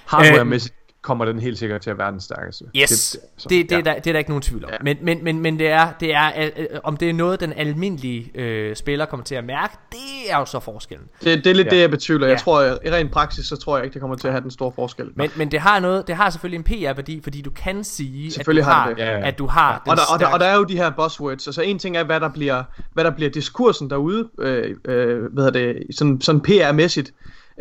[0.04, 2.64] Hardware-mæssigt kommer den helt sikkert til at være den stærkeste.
[2.76, 3.78] Yes, det, så, det, det, ja.
[3.78, 4.70] er der, det er der ikke nogen tvivl om.
[4.72, 4.76] Ja.
[4.82, 7.52] Men, men, men, men det er, det er øh, øh, om det er noget, den
[7.52, 11.08] almindelige øh, spiller kommer til at mærke, det er jo så forskellen.
[11.24, 11.70] Det, det er lidt ja.
[11.70, 12.26] det, jeg betvivler.
[12.26, 12.38] Jeg ja.
[12.38, 14.72] tror, i ren praksis, så tror jeg ikke, det kommer til at have den store
[14.72, 15.10] forskel.
[15.14, 18.46] Men, men det har noget, det har selvfølgelig en PR-værdi, fordi du kan sige, at
[18.46, 18.98] du har, det.
[18.98, 19.26] Ja, ja.
[19.26, 19.78] at du har ja.
[19.84, 21.46] den og, der, og, der, og der er jo de her buzzwords.
[21.48, 25.52] Altså en ting er, hvad der bliver, hvad der bliver diskursen derude, øh, øh, hvad
[25.52, 27.12] det, sådan, sådan PR-mæssigt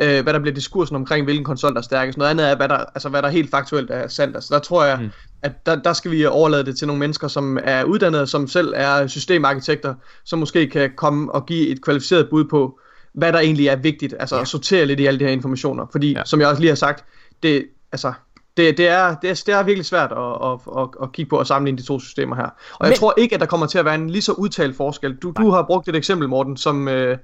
[0.02, 2.18] øh, hvad der bliver diskursen omkring, hvilken konsol der er stærkest.
[2.18, 4.36] Noget andet er, hvad der, altså, hvad der helt faktuelt er sandt.
[4.36, 5.10] Altså, der tror jeg, mm.
[5.42, 8.74] at der, der skal vi overlade det til nogle mennesker, som er uddannede, som selv
[8.76, 12.80] er systemarkitekter, som måske kan komme og give et kvalificeret bud på,
[13.14, 14.16] hvad der egentlig er vigtigt.
[14.20, 14.42] Altså ja.
[14.42, 15.86] at sortere lidt i alle de her informationer.
[15.92, 16.22] Fordi, ja.
[16.26, 17.06] som jeg også lige har sagt,
[17.44, 18.14] det, altså,
[18.58, 21.40] det, det, er, det, er, det er virkelig svært at, at, at, at kigge på
[21.40, 22.44] og sammenligne de to systemer her.
[22.44, 22.90] Og Men...
[22.90, 25.16] jeg tror ikke, at der kommer til at være en lige så udtalt forskel.
[25.16, 26.88] Du, du har brugt et eksempel, Morten, som...
[26.88, 27.18] Øh,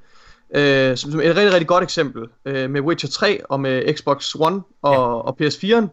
[0.56, 4.36] Øh, som, som et rigtig, rigtig godt eksempel øh, med Witcher 3 og med Xbox
[4.36, 5.00] One og, ja.
[5.00, 5.88] og PS4'en.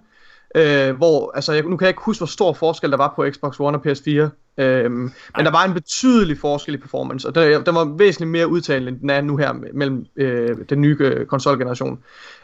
[0.54, 3.24] Øh, hvor, altså jeg, nu kan jeg ikke huske, hvor stor forskel der var på
[3.30, 4.28] Xbox One og PS4.
[4.58, 8.48] Øh, men der var en betydelig forskel i performance, og den, den var væsentligt mere
[8.48, 11.98] udtalende, end den er nu her mellem øh, den nye øh, konsolgeneration.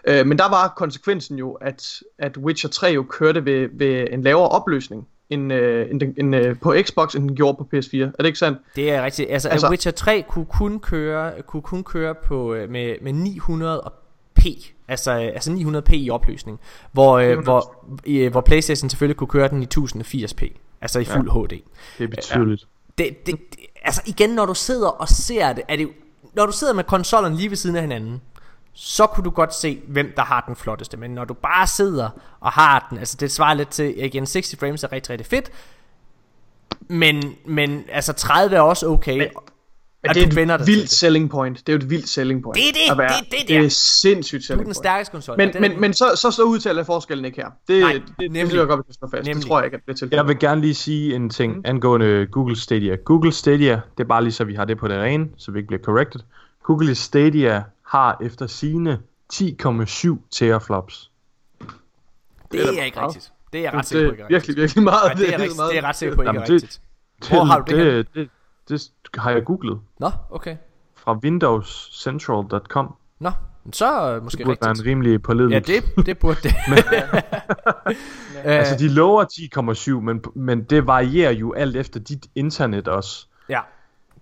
[0.08, 4.22] Øh, men der var konsekvensen jo, at, at Witcher 3 jo kørte ved, ved en
[4.22, 7.96] lavere opløsning end, øh, end, den- end øh, på Xbox, end den gjorde på PS4.
[7.96, 8.58] Er det ikke sandt?
[8.76, 9.30] Det er rigtigt.
[9.30, 14.72] Altså, altså Witcher 3 kunne kun køre, kunne kun køre på, øh, med, med 900p.
[14.88, 16.60] Altså, øh, altså 900p i opløsning.
[16.92, 17.44] Hvor, øh, 400.
[17.44, 17.74] hvor,
[18.06, 20.48] øh, hvor Playstation selvfølgelig kunne køre den i 1080p.
[20.80, 21.48] Altså i fuld HD.
[21.98, 22.66] Det er betydeligt.
[22.98, 25.90] Det, det, det, altså igen, når du sidder og ser det, er det jo-
[26.34, 28.20] når du sidder med konsollerne lige ved siden af hinanden,
[28.74, 30.96] så kunne du godt se, hvem der har den flotteste.
[30.96, 32.08] Men når du bare sidder
[32.40, 35.50] og har den, altså det svarer lidt til, igen, 60 frames er rigtig, rigtig fedt.
[36.88, 39.18] Men, men altså 30 er også okay.
[39.18, 39.28] Men-
[40.04, 41.58] at det du er vender et dig til vildt selling point.
[41.58, 42.56] Det er jo et vildt selling point.
[42.56, 43.08] Det er det, at være.
[43.08, 43.64] det er det Det der.
[43.64, 44.76] er sindssygt Du er selling den point.
[44.76, 45.36] stærkeste konsol.
[45.36, 47.50] Men, men, men så, så, så udtaler forskellen ikke her.
[47.68, 48.46] Det, Nej, det, det, det nemlig.
[48.48, 49.26] synes jeg godt, slå fast.
[49.26, 49.34] Nemlig.
[49.42, 50.16] Det tror jeg ikke, at det er tilfældet.
[50.16, 51.62] Jeg vil gerne lige sige en ting mm.
[51.64, 52.96] angående Google Stadia.
[53.04, 55.58] Google Stadia, det er bare lige så vi har det på det rene, så vi
[55.58, 56.20] ikke bliver corrected.
[56.64, 57.62] Google Stadia
[57.92, 59.00] har efter sine
[59.32, 61.10] 10,7 teraflops.
[62.52, 63.08] det er da er ikke meget.
[63.08, 63.32] rigtigt.
[63.52, 64.58] Det er jeg det, ret sikker på det ikke er er virkelig, rigtigt.
[64.58, 65.02] virkelig meget.
[65.04, 66.80] Nej, det er, rigtigt, meget- det er jeg ret sikker på ikke er det- rigtigt.
[67.28, 68.30] Hvor har du det det, det,
[68.68, 68.80] det,
[69.14, 70.56] det har jeg googlet Nå, okay.
[70.96, 72.94] fra windowscentral.com.
[73.18, 73.30] Nå,
[73.64, 74.86] men så er det Det måske burde være rigtigt.
[74.86, 75.54] en rimelig pålidelig.
[75.68, 76.54] Ja, det, det burde det.
[77.88, 77.94] Øh,
[78.58, 79.24] Altså, de lover
[79.94, 83.26] 10,7, men, men det varierer jo alt efter dit internet også.
[83.48, 83.60] Ja,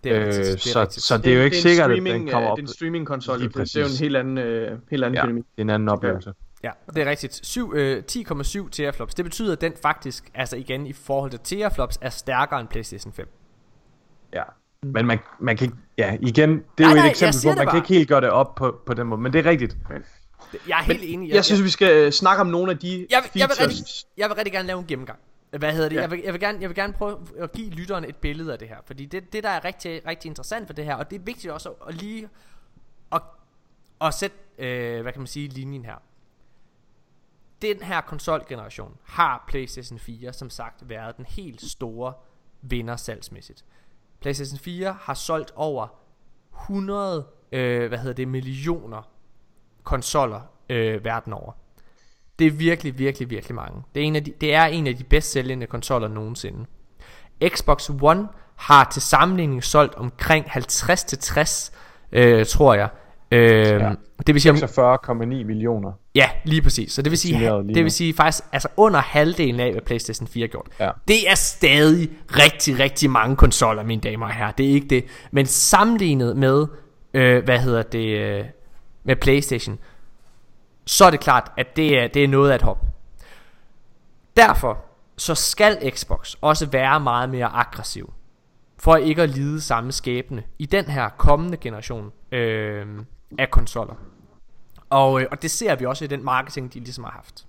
[0.05, 0.47] det er Øh, rigtigt.
[0.47, 1.05] Det er så, rigtigt.
[1.05, 2.57] så det er jo ikke en sikkert, at den kommer øh, op.
[2.57, 3.39] Det er en streaming konsol.
[3.39, 5.41] Lige Det, det er jo en helt anden, øh, helt anden Ja, økonomi.
[5.41, 6.33] det er en anden oplevelse.
[6.65, 7.41] Ja, det er rigtigt.
[7.47, 9.15] Syv, øh, 10,7 teraflops.
[9.15, 13.13] Det betyder, at den faktisk, altså igen i forhold til teraflops, er stærkere end PlayStation
[13.13, 13.29] 5.
[14.35, 14.43] Ja.
[14.83, 17.41] Men man, man kan ikke, ja, igen, det er Nej, jo nej, et jeg eksempel
[17.43, 17.77] på, det man kan bare.
[17.77, 19.77] ikke helt gøre det op på, på den måde, men det er rigtigt.
[20.69, 21.31] Jeg er helt enig.
[21.31, 23.61] Jeg synes, vi skal øh, snakke om nogle af de jeg, vil, jeg, vil features.
[23.61, 23.85] rigtig,
[24.19, 25.19] jeg vil rigtig gerne lave en gennemgang.
[25.51, 25.97] Hvad hedder det?
[25.97, 26.01] Ja.
[26.01, 28.59] Jeg, vil, jeg, vil gerne, jeg vil gerne prøve at give lytteren et billede af
[28.59, 28.79] det her.
[28.85, 31.53] Fordi det, det der er rigtig, rigtig interessant for det her, og det er vigtigt
[31.53, 32.29] også at, at lige
[33.13, 33.23] at,
[34.01, 35.97] at sætte, øh, hvad kan man sige, linjen her.
[37.63, 42.13] Den her konsolgeneration har PlayStation 4 som sagt været den helt store
[42.63, 43.65] vinder salgsmæssigt.
[44.21, 46.01] PlayStation 4 har solgt over
[46.63, 49.03] 100 øh, hvad hedder det, millioner
[49.83, 51.53] konsoller øh, verden over.
[52.41, 53.83] Det er virkelig, virkelig, virkelig mange.
[53.95, 56.67] Det er en af de, det er en af de bedst sælgende konsoller nogensinde.
[57.49, 61.73] Xbox One har til sammenligning solgt omkring 50-60,
[62.13, 62.89] øh, tror jeg.
[63.31, 63.93] Øh, ja.
[64.27, 65.93] Det vil sige, om, 46,9 millioner.
[66.15, 66.93] ja, lige præcis.
[66.93, 70.43] Så det vil sige, det vil sige faktisk altså under halvdelen af, hvad PlayStation 4
[70.43, 70.67] har gjort.
[70.81, 70.91] Ja.
[71.09, 74.53] Det er stadig rigtig, rigtig mange konsoller, mine damer og herrer.
[74.53, 75.05] Det er ikke det.
[75.31, 76.67] Men sammenlignet med,
[77.15, 78.45] øh, hvad hedder det, øh,
[79.05, 79.79] med PlayStation,
[80.91, 82.79] så er det klart, at det er, det er noget af et hop.
[84.37, 84.85] Derfor
[85.17, 88.13] så skal Xbox også være meget mere aggressiv,
[88.79, 92.87] for ikke at lide samme skæbne i den her kommende generation øh,
[93.39, 93.95] af konsoller.
[94.91, 97.47] Og, øh, og det ser vi også i den marketing, de ligesom har haft.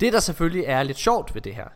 [0.00, 1.68] Det der selvfølgelig er lidt sjovt ved det her,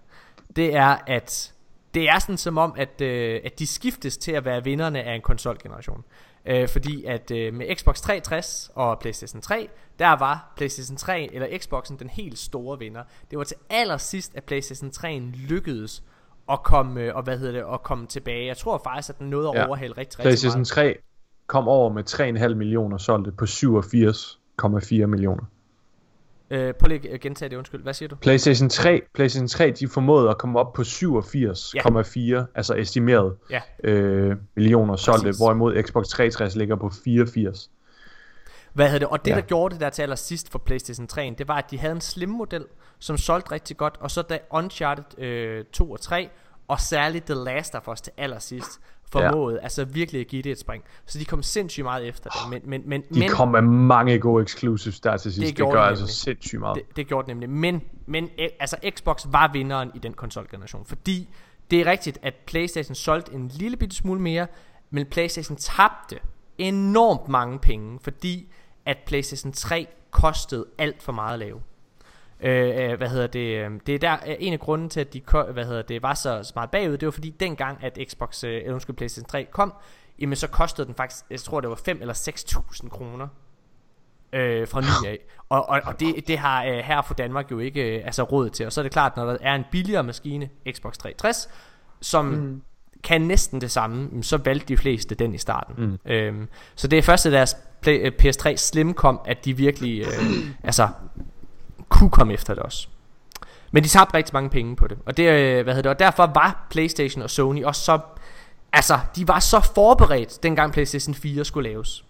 [0.57, 1.53] det er at
[1.95, 5.15] det er sådan som om at, øh, at de skiftes til at være vinderne af
[5.15, 6.05] en konsolgeneration.
[6.47, 9.69] Øh, fordi at øh, med Xbox 360 og PlayStation 3,
[9.99, 13.03] der var PlayStation 3 eller Xboxen den helt store vinder.
[13.31, 15.19] Det var til allersidst at PlayStation 3
[15.49, 16.03] lykkedes
[16.51, 18.47] at komme øh, og hvad hedder det at komme tilbage.
[18.47, 19.67] Jeg tror faktisk at den nåede at Ja.
[19.67, 20.69] overhale rigtig rigtig PlayStation meget.
[20.69, 20.97] 3
[21.47, 22.05] kom over med
[22.49, 25.45] 3,5 millioner solgte på 87,4 millioner.
[26.51, 27.83] Øh, prøv lige at gentage det, undskyld.
[27.83, 28.17] Hvad siger du?
[28.17, 33.61] PlayStation 3, PlayStation 3, de formåede at komme op på 87,4, altså estimeret Ja.
[33.85, 35.39] øh, millioner solgte, Præcis.
[35.41, 37.71] hvorimod Xbox 360 ligger på 84.
[38.73, 39.09] Hvad hedder det?
[39.09, 39.35] Og det Ja.
[39.37, 42.01] der gjorde det der til allersidst for PlayStation 3, det var at de havde en
[42.01, 42.65] slim model,
[42.99, 46.29] som solgte rigtig godt, og så da Uncharted øh, 2 og 3,
[46.69, 48.81] og særligt The Last of Us til allersidst,
[49.13, 49.63] formåede ja.
[49.63, 50.85] altså virkelig at give det et spring.
[51.07, 52.51] Så de kom sindssygt meget efter det.
[52.51, 55.49] Men, men, men, De men, kom med mange gode exclusives der til sidst.
[55.49, 56.77] Det, gjorde gør de altså sindssygt meget.
[56.77, 57.51] Det, det gjorde det nemlig.
[57.51, 60.85] Men, men eh, altså Xbox var vinderen i den konsolgeneration.
[60.85, 61.29] Fordi
[61.71, 64.47] det er rigtigt, at PlayStation solgte en lille bitte smule mere,
[64.91, 66.19] men PlayStation tabte
[66.59, 68.53] enormt mange penge, fordi
[68.87, 71.61] at PlayStation 3 kostede alt for meget at lave.
[72.43, 73.65] Øh, øh, hvad hedder det?
[73.65, 75.23] øh, Det er der øh, en af grunden til at de
[75.53, 76.97] hvad hedder det var så så meget bagud.
[76.97, 79.73] Det var fordi dengang at Xbox øh, eller undskyld PlayStation 3 kom,
[80.19, 83.29] jamen så kostede den faktisk jeg tror det var 5 eller 6.000 kroner
[84.33, 85.19] øh, fra ny af.
[85.49, 88.51] Og, og, og det, det har øh, her for Danmark jo ikke øh, altså råd
[88.51, 88.67] til.
[88.67, 91.49] Og så er det klart, når der er en billigere maskine, Xbox 360,
[92.01, 92.63] som mm.
[93.05, 95.75] kan næsten det samme, så valgte de fleste den i starten.
[95.85, 96.11] Mm.
[96.13, 100.01] Øhm, så det er først, da deres Play, øh, PS3 Slim kom, at de virkelig
[100.01, 100.07] øh,
[100.65, 100.89] altså,
[101.91, 102.89] kunne komme efter det også.
[103.71, 104.99] Men de tabte rigtig mange penge på det.
[105.07, 107.99] Og, det, øh, hvad hedder det, og derfor var PlayStation og Sony også så...
[108.73, 112.05] Altså, de var så forberedt, dengang PlayStation 4 skulle laves.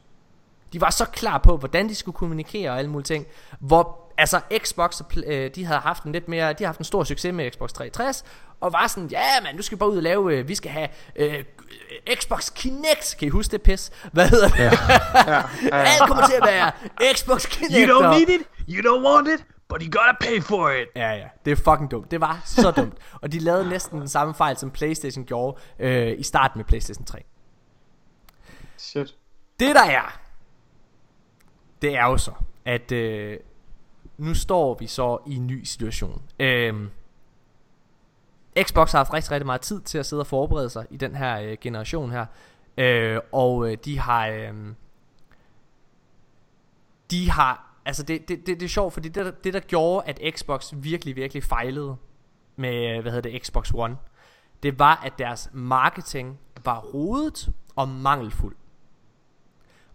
[0.73, 3.27] De var så klar på, hvordan de skulle kommunikere og alle mulige ting.
[3.61, 7.05] Hvor Altså Xbox, øh, de havde haft en lidt mere, de har haft en stor
[7.05, 8.25] succes med Xbox 360,
[8.61, 10.71] og var sådan, ja man, nu skal vi bare ud og lave, øh, vi skal
[10.71, 11.45] have øh,
[12.15, 13.91] Xbox Kinect, kan I huske det pis?
[14.13, 14.59] Hvad hedder det?
[14.59, 14.65] Ja.
[14.65, 15.77] ja, ja.
[15.93, 16.71] Alt kommer til at være
[17.15, 17.89] Xbox Kinect.
[17.89, 20.89] You don't need it, you don't want it, but you gotta pay for it.
[20.97, 22.11] Ja, ja, det er fucking dumt.
[22.11, 22.95] Det var så dumt.
[23.23, 27.05] og de lavede næsten den samme fejl, som Playstation gjorde øh, i starten med Playstation
[27.05, 27.25] 3.
[28.77, 29.17] Shit.
[29.61, 30.21] Det der er,
[31.83, 32.33] det er jo så,
[32.65, 33.39] at øh,
[34.19, 36.23] nu står vi så i en ny situation.
[36.39, 36.89] Øh,
[38.63, 41.15] Xbox har haft rigtig, rigtig meget tid til at sidde og forberede sig i den
[41.15, 42.27] her øh, generation her.
[42.77, 44.29] Øh, og øh, de har...
[44.29, 44.55] Øh,
[47.11, 47.70] de har...
[47.85, 51.17] Altså det, det, det, det er sjovt, fordi det, det der gjorde, at Xbox virkelig,
[51.17, 51.97] virkelig fejlede
[52.57, 53.97] med, hvad hedder det, Xbox One,
[54.63, 58.57] det var, at deres marketing var rodet og mangelfuld.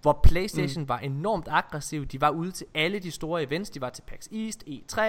[0.02, 0.90] Hvor Playstation mm.
[0.90, 4.28] var enormt aggressiv De var ude til alle de store events De var til PAX
[4.32, 5.02] East, E3,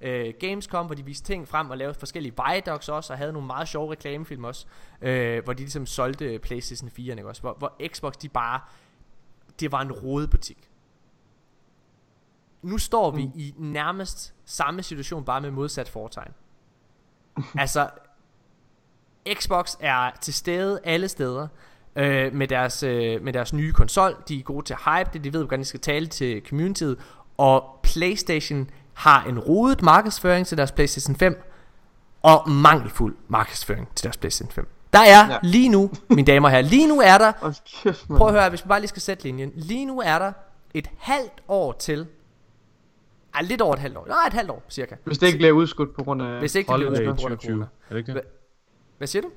[0.00, 3.46] øh, Gamescom Hvor de viste ting frem og lavede forskellige Vidocs også Og havde nogle
[3.46, 4.66] meget sjove reklamefilm også
[5.02, 7.42] øh, Hvor de ligesom solgte Playstation 4 ikke også?
[7.42, 8.60] Hvor, hvor Xbox de bare
[9.60, 10.70] Det var en rodebutik
[12.64, 13.32] Nu står vi mm.
[13.34, 16.32] i nærmest samme situation Bare med modsat foretegn
[17.58, 17.88] Altså
[19.34, 21.48] Xbox er til stede alle steder
[21.96, 24.16] øh, med, deres, øh, med deres nye konsol.
[24.28, 26.98] De er gode til hype det, de ved, hvordan de skal tale til communityet.
[27.38, 31.50] Og PlayStation har en rodet markedsføring til deres PlayStation 5,
[32.22, 34.68] og mangelfuld markedsføring til deres PlayStation 5.
[34.92, 35.38] Der er ja.
[35.42, 37.32] lige nu, mine damer og herrer, lige nu er der,
[38.16, 40.32] prøv at høre, hvis vi bare lige skal sætte linjen, lige nu er der
[40.74, 42.06] et halvt år til,
[43.34, 44.94] ej, lidt over et halvt år, nej, et halvt år cirka.
[45.04, 46.38] Hvis det ikke bliver udskudt på grund af...
[46.38, 47.64] Hvis ikke det bliver udskudt på grund af corona.
[47.64, 48.22] Er det ikke det?
[48.98, 49.30] Hvad siger du?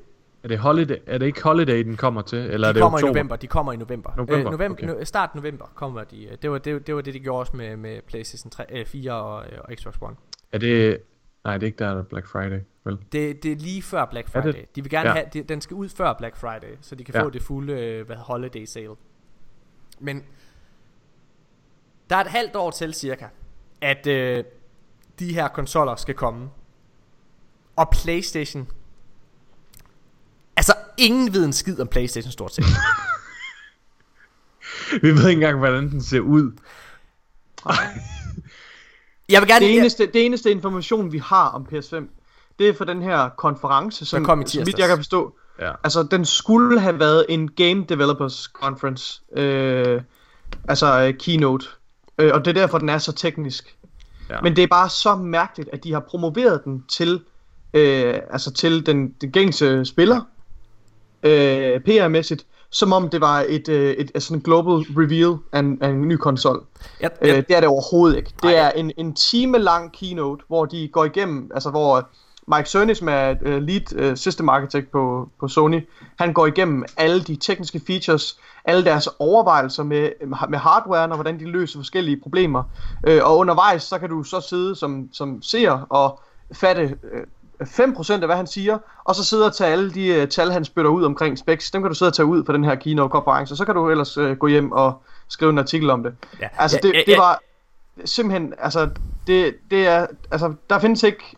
[0.43, 2.39] Er det, holiday, er det ikke Holiday, den kommer til?
[2.39, 3.11] Eller de er det kommer oktober?
[3.11, 3.35] i november.
[3.35, 4.11] De kommer i november.
[4.17, 5.03] November, øh, november okay.
[5.03, 6.37] start november kommer de.
[6.41, 9.13] Det var det, det var det, de gjorde også med, med PlayStation 3, øh, 4
[9.13, 10.15] og, øh, og Xbox One.
[10.51, 10.99] Er det...
[11.43, 12.97] Nej, det er ikke der, der er Black Friday, vel?
[13.11, 14.65] Det, det er lige før Black Friday.
[14.75, 15.13] De vil gerne ja.
[15.13, 15.25] have...
[15.33, 17.23] De, den skal ud før Black Friday, så de kan ja.
[17.23, 18.95] få det fulde øh, hvad, holiday sale.
[19.99, 20.23] Men...
[22.09, 23.25] Der er et halvt år til cirka,
[23.81, 24.43] at øh,
[25.19, 26.49] de her konsoller skal komme.
[27.75, 28.67] Og PlayStation
[30.57, 32.65] Altså, ingen ved en skid om Playstation stort set.
[35.01, 36.51] Vi ved ikke engang, hvordan den ser ud.
[39.29, 39.65] jeg vil gerne...
[39.65, 41.95] Det eneste, det eneste information, vi har om PS5,
[42.59, 45.35] det er for den her konference, som, kom i som vidt jeg kan forstå.
[45.59, 45.71] Ja.
[45.83, 49.21] Altså, den skulle have været en Game Developers Conference.
[49.37, 50.01] Øh,
[50.67, 51.67] altså, uh, keynote.
[52.17, 53.77] Øh, og det er derfor, den er så teknisk.
[54.29, 54.35] Ja.
[54.41, 57.21] Men det er bare så mærkeligt, at de har promoveret den til,
[57.73, 60.21] øh, altså til den, den gængse spiller,
[61.23, 65.77] øh, PR-mæssigt, som om det var et, øh, et, et sådan global reveal af en,
[65.81, 66.65] af en ny konsol.
[67.03, 67.11] Yep, yep.
[67.21, 68.33] Øh, det er det overhovedet ikke.
[68.43, 68.65] Det Ej.
[68.65, 72.09] er en, en time lang keynote, hvor de går igennem, altså hvor
[72.55, 75.87] Mike Cerny, som er uh, lead uh, system architect på, på Sony,
[76.19, 80.09] han går igennem alle de tekniske features, alle deres overvejelser med,
[80.49, 82.63] med hardware og hvordan de løser forskellige problemer.
[83.07, 86.19] Uh, og undervejs, så kan du så sidde som, som seer og
[86.53, 87.19] fatte uh,
[87.61, 90.65] 5% af hvad han siger, og så sidde og tage alle de uh, tal, han
[90.65, 93.53] spytter ud omkring specs, dem kan du sidde og tage ud på den her keynote-konference,
[93.53, 96.13] og så kan du ellers uh, gå hjem og skrive en artikel om det.
[96.41, 97.39] Ja, altså, det, ja, ja, det var
[98.05, 98.89] simpelthen, altså,
[99.27, 101.37] det, det er, altså, der findes ikke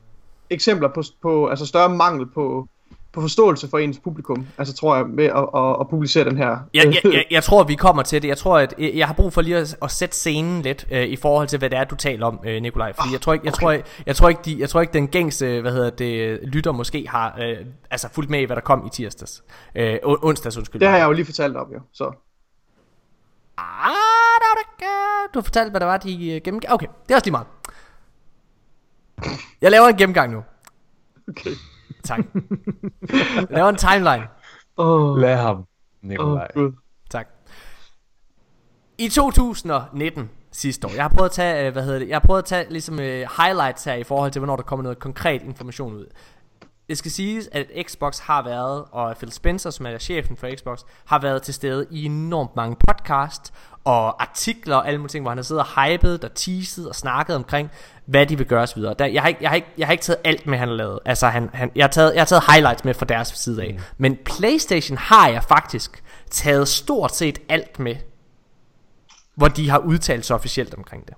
[0.50, 2.68] eksempler på, på altså større mangel på,
[3.14, 6.58] på forståelse for ens publikum, altså tror jeg, med at, at, at publicere den her.
[6.74, 8.28] Jeg, jeg, jeg, jeg tror, vi kommer til det.
[8.28, 11.16] Jeg tror, at jeg har brug for lige at, at sætte scenen lidt øh, i
[11.16, 12.94] forhold til, hvad det er, du taler om, øh, Nikolaj.
[12.94, 13.62] Fordi jeg tror ikke, jeg okay.
[13.62, 16.72] tror, jeg, jeg tror ikke, de, jeg tror ikke, den gængse, hvad hedder det, lytter
[16.72, 17.58] måske har øh,
[17.92, 19.44] altså fulgt med i, hvad der kom i tirsdags.
[19.76, 20.80] Øh, onsdags, undskyld.
[20.80, 21.80] Det har jeg jo lige fortalt om, jo.
[21.94, 22.12] Så.
[23.58, 24.10] Ah,
[25.34, 26.74] du har fortalt, hvad der var, de uh, gennemgang.
[26.74, 27.48] Okay, det er også lige meget.
[29.62, 30.44] Jeg laver en gennemgang nu.
[31.30, 31.52] Okay.
[32.04, 32.20] Tak.
[33.34, 34.28] Jeg laver en timeline.
[34.78, 35.18] Oh.
[35.18, 35.66] Lad ham,
[36.02, 36.48] Nikolaj.
[36.56, 36.74] Oh,
[37.10, 37.28] tak.
[38.98, 40.92] I 2019 sidste år.
[40.92, 42.08] Jeg har prøvet at tage, øh, hvad hedder det?
[42.08, 43.06] Jeg har prøvet at tage ligesom uh,
[43.44, 46.06] highlights her i forhold til hvornår der kommer noget konkret information ud.
[46.90, 50.80] Det skal siges, at Xbox har været, og Phil Spencer, som er chefen for Xbox,
[51.06, 53.54] har været til stede i enormt mange podcasts
[53.90, 56.96] og artikler og alle mulige ting, hvor han har siddet og hypet og teaset og
[56.96, 57.70] snakket omkring,
[58.06, 58.82] hvad de vil gøre osv.
[58.82, 60.76] Der, jeg, har ikke, jeg, har ikke, jeg har ikke taget alt med, han har
[60.76, 61.00] lavet.
[61.06, 63.74] Altså, han, han, jeg, har taget, jeg har taget highlights med fra deres side af.
[63.74, 63.80] Mm.
[63.98, 67.96] Men PlayStation har jeg faktisk taget stort set alt med,
[69.36, 71.14] hvor de har udtalt sig officielt omkring det.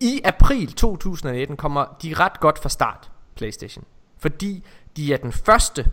[0.00, 3.84] I april 2019 kommer de ret godt fra start, PlayStation.
[4.18, 4.64] Fordi
[4.96, 5.90] de er den første,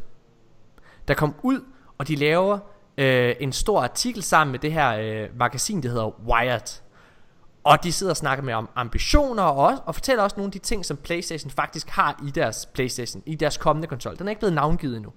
[1.07, 1.61] der kom ud,
[1.97, 2.59] og de laver
[2.97, 6.81] øh, en stor artikel sammen med det her øh, magasin, der hedder Wired.
[7.63, 10.51] Og de sidder og snakker med om ambitioner og, også, og fortæller også nogle af
[10.51, 14.17] de ting, som Playstation faktisk har i deres Playstation, i deres kommende konsol.
[14.17, 15.11] Den er ikke blevet navngivet endnu.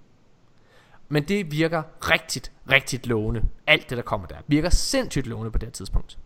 [1.09, 3.43] Men det virker rigtigt, rigtigt lovende.
[3.67, 6.19] Alt det, der kommer der, virker sindssygt lovende på det her tidspunkt.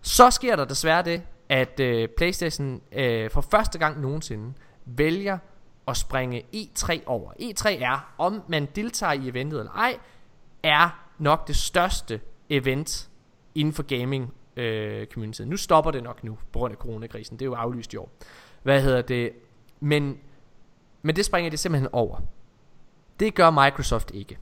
[0.00, 4.52] Så sker der desværre det, at øh, Playstation øh, for første gang nogensinde
[4.86, 5.38] vælger
[5.88, 7.32] at springe E3 over.
[7.32, 9.98] E3 er, om man deltager i eventet eller ej,
[10.62, 12.20] er nok det største
[12.50, 13.08] event
[13.54, 15.42] inden for gaming øh, community.
[15.42, 17.36] Nu stopper det nok nu, på grund af coronakrisen.
[17.36, 18.10] Det er jo aflyst i år.
[18.62, 19.32] Hvad hedder det?
[19.80, 20.18] Men,
[21.02, 22.20] men det springer det simpelthen over.
[23.20, 24.38] Det gør Microsoft ikke.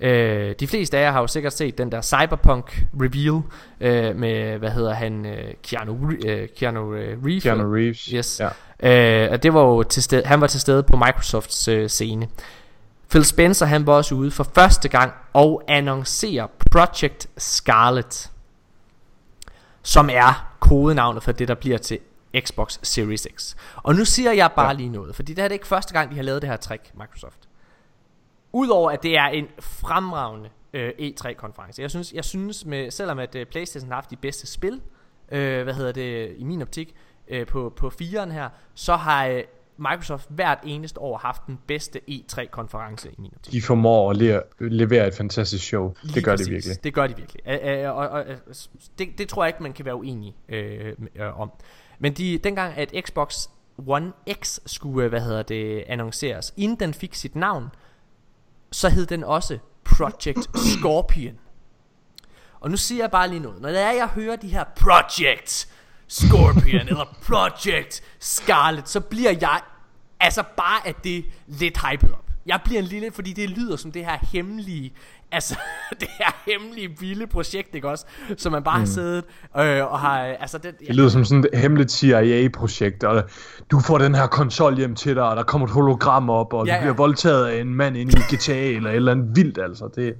[0.00, 3.42] Øh, de fleste af jer har jo sikkert set den der Cyberpunk reveal
[3.80, 7.42] øh, med, hvad hedder han, øh, Keanu, øh, Keanu øh, Reeves.
[7.42, 8.04] Keanu Reeves.
[8.04, 8.40] Yes.
[8.40, 9.24] Ja.
[9.24, 12.28] Øh, og det var jo til stede, han var til stede på Microsofts øh, scene.
[13.10, 18.30] Phil Spencer han var også ude for første gang og annoncerer Project Scarlet,
[19.82, 21.98] som er kodenavnet for det der bliver til
[22.40, 23.54] Xbox Series X.
[23.76, 24.72] Og nu siger jeg bare ja.
[24.72, 26.82] lige noget, fordi det her er ikke første gang de har lavet det her trick
[26.94, 27.47] Microsoft.
[28.52, 31.82] Udover at det er en fremragende øh, E3-konference.
[31.82, 34.80] Jeg synes, jeg synes med, selvom at øh, PlayStation har haft de bedste spil,
[35.32, 36.94] øh, hvad hedder det, i min optik,
[37.28, 39.42] øh, på, på 4'eren her, så har øh,
[39.78, 43.52] Microsoft hvert eneste år haft den bedste E3-konference i min optik.
[43.52, 45.94] De formår at le- levere et fantastisk show.
[46.02, 46.46] Lige det gør præcis.
[46.46, 46.84] de virkelig.
[46.84, 47.42] Det gør de virkelig.
[47.48, 48.24] Øh, øh, og, og,
[48.98, 51.50] det, det tror jeg ikke, man kan være uenig øh, øh, om.
[51.98, 53.48] Men de, dengang at Xbox
[53.86, 57.68] One X skulle, øh, hvad hedder det, annonceres, inden den fik sit navn,
[58.72, 61.38] så hed den også Project Scorpion.
[62.60, 63.62] Og nu siger jeg bare lige noget.
[63.62, 65.68] Når det er, jeg hører de her Project
[66.08, 69.60] Scorpion eller Project Scarlet, så bliver jeg
[70.20, 72.27] altså bare at det lidt hyped op.
[72.48, 74.92] Jeg bliver en lille, fordi det lyder som det her hemmelige,
[75.32, 75.56] altså
[76.00, 78.06] det her hemmelige vilde projekt, ikke også?
[78.36, 78.80] Som man bare mm.
[78.80, 79.24] har siddet
[79.58, 80.74] øh, og har, altså det...
[80.86, 83.24] Det lyder som sådan et hemmeligt CIA-projekt, og
[83.70, 86.66] du får den her konsol hjem til dig, og der kommer et hologram op, og
[86.66, 86.96] ja, du bliver ja.
[86.96, 89.88] voldtaget af en mand inde i GTA, eller et eller andet vildt, altså.
[89.94, 90.14] Det...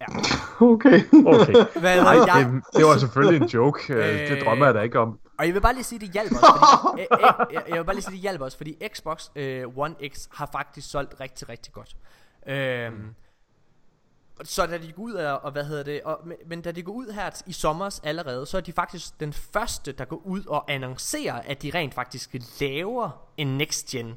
[0.00, 0.06] Ja.
[0.60, 1.00] Okay.
[1.26, 1.52] okay.
[1.80, 3.94] Hvad, Nej, jeg, det, det var selvfølgelig en joke.
[3.94, 5.18] Øh, det drømmer jeg da ikke om.
[5.38, 7.94] Og jeg vil bare lige sige, det hjælper os, fordi, jeg, jeg, jeg vil bare
[7.94, 11.72] lige sige, det hjælper os, fordi Xbox øh, One X har faktisk solgt rigtig, rigtig
[11.72, 11.96] godt.
[12.46, 13.14] Øhm, mm.
[14.44, 16.92] Så da de går ud af, og hvad hedder det, og, men, da de går
[16.92, 20.72] ud her i sommers allerede, så er de faktisk den første, der går ud og
[20.72, 24.16] annoncerer, at de rent faktisk laver en next gen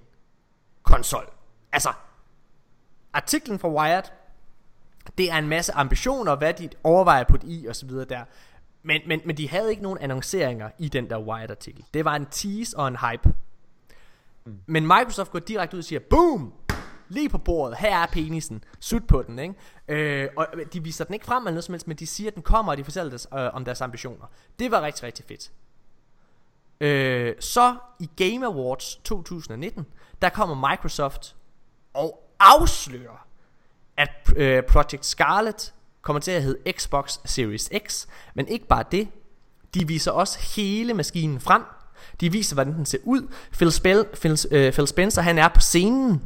[0.83, 1.29] konsol.
[1.71, 1.93] Altså,
[3.13, 4.03] artiklen fra Wired,
[5.17, 8.25] det er en masse ambitioner, hvad de overvejer på i og så videre der.
[8.83, 11.85] Men, men, men de havde ikke nogen annonceringer i den der Wired-artikel.
[11.93, 13.33] Det var en tease og en hype.
[14.45, 14.59] Mm.
[14.65, 16.53] Men Microsoft går direkte ud og siger, boom!
[17.09, 19.55] Lige på bordet, her er penisen, sut på den, ikke?
[19.87, 22.35] Øh, og de viser den ikke frem eller noget som helst, men de siger, at
[22.35, 24.25] den kommer, og de fortæller des, øh, om deres ambitioner.
[24.59, 25.51] Det var rigtig, rigtig fedt.
[26.81, 29.85] Øh, så i Game Awards 2019,
[30.21, 31.35] der kommer Microsoft
[31.93, 33.27] og afslører,
[33.97, 38.05] at øh, Project Scarlet kommer til at hedde Xbox Series X.
[38.33, 39.07] Men ikke bare det.
[39.73, 41.61] De viser også hele maskinen frem.
[42.21, 43.27] De viser, hvordan den ser ud.
[43.51, 46.21] Phil, Spell, Phil, øh, Phil Spencer, han er på scenen.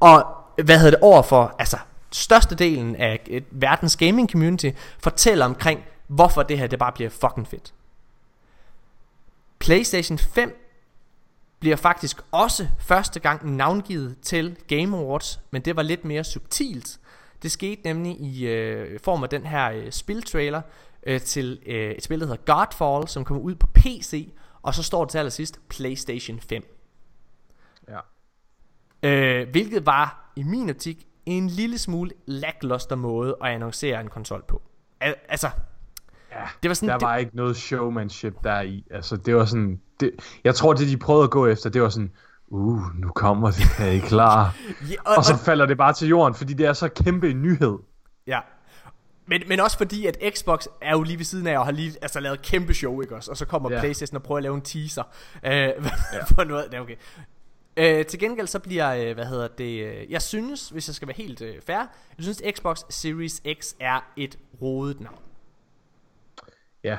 [0.00, 0.26] Og
[0.64, 1.78] hvad hedder det over for, altså
[2.12, 7.48] størstedelen af et, verdens gaming community fortæller omkring, hvorfor det her det bare bliver fucking
[7.48, 7.74] fedt.
[9.58, 10.60] PlayStation 5
[11.60, 16.98] bliver faktisk også første gang navngivet til Game Awards, men det var lidt mere subtilt.
[17.44, 20.62] Det skete nemlig i øh, form af den her øh, spiltrailer
[21.06, 24.28] øh, til øh, et spil, der hedder Godfall, som kommer ud på PC,
[24.62, 26.62] og så står det til allersidst PlayStation 5.
[27.88, 27.98] Ja.
[29.02, 34.44] Øh, hvilket var, i min optik, en lille smule lackluster måde at annoncere en konsol
[34.48, 34.62] på.
[35.00, 35.50] Al- altså,
[36.32, 37.06] Ja, det var sådan, der det...
[37.06, 38.84] var ikke noget showmanship der i.
[38.90, 39.80] Altså, det var sådan...
[40.00, 40.10] Det,
[40.44, 42.12] jeg tror, det de prøvede at gå efter, det var sådan...
[42.48, 44.56] Uh, nu kommer det, er I klar?
[44.90, 47.42] ja, og, og så falder det bare til jorden, fordi det er så kæmpe en
[47.42, 47.78] nyhed.
[48.26, 48.40] Ja,
[49.26, 51.92] men, men også fordi, at Xbox er jo lige ved siden af og har lige
[52.02, 53.30] altså, lavet kæmpe show, ikke også?
[53.30, 53.80] Og så kommer ja.
[53.80, 55.02] Playstation og prøver at lave en teaser
[55.44, 55.72] øh, ja.
[56.34, 56.64] for noget.
[56.70, 56.96] Det er okay.
[57.76, 61.08] Øh, til gengæld så bliver, øh, hvad hedder det, øh, jeg synes, hvis jeg skal
[61.08, 61.78] være helt øh, fair,
[62.18, 65.18] jeg synes Xbox Series X er et rodet navn.
[66.84, 66.98] Ja,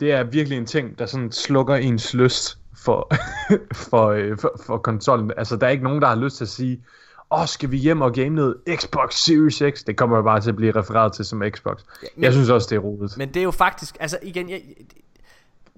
[0.00, 3.12] det er virkelig en ting, der sådan slukker ens lyst for,
[3.90, 5.32] for, øh, for, for konsollen.
[5.36, 6.82] Altså, der er ikke nogen, der har lyst til at sige,
[7.30, 9.84] åh, oh, skal vi hjem og game noget Xbox Series X?
[9.84, 11.78] Det kommer jo bare til at blive refereret til som Xbox.
[12.02, 13.14] Ja, men, jeg synes også, det er rodet.
[13.18, 14.62] Men det er jo faktisk, altså igen, jeg,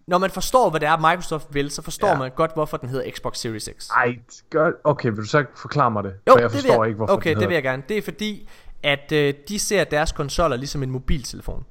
[0.06, 2.18] når man forstår, hvad det er, Microsoft vil, så forstår ja.
[2.18, 3.88] man godt, hvorfor den hedder Xbox Series X.
[3.90, 4.18] Ej,
[4.50, 6.14] gør, okay, vil du så forklare mig det?
[6.26, 7.82] Jo, for jeg det forstår jeg, ikke, hvorfor Okay, det vil jeg gerne.
[7.88, 8.48] Det er fordi,
[8.82, 11.64] at øh, de ser deres konsoller ligesom en mobiltelefon.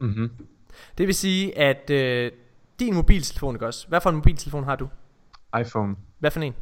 [0.00, 0.30] Mm-hmm.
[0.98, 2.32] Det vil sige, at øh,
[2.80, 3.88] din mobiltelefon, ikke også?
[3.88, 4.88] Hvad for en mobiltelefon har du?
[5.60, 6.54] iPhone Hvad for en?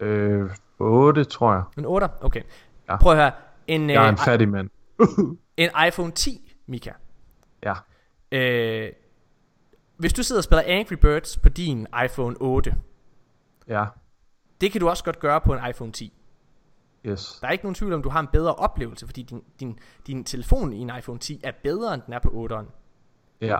[0.00, 1.62] øh, 8, tror jeg.
[1.78, 2.08] En 8?
[2.20, 2.42] Okay.
[2.88, 2.96] Ja.
[2.96, 3.32] Prøv at høre.
[3.66, 4.70] En, Jeg er øh, en fattig mand.
[5.56, 6.92] en iPhone 10, Mika.
[7.62, 7.74] Ja.
[8.32, 8.92] Øh,
[9.96, 12.74] hvis du sidder og spiller Angry Birds på din iPhone 8,
[13.68, 13.84] Ja.
[14.60, 16.12] det kan du også godt gøre på en iPhone 10.
[17.06, 17.38] Yes.
[17.40, 20.24] Der er ikke nogen tvivl om, du har en bedre oplevelse, fordi din, din, din
[20.24, 22.66] telefon i en iPhone 10 er bedre, end den er på 8'eren.
[23.40, 23.58] Ja.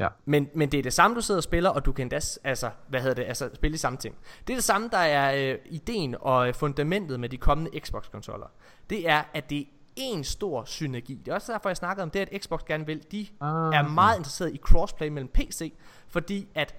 [0.00, 0.08] Ja.
[0.24, 2.70] Men, men det er det samme, du sidder og spiller, og du kan endda, altså,
[2.88, 4.16] hvad hedder det, altså spille de samme ting.
[4.46, 8.46] Det er det samme, der er øh, ideen og øh, fundamentet med de kommende Xbox-konsoller.
[8.90, 9.64] Det er, at det er
[9.96, 11.14] en stor synergi.
[11.14, 13.04] Det er også derfor, jeg snakkede om det, at Xbox gerne vil.
[13.12, 13.74] De Ah.
[13.74, 15.72] er meget interesseret i crossplay mellem PC,
[16.08, 16.74] fordi at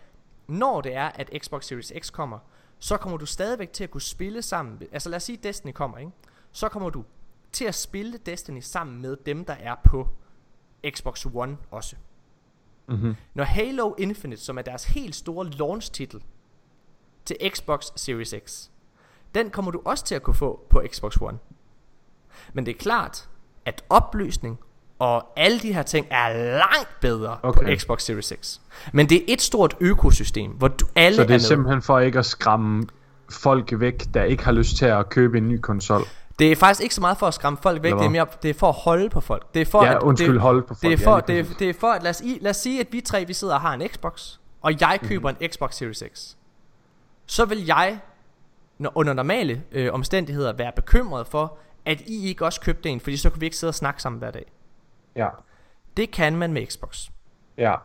[0.48, 2.40] når det er, at Xbox Series X kommer,
[2.80, 4.82] så kommer du stadigvæk til at kunne spille sammen.
[4.92, 6.12] Altså lad os sige, at Destiny kommer, ikke?
[6.52, 7.04] Så kommer du
[7.52, 10.08] til at spille Destiny sammen med dem, der er på
[10.90, 11.96] Xbox One også.
[12.92, 13.16] Mm-hmm.
[13.34, 16.22] Når Halo Infinite, som er deres helt store launch-titel
[17.26, 18.68] til Xbox Series X,
[19.36, 21.38] den kommer du også til at kunne få på Xbox One.
[22.54, 23.30] Men det er klart,
[23.66, 24.60] at opløsning
[25.00, 27.66] og alle de her ting er langt bedre okay.
[27.66, 28.60] På Xbox Series X.
[28.94, 32.00] Men det er et stort økosystem, hvor du alle Så det er er simpelthen for
[32.00, 32.88] ikke at skræmme
[33.32, 36.02] folk væk, der ikke har lyst til at købe en ny konsol.
[36.42, 38.50] Det er faktisk ikke så meget for at skræmme folk væk, det er mere det
[38.50, 39.54] er for at holde på folk.
[39.54, 40.82] Det er for Ja, at, undskyld, det, hold på folk.
[40.82, 42.58] Det er Ja, for, lige det det er for at lad os, i, lad os
[42.58, 45.38] sige, at vi tre vi sidder og har en Xbox, og jeg køber Mhm.
[45.42, 46.36] en Xbox Series X.
[47.26, 48.00] Så vil jeg
[48.78, 53.18] når, under normale øh, omstændigheder være bekymret for, at I ikke også købte en, fordi
[53.18, 54.52] så kan vi ikke sidde og snakke sammen hver dag.
[55.16, 55.28] Ja.
[55.98, 57.10] Det kan man med Xbox.
[57.58, 57.76] Ja.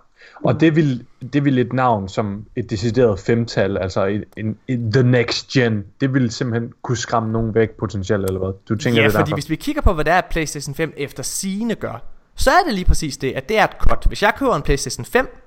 [0.45, 4.93] Og det vil, det vil et navn som et decideret femtal, altså en, en, en,
[4.93, 8.53] the next gen, det vil simpelthen kunne skræmme nogen væk potentielt, eller hvad?
[8.69, 9.37] Du tænker ja, det fordi derfor?
[9.37, 12.03] hvis vi kigger på, hvad det er, PlayStation 5 efter sine gør,
[12.35, 14.05] så er det lige præcis det, at det er et cut.
[14.07, 15.43] Hvis jeg køber en PlayStation 5,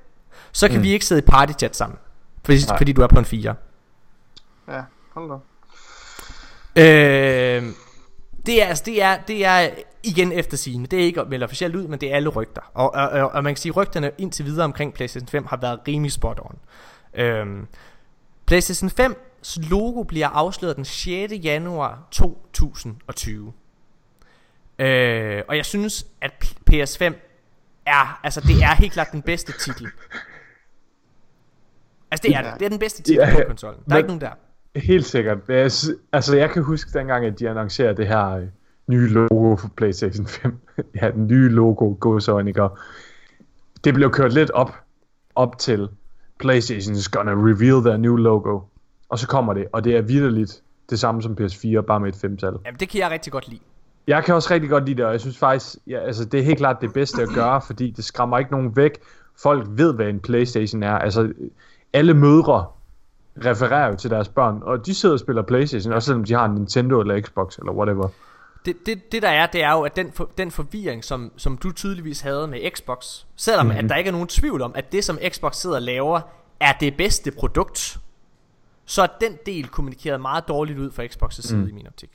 [0.52, 0.84] så kan mm.
[0.84, 2.00] Vi ikke sidde i party chat sammen.
[2.46, 2.78] Fordi, Nej.
[2.78, 3.56] fordi du er på en 4.
[4.68, 4.82] Ja,
[5.14, 5.36] hold da.
[6.76, 7.64] Øh,
[8.46, 9.70] det er, altså, det er, det er
[10.04, 10.88] igen efter sigende.
[10.88, 12.62] Det er ikke vel officielt ud, men det er alle rygter.
[12.74, 15.58] Og, og, og, og man kan sige, at rygterne indtil videre omkring PlayStation 5 har
[15.58, 16.58] været rimelig spot on.
[17.14, 17.68] Øhm,
[18.46, 21.34] PlayStation 5's logo bliver afsløret den 6.
[21.44, 23.54] januar 2020.
[24.80, 27.14] Øh, og jeg synes, at P- PS5
[27.86, 29.88] er, altså det er helt klart den bedste titel.
[32.12, 32.60] Altså det er det.
[32.60, 33.80] Det er den bedste titel Ja, på konsollen.
[33.80, 34.32] Der er men- ikke nogen der.
[34.80, 35.38] Helt sikkert.
[36.14, 38.48] Altså, jeg kan huske dengang, at de annoncerede det her øh,
[38.90, 40.60] nye logo for PlayStation 5.
[41.02, 42.64] ja, den nye logo, gåsøjne, ikke?
[42.64, 42.78] Og
[43.84, 44.72] Det blev kørt lidt op,
[45.36, 45.90] op til
[46.40, 48.60] PlayStation is gonna reveal their new logo.
[49.10, 52.16] Og så kommer det, og det er vidderligt det samme som PS4, bare med et
[52.16, 52.53] femtal.
[52.66, 53.61] Jamen det kan jeg rigtig godt lide.
[54.07, 56.44] Jeg kan også rigtig godt lide det, og jeg synes faktisk, ja, altså, det er
[56.44, 58.99] helt klart det bedste at gøre, fordi det skræmmer ikke nogen væk.
[59.44, 60.94] Folk ved, hvad en Playstation er.
[60.94, 61.34] Altså,
[61.94, 62.66] alle mødre
[63.45, 66.45] refererer jo til deres børn, og de sidder og spiller Playstation, også selvom de har
[66.45, 68.07] en Nintendo eller Xbox eller whatever.
[68.65, 71.57] Det, det, det der er, det er jo, at den, for, den forvirring, som, som
[71.57, 73.86] du tydeligvis havde med Xbox, selvom mm-hmm.
[73.86, 76.22] at der ikke er nogen tvivl om, at det som Xbox sidder og laver,
[76.60, 77.99] er det bedste produkt,
[78.86, 81.68] så er den del kommunikeret meget dårligt ud fra Xbox' side Mm.
[81.68, 82.10] i min optik.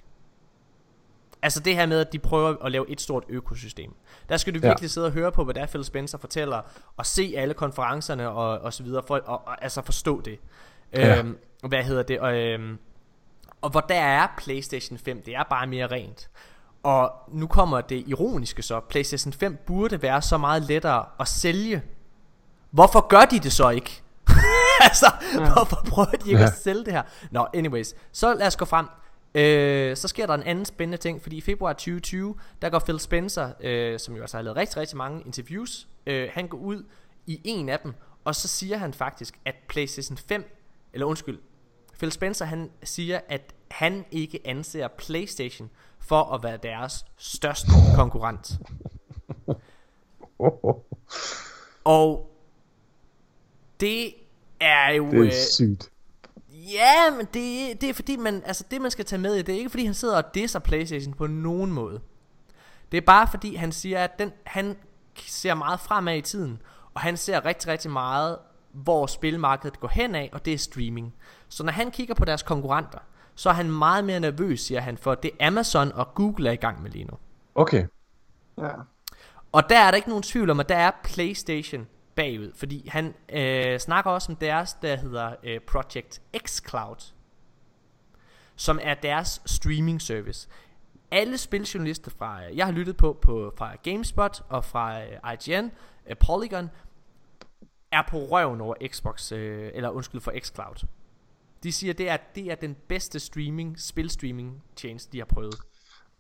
[1.43, 3.95] Altså det her med, at de prøver at lave et stort økosystem.
[4.29, 4.69] Der skal du Ja.
[4.69, 6.61] virkelig sidde og høre på, hvad der er, Phil Spencer fortæller,
[6.97, 10.39] og se alle konferencerne og, og så videre, for at og, og, altså forstå det.
[10.93, 11.19] Ja.
[11.19, 11.39] Øhm,
[11.69, 12.21] hvad hedder det?
[12.21, 12.79] Og, øhm,
[13.65, 16.29] og hvor der er PlayStation 5, det er bare mere rent.
[16.83, 21.83] Og nu kommer det ironiske så, PlayStation 5 burde være så meget lettere at sælge.
[22.71, 24.03] Hvorfor gør de det så ikke?
[24.81, 25.53] altså, ja.
[25.53, 26.47] hvorfor prøver de ikke ja.
[26.47, 27.03] At sælge det her?
[27.31, 28.87] Nå, anyways, så lad os gå frem.
[29.35, 33.01] Øh, så sker der en anden spændende ting, fordi i februar 2020, der går Phil
[33.01, 36.85] Spencer, øh, som jo altså har lavet rigtig, rigtig mange interviews, øh, han går ud
[37.27, 40.45] i en af dem, og så siger han faktisk, at PlayStation 5,
[40.93, 41.39] eller undskyld,
[42.05, 48.59] Phil Spencer han siger, at han ikke anser PlayStation for at være deres største konkurrent.
[51.85, 52.31] Og
[53.81, 54.15] det
[54.61, 55.11] er jo...
[55.11, 55.91] Det øh, er sygt.
[56.51, 59.55] Ja, men det, det er fordi man, altså det man skal tage med i, det
[59.55, 62.01] er ikke fordi han sidder og disser Playstation på nogen måde.
[62.93, 64.77] Det er bare fordi han siger, at den, han
[65.27, 66.63] ser meget fremad i tiden,
[66.95, 68.39] og han ser rigtig, rigtig meget,
[68.73, 71.15] hvor spilmarkedet går hen af, og det er streaming.
[71.55, 72.99] Så når han kigger på deres konkurrenter,
[73.35, 76.57] så er han meget mere nervøs, siger han, for det Amazon og Google er i
[76.57, 77.19] gang med lige nu.
[77.55, 77.87] Okay.
[78.59, 78.71] Ja.
[79.53, 83.15] Og der er der ikke nogen tvivl om, at der er PlayStation bagud, fordi han
[83.29, 87.13] øh, snakker også om deres, der hedder øh, Project X Cloud,
[88.57, 90.49] som er deres streaming service.
[91.11, 95.71] Alle spiljournalister fra, øh, jeg har lyttet på, på fra GameSpot og fra øh, IGN,
[96.07, 96.71] øh, Polygon,
[97.93, 100.87] er på røven over Xbox, øh, eller undskyld for xCloud.
[101.65, 105.55] De siger, det er, det er den bedste streaming, spilstreaming tjeneste, de har prøvet.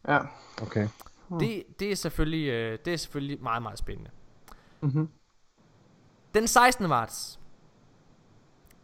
[0.09, 0.19] Ja.
[0.62, 0.89] Okay.
[1.41, 4.11] Det, det, er selvfølgelig, øh, det er selvfølgelig meget, meget spændende.
[4.81, 5.09] Mhm.
[6.35, 6.89] Den 16.
[6.89, 7.41] marts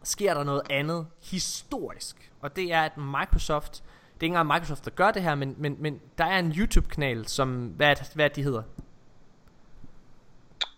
[0.03, 2.31] sker der noget andet historisk.
[2.41, 3.83] Og det er, at Microsoft...
[4.13, 6.51] Det er ikke engang Microsoft, der gør det her, men, men, men der er en
[6.51, 7.67] YouTube-kanal, som...
[7.67, 8.63] Hvad det, hvad det, de hedder?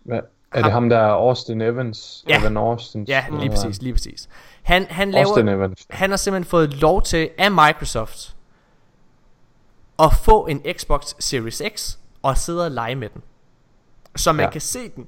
[0.04, 0.20] Hvad?
[0.54, 2.24] Er det ham, der er Austin Evans?
[2.28, 2.40] Ja.
[2.40, 3.04] Evan Austin?
[3.04, 4.28] Ja, lige præcis, lige præcis.
[4.62, 5.86] Han, han, laver, Austin Evans.
[5.90, 8.36] han har simpelthen fået lov til af Microsoft
[9.98, 13.22] at få en Xbox Series X og sidde og lege med den.
[14.16, 14.46] Så man ja.
[14.46, 14.50] Ja.
[14.50, 15.06] kan se den.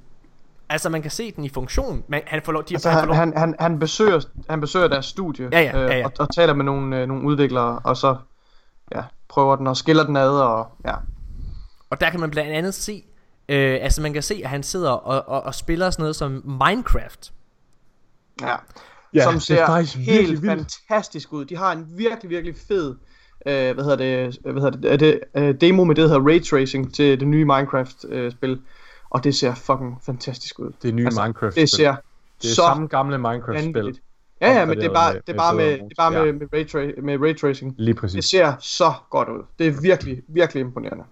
[0.69, 2.03] Altså man kan se den i funktion.
[2.07, 4.61] Man, han får lov, de, Altså, han får han, lov, han, han, han, besøger, han
[4.61, 5.99] besøger deres studie Ja, ja, ja, ja.
[5.99, 8.15] Øh, og, og taler med nogle, øh, nogle udviklere, og så
[8.95, 10.93] ja, prøver den og skiller den ad, og ja.
[11.89, 13.03] Og der kan man blandt andet se,
[13.49, 16.31] øh, altså man kan se, at han sidder og, og, og spiller sådan noget som
[16.65, 17.33] Minecraft.
[18.41, 18.55] ja.
[19.13, 20.45] Ja, som det er ser faktisk helt vildt.
[20.45, 21.45] fantastisk ud.
[21.45, 22.95] De har en virkelig, virkelig fed
[23.45, 26.27] øh, hvad hedder det, hvad hedder det, er det øh, demo med det, der hedder
[26.27, 28.61] Ray Tracing til det nye Minecraft-spil.
[29.09, 30.71] og det ser fucking fantastisk ud.
[30.81, 31.61] Det nye Altså, Minecraft-spil.
[31.61, 31.95] Det ser
[32.41, 33.99] det er så samme gamle Minecraft-spil.
[34.41, 36.33] Ja, ja, men det er bare, med- det er bare med, det er bare med,
[36.33, 37.75] med, ray tra- med ray tracing.
[37.77, 38.25] Lige Det præcis.
[38.25, 39.43] ser så godt ud.
[39.59, 41.03] Det er virkelig, virkelig imponerende.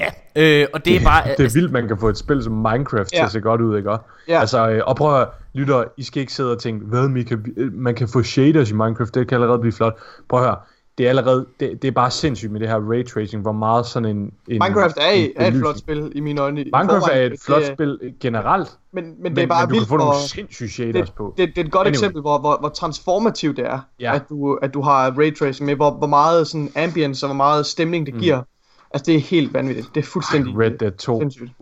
[0.00, 1.22] Ja, øh, og det er bare...
[1.38, 3.18] Det er vildt, man kan få et spil som Minecraft ja.
[3.18, 3.90] til at se godt ud, ikke?
[4.28, 4.40] Ja.
[4.40, 7.24] Altså, øh, og prøv at høre, lytter, I skal ikke sidde og tænke, hvad, man
[7.24, 9.98] kan, man kan få shaders i Minecraft, det kan allerede blive flot.
[10.28, 10.56] Prøv at høre,
[10.98, 13.86] det er allerede, det, det er bare sindssygt med det her ray tracing, hvor meget
[13.86, 14.16] sådan en...
[14.16, 16.56] en Minecraft er, en er et flot spil i mine øjne.
[16.56, 19.74] Minecraft er et flot Det spil generelt, Men, men, men, det er bare men du
[19.74, 21.34] vildt, kan få nogle hvor- sindssyge shaders det, på.
[21.36, 21.94] det, det er et godt Anyway.
[21.98, 24.14] eksempel, hvor, hvor, hvor transformativt det er, Ja.
[24.14, 27.36] at, du, at du har ray tracing med, hvor, hvor meget sådan ambience og hvor
[27.36, 28.42] meget stemning det giver.
[28.90, 29.94] Altså, det er helt vanvittigt.
[29.94, 31.20] Det er fuldstændig Red Dead 2.
[31.20, 31.52] sindssygt.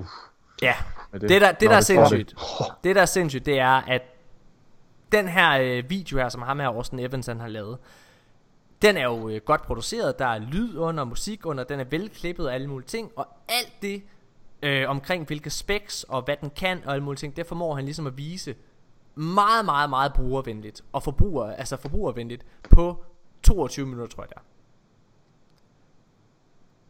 [0.62, 0.74] Ja,
[1.12, 1.86] med det der, det Når der er det.
[1.86, 2.34] sindssygt,
[2.84, 4.02] det der er sindssygt, det er, at
[5.12, 7.78] den her øh, video her, som ham her, Austin Evans, han har lavet,
[8.82, 12.46] den er jo øh, godt produceret, der er lyd under, musik under, den er velklippet
[12.46, 14.02] og alle mulige ting, og alt det
[14.62, 17.84] øh, omkring hvilke specs og hvad den kan og alle mulige ting, det formår han
[17.84, 18.54] ligesom at vise
[19.14, 23.04] meget, meget, meget brugervenligt og forbruger, altså forbrugervenligt på
[23.42, 24.40] 22 minutter, tror jeg det er.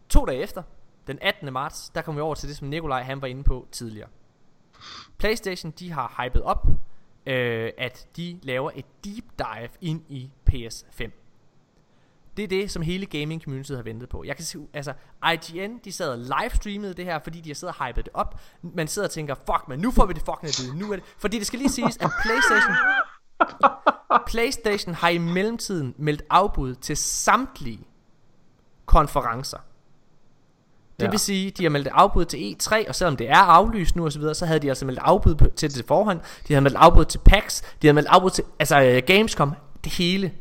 [0.09, 0.63] To dage efter,
[1.07, 1.53] den 18.
[1.53, 4.09] marts, der kom vi over til det, som Nikolaj han var inde på tidligere.
[5.19, 6.67] PlayStation, de har hypet op,
[7.27, 11.11] øh, at de laver et deep dive ind i PS5.
[12.37, 14.25] Det er det, som hele gaming community har ventet på.
[14.25, 14.93] Jeg kan se, altså
[15.33, 18.41] IGN, de sad og livestreamede det her, fordi de har siddet og hypet det op.
[18.63, 20.97] Man sidder og tænker, fuck men nu får vi det fucking at vide, nu er
[20.97, 21.05] det.
[21.19, 22.77] Fordi det skal lige siges, at PlayStation,
[24.27, 27.87] PlayStation har i mellemtiden meldt afbud til samtlige
[28.87, 29.59] konferencer.
[30.99, 31.11] Det Ja.
[31.11, 34.13] vil sige, de har meldt afbud til E3, og selvom det er aflyst nu og
[34.13, 36.21] så videre, så havde de altså meldt afbud på, til det til forhånd.
[36.49, 39.53] De havde meldt afbud til PAX, de havde meldt afbud til altså øh, Gamescom,
[39.85, 40.33] det hele.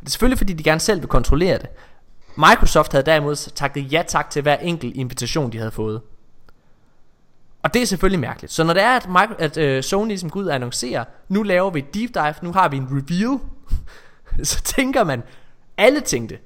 [0.00, 1.66] Det er selvfølgelig fordi de gerne selv vil kontrollere det.
[2.36, 6.00] Microsoft havde derimod takket ja tak til hver enkelt invitation de havde fået.
[7.62, 8.52] Og det er selvfølgelig mærkeligt.
[8.52, 11.42] Så når det er, at, Micro, at øh, Sony ligesom går ud og annoncerer, nu
[11.42, 13.38] laver vi et deep dive, nu har vi en reveal,
[14.50, 15.22] så tænker man,
[15.76, 16.38] alle tænkte,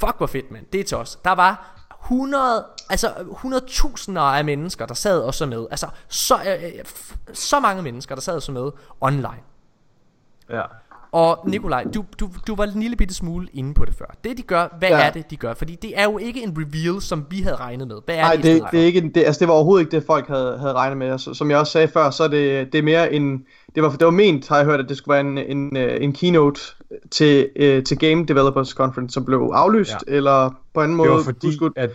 [0.00, 1.18] fuck hvor fedt mand, det er til os.
[1.24, 1.75] Der var
[2.10, 5.66] 100, altså 100.000 af mennesker, der sad og så med.
[5.70, 6.84] Altså så, øh, øh,
[7.32, 8.70] så mange mennesker, der sad og så med
[9.00, 9.42] online.
[10.50, 10.62] Ja.
[11.12, 14.14] Og Nikolaj, du, du, du var en lille bitte smule inde på det før.
[14.24, 15.00] Det de gør, hvad ja.
[15.06, 15.54] Er det de gør?
[15.54, 17.96] Fordi det er jo ikke en reveal, som vi havde regnet med.
[18.04, 19.96] Hvad er Nej, det, det, det, er ikke, en- det, altså det var overhovedet ikke
[19.96, 21.10] det, folk havde, havde regnet med.
[21.10, 23.44] Altså, som jeg også sagde før, så er det, det er mere en...
[23.74, 26.02] Det var, det var ment, har jeg hørt, at det skulle være en, en, øh,
[26.04, 26.60] en keynote
[27.10, 29.96] til, øh, til Game Developers Conference, som blev aflyst, Ja.
[30.08, 30.16] ja.
[30.16, 31.72] eller på anden måde Det var fordi, udskudt.
[31.76, 31.90] at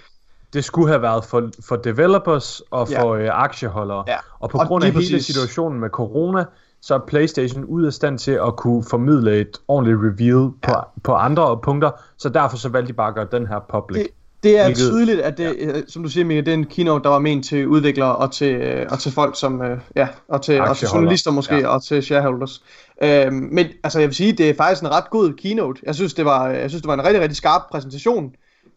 [0.54, 3.02] det skulle have været for, for developers og Ja.
[3.04, 4.04] for øh, aktieholdere.
[4.08, 4.16] Ja.
[4.40, 5.26] Og på Og grund af lige hele præcis.
[5.36, 6.46] situationen med corona,
[6.82, 10.72] så er PlayStation ude af stand til at kunne formidle et ordentligt reveal på,
[11.04, 14.02] på andre punkter, så derfor så valgte de bare at gøre den her public.
[14.02, 14.08] Det,
[14.44, 15.82] det er Hvilket- tydeligt, at det, ja.
[15.88, 18.56] som du siger, Mika, det er en keynote, der var ment til udviklere og til,
[18.56, 21.62] øh, og til folk som, øh, ja, og til, og til journalister måske, Ja.
[21.62, 21.68] ja.
[21.68, 22.64] og til shareholders.
[23.04, 25.82] Øhm, men altså, jeg vil sige, det er faktisk en ret god keynote.
[25.84, 28.36] Jeg synes, det var, jeg synes, det var en rigtig, rigtig skarp præsentation.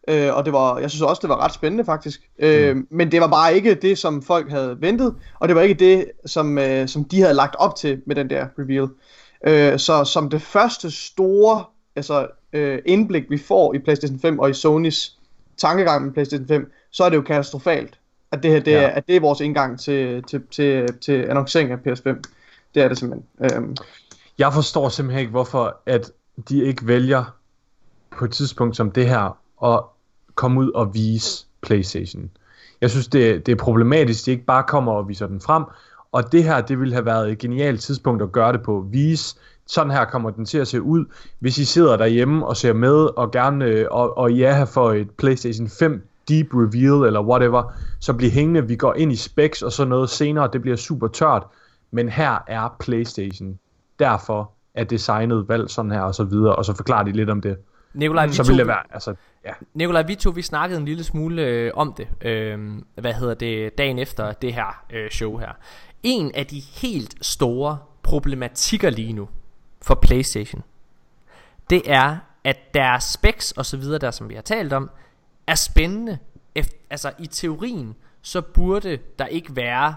[0.09, 2.20] Øh, og det var, jeg synes også, det var ret spændende faktisk.
[2.38, 5.74] Øh, Men det var bare ikke det, som folk havde ventet, og det var ikke
[5.74, 8.88] det, som, øh, som de havde lagt op til med den der reveal.
[9.46, 11.64] Øh, så som det første store
[11.96, 15.18] altså, øh, indblik, vi får i PlayStation 5 og i Sonys
[15.56, 17.98] tankegang med PlayStation 5, så er det jo katastrofalt,
[18.32, 18.80] at det her det, Ja.
[18.80, 18.86] ja.
[18.86, 22.22] er, at det er vores indgang til, til, til, til annoncering af PS5.
[22.74, 23.26] Det er det simpelthen.
[23.56, 23.76] Øhm,
[24.39, 26.12] jeg forstår simpelthen ikke, hvorfor at
[26.48, 27.24] de ikke vælger
[28.19, 29.82] på et tidspunkt som det her at
[30.35, 32.31] komme ud og vise PlayStation.
[32.81, 35.65] Jeg synes, det, det er problematisk, at de ikke bare kommer og viser den frem,
[36.12, 38.86] og det her, det ville have været et genialt tidspunkt at gøre det på.
[38.90, 39.36] Vise,
[39.66, 41.05] sådan her kommer den til at se ud.
[41.39, 44.93] Hvis I sidder derhjemme og ser med, og gerne, øh, og, og ja, har for
[44.93, 49.62] et PlayStation 5 deep reveal, eller whatever, så bliver hængende, vi går ind i specs
[49.62, 51.47] og så noget senere, det bliver super tørt,
[51.90, 53.59] men her er PlayStation.
[53.98, 57.40] Derfor er designet valgt sådan her, og så videre, og så forklarer de lidt om
[57.40, 57.58] det.
[57.94, 59.14] Nikolaj, vi Så to, det være, altså,
[59.44, 59.52] ja.
[59.74, 63.78] Nikolaj, vi to, vi snakkede en lille smule øh, om det, øh, hvad hedder det,
[63.78, 65.52] dagen efter det her øh, show her.
[66.02, 69.28] En af de helt store problematikker lige nu
[69.82, 70.62] for Playstation,
[71.70, 74.90] det er, at deres specs og så videre, der som vi har talt om,
[75.46, 76.18] er spændende.
[76.90, 79.94] Altså i teorien, så burde der ikke være,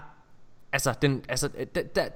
[0.72, 2.08] altså, den, altså der, der,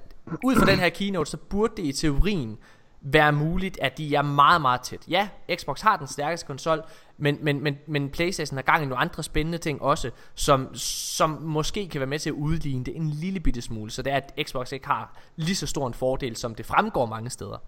[0.44, 2.58] ud fra den her keynote, så burde det i teorien
[3.00, 5.00] være muligt, at de er meget, meget tæt.
[5.08, 6.82] Ja, Xbox har den stærkeste konsol,
[7.18, 11.30] men, men, men, men Playstation har gang i nogle andre spændende ting også, som, som
[11.30, 14.16] måske kan være med til at udligne det en lille bitte smule, så det er,
[14.16, 17.62] at Xbox ikke har lige så stor en fordel, som det fremgår mange steder.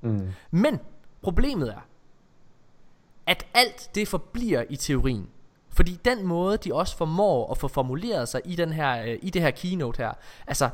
[0.00, 0.28] Mm.
[0.50, 0.78] Men
[1.22, 1.80] problemet er,
[3.26, 5.28] at alt det forbliver i teorien.
[5.72, 9.30] Fordi den måde, de også formår at få formuleret sig i, den her, øh, i
[9.30, 10.12] det her keynote her,
[10.46, 10.70] altså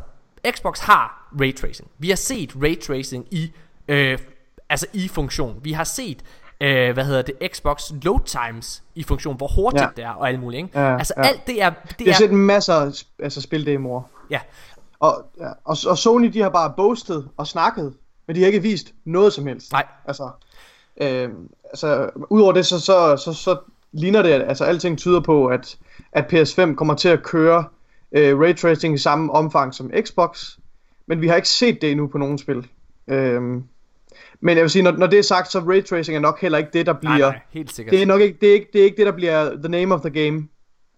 [0.54, 1.90] Xbox har ray tracing.
[1.98, 3.52] Vi har set ray tracing i,
[3.88, 4.18] øh,
[4.70, 5.56] altså i funktion.
[5.62, 6.22] Vi har set,
[6.60, 9.88] øh, hvad hedder det, Xbox load times i funktion, hvor hurtigt Ja.
[9.96, 10.62] det er og alt muligt.
[10.64, 10.80] Ikke?
[10.80, 11.22] Ja, altså ja.
[11.22, 14.02] alt det er, det Jeg har er set masser af altså, spildemoer.
[14.30, 14.40] ja,
[15.00, 17.94] Og, ja, og, og Sony, de har bare boasted og snakket,
[18.26, 19.72] men de har ikke vist noget som helst.
[19.72, 20.30] nej, Altså,
[21.00, 21.30] øh,
[21.64, 23.56] altså udover det, så, så, så, så
[23.92, 25.76] ligner det, at altså, alting tyder på, at,
[26.12, 27.64] at PS5 kommer til at køre
[28.12, 30.56] øh, raytracing i samme omfang som Xbox,
[31.06, 32.66] men vi har ikke set det endnu på nogen spil.
[33.08, 33.42] Øh,
[34.40, 36.70] men jeg vil sige, når, når det er sagt, så raytracing er nok heller ikke
[36.72, 37.18] det, der bliver...
[37.18, 37.92] nej, nej, helt sikkert.
[37.92, 39.94] Det er nok ikke det, er ikke, det er ikke det, der bliver the name
[39.94, 40.48] of the game.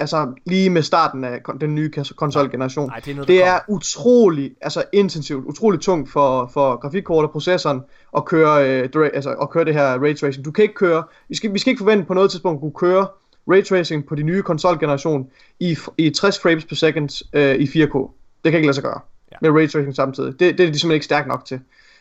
[0.01, 2.89] Altså lige med starten af den nye kons- konsolgeneration.
[2.89, 7.33] Nej, det er noget, det er utrolig, altså intensivt, utrolig tungt for, for grafikkortet og
[7.33, 7.81] processoren
[8.17, 10.45] at køre, øh, altså, at køre det her ray tracing.
[10.45, 12.91] Du kan ikke køre, vi skal, vi skal ikke forvente på noget tidspunkt at kunne
[12.91, 13.07] køre
[13.51, 15.27] ray tracing på de nye konsolgeneration
[15.61, 18.15] i, i 60 frames per second øh, i 4K.
[18.45, 19.01] Det kan ikke lade sig gøre
[19.33, 19.37] Ja.
[19.41, 20.33] med ray tracing samtidig.
[20.33, 21.61] Det, det er de simpelthen ikke stærkt nok til.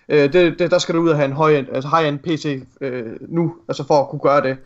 [0.10, 3.04] Øh, det, det, der skal du ud og have en høj altså high-end PC øh,
[3.30, 4.58] nu, altså for at kunne gøre det.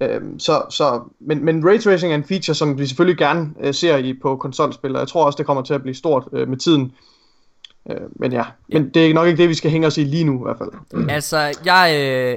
[0.00, 3.74] Øhm, så, så, men, men ray tracing er en feature, som vi selvfølgelig gerne øh,
[3.74, 6.48] ser i på konsolspil, og jeg tror også, det kommer til at blive stort øh,
[6.48, 6.92] med tiden.
[7.90, 10.24] Øh, men ja, men det er nok ikke det, vi skal hænge os i lige
[10.24, 11.08] nu i hvert fald.
[11.10, 12.36] Altså, jeg, øh,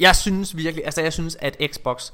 [0.00, 2.10] jeg synes virkelig, altså jeg synes, at Xbox,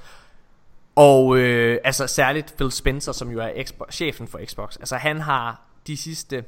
[0.96, 5.20] og øh, altså særligt Phil Spencer, som jo er Xbox, chefen for Xbox, altså han
[5.20, 6.44] har de sidste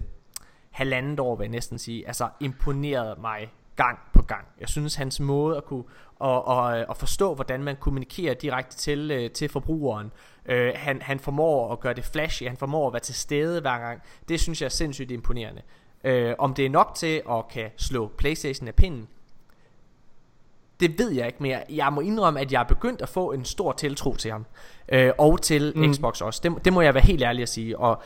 [0.70, 4.46] halvandet år, vil jeg næsten sige, altså imponeret mig gang på gang.
[4.60, 5.84] Jeg synes, hans måde at kunne
[6.18, 10.12] og, og, øh, og forstå, hvordan man kommunikerer direkte til, øh, til forbrugeren,
[10.46, 13.78] øh, han, han formår at gøre det flashy, han formår at være til stede hver
[13.78, 15.62] gang, det synes jeg er sindssygt imponerende.
[16.04, 19.08] Øh, om det er nok til at kan slå Playstation af pinden,
[20.80, 21.62] det ved jeg ikke mere.
[21.70, 24.46] Jeg må indrømme, at jeg er begyndt at få en stor tiltro til ham.
[24.88, 25.94] Øh, og til mm.
[25.94, 26.40] Xbox også.
[26.42, 27.78] Det, det må jeg være helt ærlig at sige.
[27.78, 28.02] Og,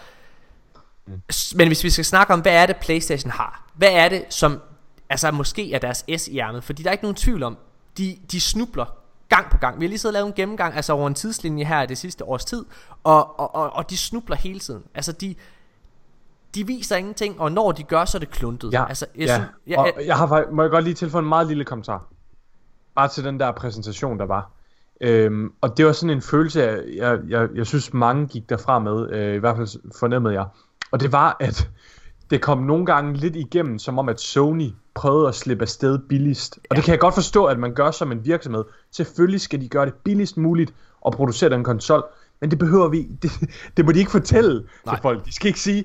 [1.06, 1.22] mm.
[1.54, 3.70] Men hvis vi skal snakke om, hvad er det PlayStation har?
[3.74, 4.60] Hvad er det, som
[5.08, 6.64] altså måske er deres S i ærmet?
[6.64, 7.58] Fordi der er ikke nogen tvivl om,
[7.98, 8.94] de, de snubler
[9.28, 9.80] gang på gang.
[9.80, 12.24] Vi har lige siddet og lavet en gennemgang altså over en tidslinje her det sidste
[12.24, 12.64] års tid,
[13.04, 14.82] og, og, og, og de snubler hele tiden.
[14.94, 15.34] Altså de,
[16.54, 18.72] de viser ingenting, og når de gør, så er det kluntet.
[18.72, 19.34] Ja, altså, jeg ja.
[19.34, 22.06] synes, jeg, og jeg, har, må jeg godt lige tilføje en meget lille kommentar.
[22.94, 24.50] Bare til den der præsentation, der var.
[25.00, 28.78] Øhm, og det var sådan en følelse, jeg, jeg, jeg, jeg synes mange gik derfra
[28.78, 29.68] med, øh, i hvert fald
[29.98, 30.46] fornemmede jeg.
[30.90, 31.68] Og det var, at
[32.30, 36.58] det kom nogle gange lidt igennem, som om at Sony prøvede at slippe afsted billigst.
[36.70, 38.64] Og det kan jeg godt forstå, at man gør som en virksomhed.
[38.90, 40.74] Selvfølgelig skal de gøre det billigst muligt
[41.06, 42.04] at producere den konsol,
[42.40, 43.30] men det behøver vi, det,
[43.76, 44.94] det må de ikke fortælle Nej.
[44.94, 45.24] til folk.
[45.26, 45.84] De skal ikke sige,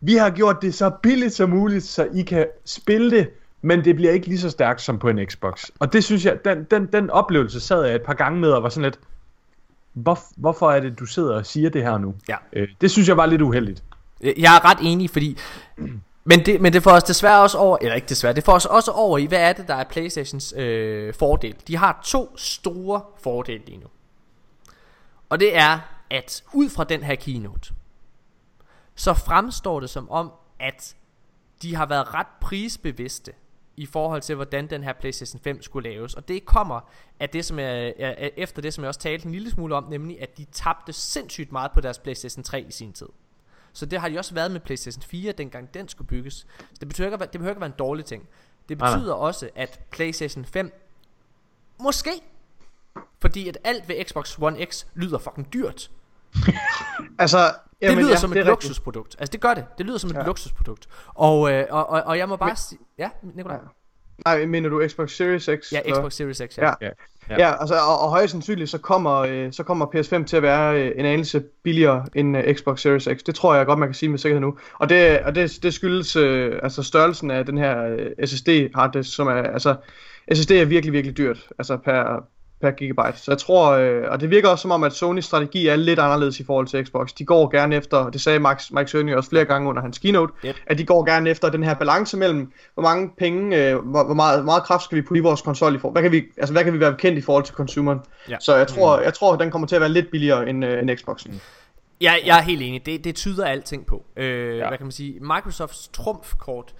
[0.00, 3.28] vi har gjort det så billigt som muligt, så I kan spille det,
[3.62, 5.64] men det bliver ikke lige så stærkt som på en Xbox.
[5.78, 8.62] Og det synes jeg, den, den, den oplevelse sad jeg et par gange med og
[8.62, 8.98] var sådan lidt,
[9.92, 12.14] hvor, hvorfor er det, du sidder og siger det her nu?
[12.28, 12.36] Ja.
[12.52, 13.82] Øh, det synes jeg var lidt uheldigt.
[14.20, 15.38] Jeg er ret enig, fordi...
[16.24, 18.66] Men det, men det får os desværre også over, eller ikke desværre, det får os
[18.66, 21.56] også over i, hvad er det, der er Playstations øh, fordel.
[21.68, 23.86] De har to store fordele lige nu.
[25.28, 25.78] Og det er,
[26.10, 27.72] at ud fra den her keynote,
[28.94, 30.94] så fremstår det som om, at
[31.62, 33.32] de har været ret prisbevidste
[33.80, 36.14] i forhold til, hvordan den her PlayStation 5 skulle laves.
[36.14, 36.80] Og det kommer
[37.20, 39.74] af det, som jeg, er, er efter det, som jeg også talte en lille smule
[39.74, 43.06] om, nemlig at de tabte sindssygt meget på deres PlayStation 3 i sin tid.
[43.72, 46.34] Så det har de også været med PlayStation 4, dengang den skulle bygges.
[46.58, 48.28] Så det betyder ikke, det behøver ikke at være en dårlig ting.
[48.68, 50.72] Det betyder også, at PlayStation 5
[51.78, 52.10] måske,
[53.20, 55.90] fordi at alt ved Xbox One X lyder fucking dyrt.
[57.18, 57.52] Altså, det
[57.82, 58.50] jamen, lyder ja, som det et rigtigt.
[58.50, 59.16] luksusprodukt.
[59.18, 59.64] Altså det gør det.
[59.78, 60.22] Det lyder som et Ja.
[60.22, 60.88] luksusprodukt.
[61.14, 62.78] Og, øh, og, og, og jeg må bare Men- sige...
[62.98, 63.56] Ja, Nikolaj?
[63.56, 63.60] Ja.
[64.36, 65.72] Nej, mener du Xbox Series X?
[65.72, 66.00] Ja, eller?
[66.00, 66.64] Xbox Series X, ja.
[66.66, 66.72] Ja.
[66.80, 66.88] Ja.
[67.30, 70.42] Ja, ja altså, og, og højst sandsynligt, så kommer, øh, så kommer PS5 til at
[70.42, 73.22] være øh, en anelse billigere end øh, Xbox Series X.
[73.26, 74.58] Det tror jeg godt, man kan sige med sikkerhed nu.
[74.74, 79.14] Og det, og det, det skyldes øh, altså størrelsen af den her øh, SSD harddisk,
[79.16, 79.76] som er, altså,
[80.34, 82.24] SSD er virkelig, virkelig dyrt, altså per,
[82.60, 83.18] per gigabyte.
[83.18, 85.98] Så jeg tror, øh, og det virker også som om, at Sonys strategi er lidt
[85.98, 87.12] anderledes i forhold til Xbox.
[87.12, 90.32] De går gerne efter, det sagde Max, Mike Cerny også flere gange under hans keynote,
[90.44, 90.56] Yep.
[90.66, 94.14] at de går gerne efter den her balance mellem, hvor mange penge, øh, hvor, hvor,
[94.14, 96.24] meget, hvor meget kraft skal vi putte i vores konsol i forhold, hvad kan vi,
[96.36, 97.98] altså hvad kan vi være bekendt i forhold til consumeren.
[98.28, 98.36] Ja.
[98.40, 100.96] Så jeg tror, jeg tror, den kommer til at være lidt billigere end, øh, end
[100.96, 101.40] Xboxen.
[102.00, 102.86] Jeg, jeg er helt enig.
[102.86, 104.04] Det, det tyder alting på.
[104.16, 104.56] Øh, ja.
[104.56, 104.68] Ja.
[104.68, 105.20] Hvad kan man sige?
[105.20, 106.74] Microsofts trumfkort,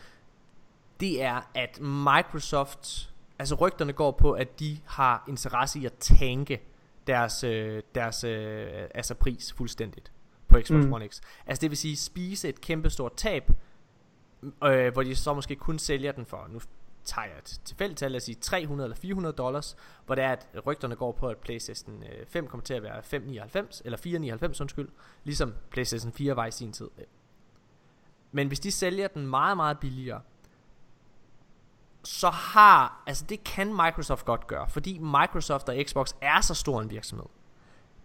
[1.01, 3.10] det er, at Microsoft...
[3.41, 6.63] Altså rygterne går på, at de har interesse i at tanke
[7.07, 10.13] deres, øh, deres øh, altså pris fuldstændigt
[10.49, 10.93] på Xbox Mm.
[10.93, 11.21] One X.
[11.47, 13.51] Altså det vil sige spise et kæmpestort tab,
[14.65, 16.61] øh, hvor de så måske kun sælger den for, nu
[17.05, 19.77] tager jeg et tilfældigt tal, lad os sige 300 eller 400 dollars,
[20.07, 23.03] hvor det er, at rygterne går på, at PlayStation øh, 5 kommer til at være
[23.03, 24.89] 599, eller 499 undskyld,
[25.25, 26.89] ligesom PlayStation 4 var i sin tid.
[28.33, 30.21] Men hvis de sælger den meget, meget billigere,
[32.05, 36.81] så har, altså det kan Microsoft godt gøre, fordi Microsoft og Xbox er så stor
[36.81, 37.27] en virksomhed.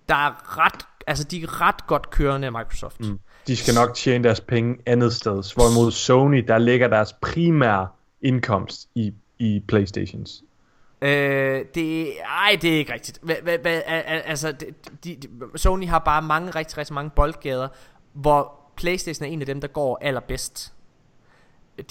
[0.09, 2.99] Der er ret, altså de er ret godt kørende af Microsoft.
[2.99, 3.19] Mm.
[3.47, 5.53] De skal nok tjene deres penge andet sted.
[5.55, 7.87] Hvorimod Sony, der ligger deres primære
[8.21, 10.43] indkomst i, i Playstations.
[11.01, 13.19] Øh, det, ej, det er ikke rigtigt.
[13.21, 14.55] Hva, hva, hva, al- al- altså,
[15.03, 15.17] de,
[15.55, 17.67] Sony har bare mange, rigtig, rigtig mange boldgader,
[18.13, 20.73] hvor Playstation er en af dem, der går allerbedst.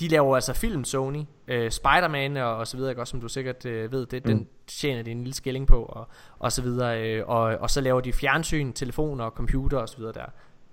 [0.01, 3.03] De laver altså film, Sony, øh, Spider-Man og, og så videre, ikke?
[3.03, 4.31] også som du sikkert øh, ved, det, mm.
[4.31, 6.09] den tjener de en lille skilling på, og,
[6.39, 9.97] og så videre, øh, og, og så laver de fjernsyn, telefoner og computer og så
[9.97, 10.27] videre der.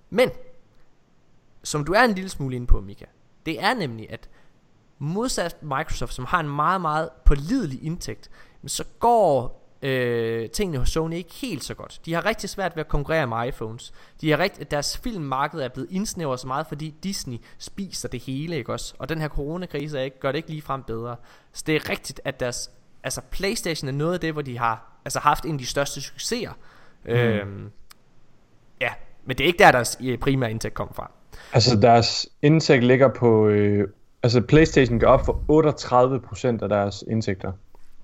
[0.10, 0.30] Men,
[1.64, 3.06] som du er en lille smule inde på, Mika,
[3.46, 4.30] det er nemlig, at
[5.00, 8.30] modsat Microsoft, som har en meget, meget pålidelig indtægt,
[8.68, 12.02] så går øh, tingene hos Sony ikke helt så godt.
[12.06, 13.94] De har rigtig svært ved at konkurrere med iPhones.
[14.22, 18.56] De har rigt, deres filmmarked er blevet indsnævret så meget, fordi Disney spiser det hele,
[18.56, 18.94] ikke også?
[18.98, 21.16] Og den her coronakrise er ikke, gør det ikke ligefrem bedre.
[21.54, 22.72] Så det er rigtigt, at deres,
[23.04, 26.02] altså Playstation er noget af det, hvor de har altså haft en af de største
[26.02, 26.52] succeser.
[27.06, 27.12] Mm.
[27.12, 27.72] Øhm,
[28.82, 28.90] ja,
[29.26, 31.12] men det er ikke der, deres øh, primære indtægt kommer fra.
[31.54, 33.48] Altså deres indtægt ligger på...
[33.48, 33.88] Øh,
[34.24, 35.44] altså Playstation går op for
[36.60, 37.52] 38% af deres indtægter.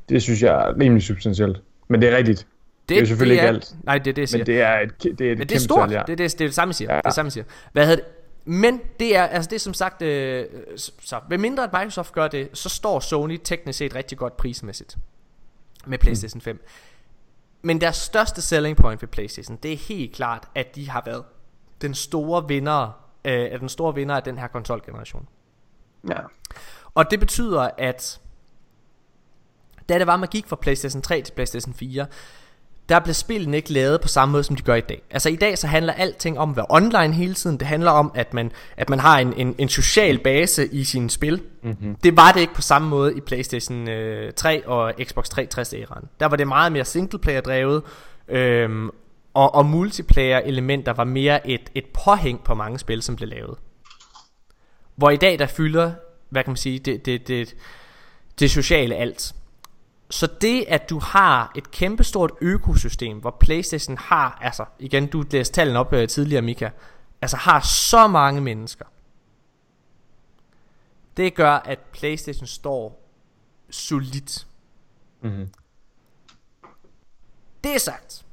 [0.09, 1.61] Det synes jeg er rimelig substantielt.
[1.87, 2.47] Men det er rigtigt.
[2.89, 3.75] Det er jo selvfølgelig ikke alt.
[3.83, 4.39] Nej, det er det, jeg siger.
[4.39, 5.89] Men det er et, det er et Men det er kæmpe stort.
[5.89, 6.03] tal, ja.
[6.07, 6.93] Det, er det, det er det samme, jeg siger.
[6.93, 6.97] Ja.
[6.97, 7.43] Det er det samme, jeg siger.
[7.71, 8.13] Hvad hedder det?
[8.45, 10.45] Men det er, altså det er som sagt, øh,
[10.75, 14.37] så, så ved mindre at Microsoft gør det, så står Sony teknisk set rigtig godt
[14.37, 14.97] prismæssigt
[15.85, 16.65] med PlayStation 5.
[17.61, 21.23] Men deres største selling point ved PlayStation, det er helt klart, at de har været
[21.81, 22.85] den store vinder,
[23.25, 25.27] øh, er den store vinder af den her konsolgeneration.
[26.09, 26.19] Ja.
[26.93, 28.21] Og det betyder, at
[29.89, 32.05] da det var, man gik fra PlayStation 3 til PlayStation 4,
[32.89, 35.01] der blev spillene ikke lavet på samme måde, som de gør i dag.
[35.11, 37.57] Altså i dag så handler alting om at være online hele tiden.
[37.59, 41.09] Det handler om, at man, at man har en, en, en social base i sine
[41.09, 41.41] spil.
[41.63, 41.95] Mm-hmm.
[41.95, 46.05] Det var det ikke på samme måde i PlayStation øh, 3 og Xbox 360-æraen.
[46.19, 47.83] Der var det meget mere singleplayer-drevet,
[48.27, 48.89] øhm,
[49.33, 53.57] og, og multiplayer-elementer var mere et, et påhæng på mange spil, som blev lavet.
[54.95, 55.91] Hvor i dag der fylder,
[56.29, 57.55] hvad kan man sige, det, det, det,
[58.39, 59.33] det sociale alt.
[60.09, 65.53] Så det at du har et kæmpestort økosystem Hvor Playstation har Altså igen du læste
[65.53, 66.69] tallene op øh, tidligere Mika
[67.21, 68.85] Altså har så mange mennesker.
[71.17, 73.03] Det gør at Playstation står
[73.69, 74.47] Solidt.
[75.21, 75.49] Mhm.
[77.63, 78.25] Det er sagt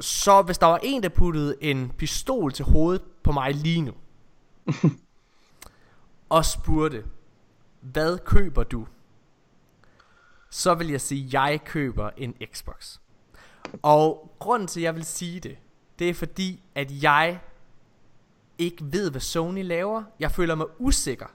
[0.00, 3.92] Så hvis der var en der puttede En pistol til hovedet på mig lige nu
[6.28, 7.04] Og spurgte
[7.80, 8.86] Hvad køber du
[10.50, 12.96] så vil jeg sige, at jeg køber en Xbox.
[13.82, 15.56] Og grunden til, at jeg vil sige det,
[15.98, 17.38] det er fordi, at jeg
[18.58, 20.02] ikke ved, hvad Sony laver.
[20.20, 21.26] Jeg føler mig usikker.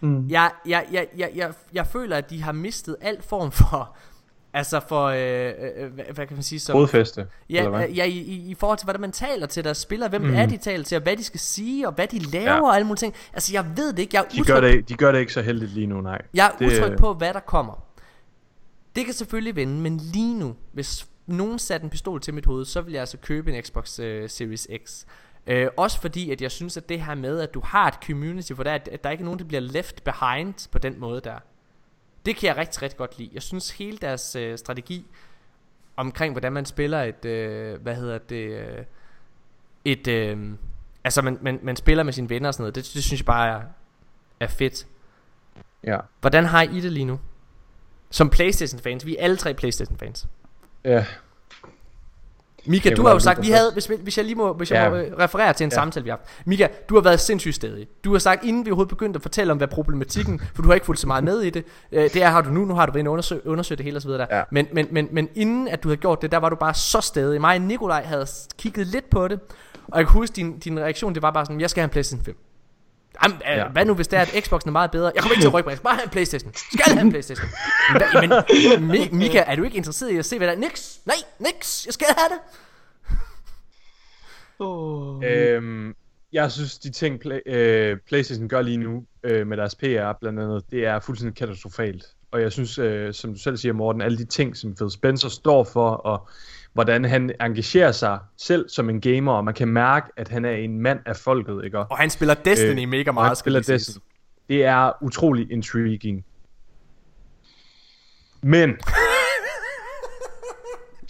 [0.00, 0.28] Mm.
[0.28, 3.96] Jeg, jeg, jeg, jeg, jeg, jeg føler, at de har mistet alt form for...
[4.56, 6.76] Altså for, øh, øh, hvad, hvad kan man sige som...
[6.76, 7.88] Rodfeste, eller Ja, hvad?
[7.88, 10.28] øh, ja i, i, i forhold til, hvordan man taler til deres spillere, hvem mm.
[10.28, 10.34] Mm.
[10.34, 12.62] er de taler til, og hvad de skal sige, og hvad de laver, Ja.
[12.62, 13.14] og alle mulige ting.
[13.32, 14.16] Altså, jeg ved det ikke.
[14.16, 16.22] Jeg er De utryg gør, det, de gør det ikke så heldigt lige nu, nej.
[16.34, 17.84] jeg er Det- utryg på, hvad der kommer.
[18.96, 22.64] Det kan selvfølgelig vende, men lige nu, hvis nogen satte en pistol til mit hoved,
[22.64, 25.04] så vil jeg altså købe en Xbox uh, Series X.
[25.50, 28.52] Uh, også fordi, at jeg synes, at det her med, at du har et community,
[28.52, 31.20] hvor der, er- at der ikke er nogen, der bliver left behind på den måde
[31.20, 31.38] der.
[32.26, 33.30] Det kan jeg rigtig, rigtig godt lide.
[33.34, 35.06] Jeg synes, hele deres uh, strategi
[35.96, 38.84] omkring, hvordan man spiller et, uh, hvad hedder det, uh,
[39.84, 40.50] et øh,
[41.04, 42.74] altså man, man, man spiller med sine venner og sådan noget.
[42.74, 43.62] Det, det synes jeg bare er,
[44.40, 44.86] er fedt.
[45.84, 45.98] Ja.
[46.20, 47.20] Hvordan har I det lige nu?
[48.14, 50.26] Som Playstation fans, vi er alle tre Playstation fans.
[50.84, 51.04] Ja,
[52.66, 54.90] Mika, du har jo sagt, vi havde, hvis, hvis jeg lige må, hvis jeg Ja.
[54.90, 55.74] må øh, referere til en Ja.
[55.74, 56.46] samtale, vi har haft.
[56.46, 57.86] Mika, du har været sindssygt stedig.
[58.04, 60.74] Du har sagt, inden vi overhovedet begyndte at fortælle om, hvad problematikken, for du har
[60.74, 61.64] ikke fulgt så meget med i det.
[61.92, 63.84] Øh, det er, har du nu, nu har du været inde og undersøge, undersøge det
[63.84, 64.26] hele der.
[64.30, 64.42] Ja.
[64.50, 67.00] Men, men, men, men inden at du havde gjort det, der var du bare så
[67.00, 67.40] stedig.
[67.40, 68.26] Mig og Nikolaj havde
[68.58, 69.40] kigget lidt på det,
[69.88, 71.90] og jeg kan huske, din, din reaktion, det var bare sådan, jeg skal have en
[71.90, 72.36] Playstation 5.
[73.22, 73.68] Jamen, øh, Ja.
[73.68, 75.12] hvad nu hvis det er, at Xboxen er meget bedre?
[75.14, 76.52] Jeg kommer ikke til at rykke mig, jeg skal bare have en Playstation.
[76.54, 77.48] Skal have en Playstation.
[77.92, 80.58] Men, men Mi- Mika, er du ikke interesseret i at se, hvad der er?
[80.58, 82.38] Niks, nej, niks, jeg skal have det.
[84.58, 85.22] Oh.
[85.24, 85.94] Øhm,
[86.32, 90.40] jeg synes, de ting, play, øh, PlayStation gør lige nu øh, med deres PR blandt
[90.40, 92.04] andet, det er fuldstændig katastrofalt.
[92.34, 95.28] Og jeg synes, øh, som du selv siger, Morten, alle de ting, som Phil Spencer
[95.28, 96.28] står for, og
[96.72, 100.50] hvordan han engagerer sig selv som en gamer, og man kan mærke, at han er
[100.50, 101.78] en mand af folket, ikke?
[101.78, 103.60] Og han spiller Destiny øh, mega meget, han spiller.
[103.60, 104.02] Destiny.
[104.48, 106.24] Det er utrolig intriguing.
[108.42, 108.70] Men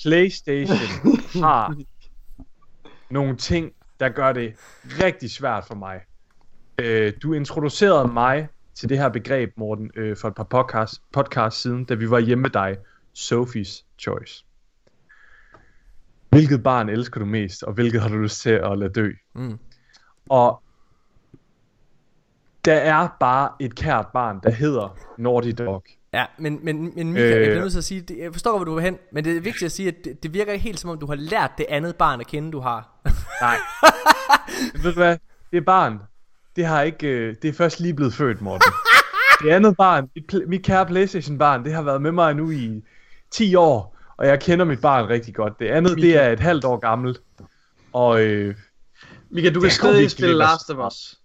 [0.03, 0.77] PlayStation
[1.43, 1.77] har
[3.11, 4.55] nogle ting, der gør det
[5.03, 6.01] rigtig svært for mig.
[6.79, 11.61] Øh, du introducerede mig til det her begreb, Morten, øh, for et par podcast, podcast
[11.61, 12.77] siden, da vi var hjemme med dig.
[13.19, 14.45] Sophie's Choice.
[16.31, 19.11] Hvilket barn elsker du mest, og hvilket har du lyst til at lade dø?
[19.35, 19.59] Mm.
[20.29, 20.63] Og
[22.65, 25.85] der er bare et kært barn, der hedder Naughty Dog.
[26.13, 27.45] Ja, men, men, men Mika, øh, jeg Øh.
[27.47, 29.41] bliver nødt til at sige, det, jeg forstår, hvor du vil hen, men det er
[29.41, 31.67] vigtigt at sige, at det, det virker ikke helt som om, du har lært det
[31.69, 32.91] andet barn at kende, du har.
[33.41, 33.57] Nej.
[34.83, 35.19] Ved du hvad?
[35.53, 35.99] Det barn,
[36.56, 38.72] det har ikke, øh, det er først lige blevet født, Morten.
[39.43, 42.82] Det andet barn, mit, mit kære Playstation barn, det har været med mig nu i
[43.31, 45.59] 10 år, og jeg kender mit barn rigtig godt.
[45.59, 47.20] Det andet, det er et halvt år gammelt.
[47.93, 48.55] Og øh,
[49.31, 51.18] Mika, du kan stadig spille Last of Us.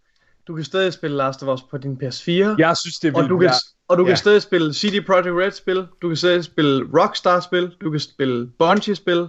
[0.47, 2.55] Du kan stadig spille Last of Us på din PS4.
[2.57, 3.51] jeg synes, det og vil du kan,
[3.87, 4.15] og du kan ja.
[4.15, 8.51] stadig spille CD Projekt Red spil, du kan stadig spille Rockstar spil, du kan spille
[8.59, 9.27] Bungie spil.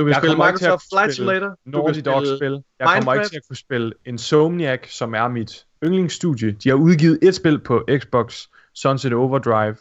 [0.00, 0.12] Du kan.
[0.12, 1.56] Jeg spille Microsoft Flight Simulator.
[1.64, 2.62] Naughty Dog spil.
[2.78, 3.30] Jeg kommer ikke Minecraft.
[3.30, 6.50] til at kunne spille Insomniac, som er mit yndlingsstudie.
[6.50, 9.76] De har udgivet et spil på Xbox, Sunset Overdrive.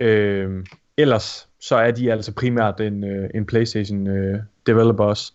[0.00, 0.66] Øh,
[0.96, 5.32] ellers så er de altså primært en, øh, en PlayStation øh, developer også.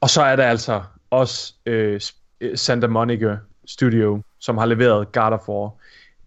[0.00, 2.00] Og så er der altså også øh,
[2.40, 5.70] øh, Santa Monica Studio, som har leveret God of War.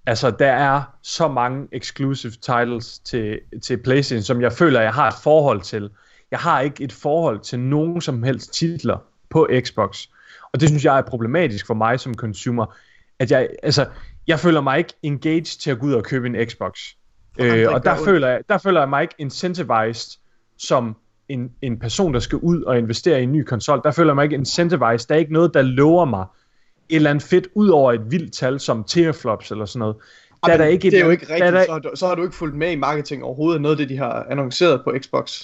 [0.06, 5.08] Altså, der er så mange exclusive titles til, til PlayStation, som jeg føler, jeg har
[5.08, 5.90] et forhold til.
[6.32, 8.98] Jeg har ikke et forhold til nogen som helst titler
[9.30, 10.08] på Xbox.
[10.54, 12.76] Og det synes jeg er problematisk for mig som consumer.
[13.20, 13.86] At jeg, altså,
[14.28, 16.80] jeg føler mig ikke engaged til at gå ud og købe en Xbox.
[17.40, 18.06] Øh, og der ondt.
[18.06, 20.20] føler, jeg, der føler jeg mig ikke incentivized
[20.58, 20.96] som
[21.30, 23.82] en, en person, der skal ud og investere i en ny konsol.
[23.84, 25.08] Der føler jeg mig ikke incentivized.
[25.08, 26.26] Der er ikke noget, der lover mig
[26.90, 29.96] et eller andet fedt, ud over et vildt tal som teraflops eller sådan noget.
[30.46, 32.08] Der er der ikke et det er jo ikke rigtigt, der- så, har du- så
[32.08, 34.94] har du ikke fulgt med i marketing overhovedet noget af det, de har annonceret på
[35.00, 35.44] Xbox.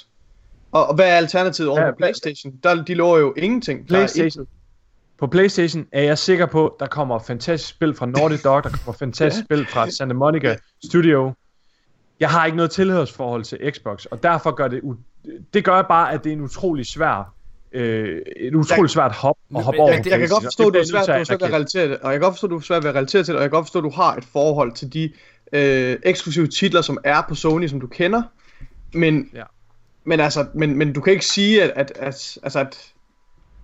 [0.76, 2.54] Og, og hvad er alternativet over Ja, ja, på Playstation?
[2.64, 3.88] Der, de lover jo ingenting.
[3.88, 4.48] PlayStation.
[5.20, 8.94] På PlayStation er jeg sikker på, der kommer fantastisk spil fra Naughty Dog, der kommer
[9.06, 11.34] fantastisk spil fra Santa Monica Studio.
[12.20, 14.82] Jeg har ikke noget tilhørsforhold til Xbox, og derfor gør det,
[15.54, 17.34] det gør bare, at det er en utrolig svær,
[17.72, 19.98] øh, et utrolig svært hop at hoppe over.
[19.98, 21.38] på det- Jeg kan godt forstå, Det at du er jeg svært, nødt du er
[21.38, 22.90] svært at at relatere det, og jeg kan godt forstå, at du er svært ved
[22.90, 24.94] at relatere til det, og jeg kan godt forstå, at du har et forhold til
[24.94, 25.12] de
[25.54, 28.22] øh, eksklusive titler, som er på Sony, som du kender,
[28.94, 29.44] men, Ja.
[30.06, 32.92] Men, altså, men, men du kan ikke sige, at, at, at, altså, at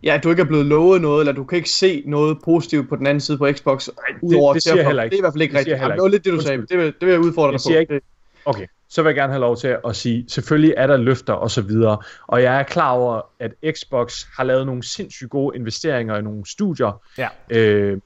[0.04, 2.90] ja, at du ikke er blevet lovet noget, eller du kan ikke se noget positivt
[2.90, 3.88] på den anden side på Xbox,
[4.22, 5.12] udover det siger til jeg at- heller ikke.
[5.12, 5.78] Det er i hvert fald ikke Det rigtigt.
[5.82, 6.62] Jamen, Det var lidt det, du sagde.
[6.70, 7.80] Det vil, det vil jeg udfordre Jeg dig på.
[7.80, 8.04] ikke- Det-
[8.46, 11.52] Okay, så vil jeg gerne have lov til at sige, selvfølgelig er der løfter og
[11.52, 11.98] så videre,
[12.28, 16.46] og jeg er klar over, at Xbox har lavet nogle sindssygt gode investeringer i nogle
[16.50, 17.28] studier, Ja.
[17.50, 17.98] øh,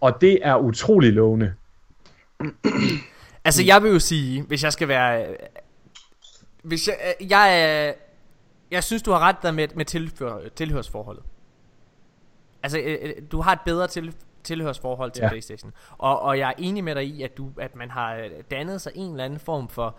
[0.00, 1.52] og det er utrolig lovende.
[3.44, 5.26] Altså, jeg vil jo sige, hvis jeg skal være...
[6.62, 7.14] Hvis jeg...
[7.20, 8.02] øh, Jeg, øh,
[8.70, 11.24] jeg synes, du har ret der med, med tilhør, tilhørsforholdet.
[12.62, 14.14] Altså, øh, øh, du har et bedre til,
[14.44, 15.28] tilhørsforhold til Ja.
[15.28, 15.72] Playstation.
[15.98, 18.92] Og, og jeg er enig med dig i, at, du, at man har dannet sig
[18.94, 19.96] en eller anden form for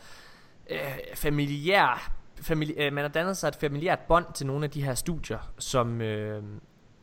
[0.70, 0.80] øh,
[1.16, 2.12] familiær...
[2.40, 5.52] Famili- øh, man har dannet sig et familiært bånd til nogle af de her studier,
[5.60, 6.44] som, øh,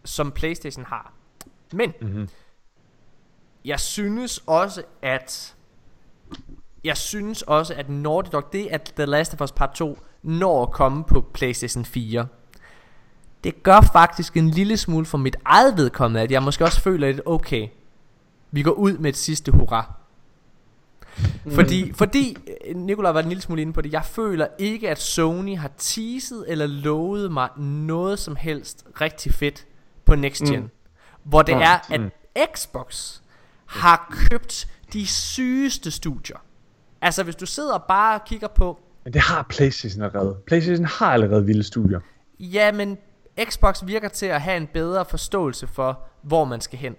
[0.04, 1.12] som Playstation har.
[1.72, 2.28] Men Mm-hmm.
[3.64, 5.56] jeg synes også, at
[6.84, 10.62] jeg synes også, at Naughty Dog, det at The Last of Us Part 2 når
[10.62, 12.26] at komme på PlayStation 4,
[13.44, 17.06] det gør faktisk en lille smule for mit eget vedkommende, at jeg måske også føler
[17.06, 17.68] lidt, okay,
[18.50, 19.92] vi går ud med et sidste hurra.
[21.50, 22.36] Fordi, fordi
[22.68, 25.70] øh, Nikolaj var en lille smule inde på det, jeg føler ikke, at Sony har
[25.78, 29.66] teaset eller lovet mig noget som helst rigtig fedt
[30.04, 30.60] på Next Gen.
[30.60, 30.68] Mm.
[31.24, 31.62] Hvor det Mm.
[31.62, 32.00] er, at
[32.56, 33.18] Xbox
[33.66, 36.36] har købt de sygeste studier.
[37.02, 40.36] Altså hvis du sidder og bare kigger på, Men det har Playstation allerede.
[40.46, 42.00] Playstation har allerede vilde studier.
[42.38, 42.98] ja, men
[43.44, 46.96] Xbox virker til at have en bedre forståelse for, hvor man skal hen.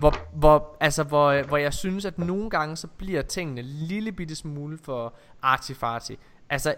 [0.00, 4.12] Hvor, hvor, altså, hvor, hvor jeg synes, at nogle gange, så bliver tingene en lille
[4.12, 6.12] bitte smule for artifarty.
[6.50, 6.74] Altså,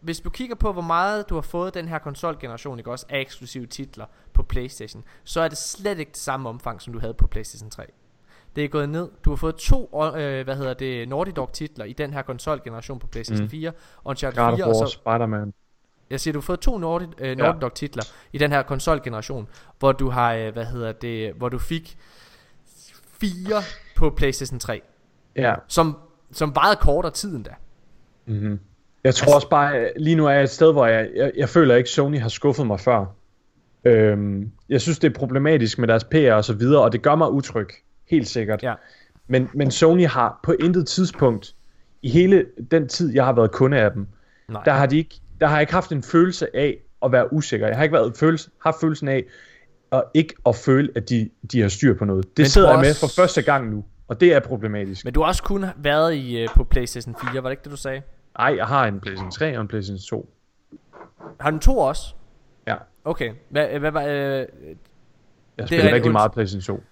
[0.00, 3.20] hvis du kigger på, hvor meget du har fået den her konsolgeneration, ikke også, af
[3.20, 7.14] eksklusive titler på Playstation, så er det slet ikke det samme omfang, som du havde
[7.14, 7.86] på Playstation 3.
[8.58, 9.08] Det er gået ned.
[9.24, 12.98] Du har fået to, øh, hvad hedder det, Naughty Dog titler i den her konsolgeneration
[12.98, 13.50] på Playstation Mm.
[13.50, 13.72] 4,
[14.04, 15.52] Uncharted God 4, of og så Spider-Man.
[16.10, 17.60] jeg siger, du har fået to Naughty, øh, Naughty Ja.
[17.60, 18.02] Dog titler
[18.32, 19.48] i den her konsolgeneration,
[19.78, 21.96] hvor du har, øh, hvad hedder det, hvor du fik
[23.20, 23.62] fire
[23.96, 24.80] på PlayStation 3,
[25.36, 25.54] Ja.
[25.68, 25.96] som,
[26.32, 27.50] som varede kortere tid end da.
[28.26, 28.60] Mm-hmm.
[29.04, 31.48] Jeg tror også bare, at lige nu er jeg et sted, hvor jeg, jeg, jeg
[31.48, 33.04] føler ikke, Sony har skuffet mig før.
[33.84, 37.14] Øhm, jeg synes, det er problematisk med deres PR og så videre, og det gør
[37.14, 37.68] mig utryg.
[38.10, 38.62] Helt sikkert.
[38.62, 38.74] Ja.
[39.26, 41.54] Men, men Sony har på intet tidspunkt,
[42.02, 44.06] i hele den tid, jeg har været kunde af dem,
[44.48, 44.62] Nej.
[44.64, 47.66] der har, de ikke, der har jeg ikke haft en følelse af at være usikker.
[47.66, 49.24] Jeg har ikke været følelse, haft følelsen af
[49.92, 52.24] at ikke at føle, at de, de har styr på noget.
[52.24, 55.04] Det Men sidder jeg med for første gang nu, og det er problematisk.
[55.04, 57.72] Men du har også kun været i, øh, på PlayStation 4, var det ikke det,
[57.72, 58.02] du sagde?
[58.38, 60.30] Ej, jeg har en PlayStation 3 og en PlayStation 2.
[61.40, 62.14] Har du to også?
[62.66, 62.76] Ja.
[63.04, 63.32] Okay.
[63.48, 64.46] Hvad, hvad var, øh, Jeg
[65.58, 66.84] er spiller rigtig meget PlayStation 2.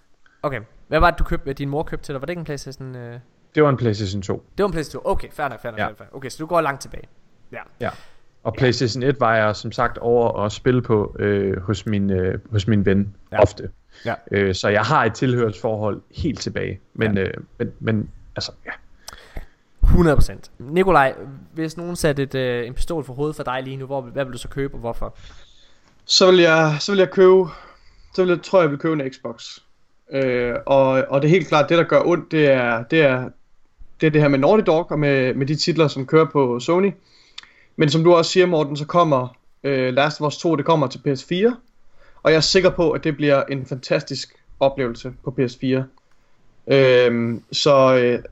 [0.43, 0.60] okay.
[0.89, 2.21] Hvad var det, du købte, din mor købte til dig?
[2.21, 2.97] Var det ikke en PlayStation?
[2.97, 3.19] Øh?
[3.55, 4.45] Det var en PlayStation 2.
[4.59, 5.11] Det var en PlayStation 2.
[5.11, 5.87] Okay, fair nok, fair nok, Ja.
[5.87, 6.07] fair.
[6.13, 7.05] Okay, så du går langt tilbage.
[7.53, 7.59] Ja.
[7.81, 7.91] Ja.
[8.45, 12.39] Og PlayStation 1 var jeg som sagt over at spille på øh, hos, min, øh,
[12.51, 13.37] hos min ven Ja.
[13.37, 13.43] ja.
[13.43, 13.71] ofte.
[14.05, 14.15] Ja.
[14.33, 16.81] Øh, så jeg har et tilhørsforhold helt tilbage.
[16.95, 17.21] Men, Ja.
[17.23, 17.29] ja.
[17.29, 18.71] øh, men, men altså, ja.
[19.85, 20.51] 100%.
[20.59, 21.15] Nikolaj,
[21.53, 24.25] hvis nogen satte et, øh, en pistol for hovedet for dig lige nu, hvor, hvad
[24.25, 25.17] vil du så købe og hvorfor?
[26.05, 27.45] Så vil jeg, så vil jeg købe,
[28.15, 29.59] så vil jeg, tror jeg, jeg vil købe en Xbox.
[30.12, 33.28] Øh, og, og det er helt klart, det der gør ondt, det er det, er,
[34.01, 36.61] det, er det her med Naughty Dog og med, med de titler, som kører på
[36.61, 36.93] Sony.
[37.77, 40.87] Men som du også siger, Morten, så kommer øh, Last of Us 2, det kommer
[40.87, 41.55] til PS4.
[42.23, 45.83] Og jeg er sikker på, at det bliver en fantastisk oplevelse på PS4.
[46.74, 48.23] Øhm, så, øh,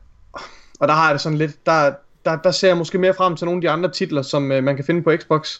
[0.80, 1.94] og der har jeg det sådan lidt, der,
[2.24, 4.64] der, der ser jeg måske mere frem til nogle af de andre titler, som øh,
[4.64, 5.58] man kan finde på Xbox.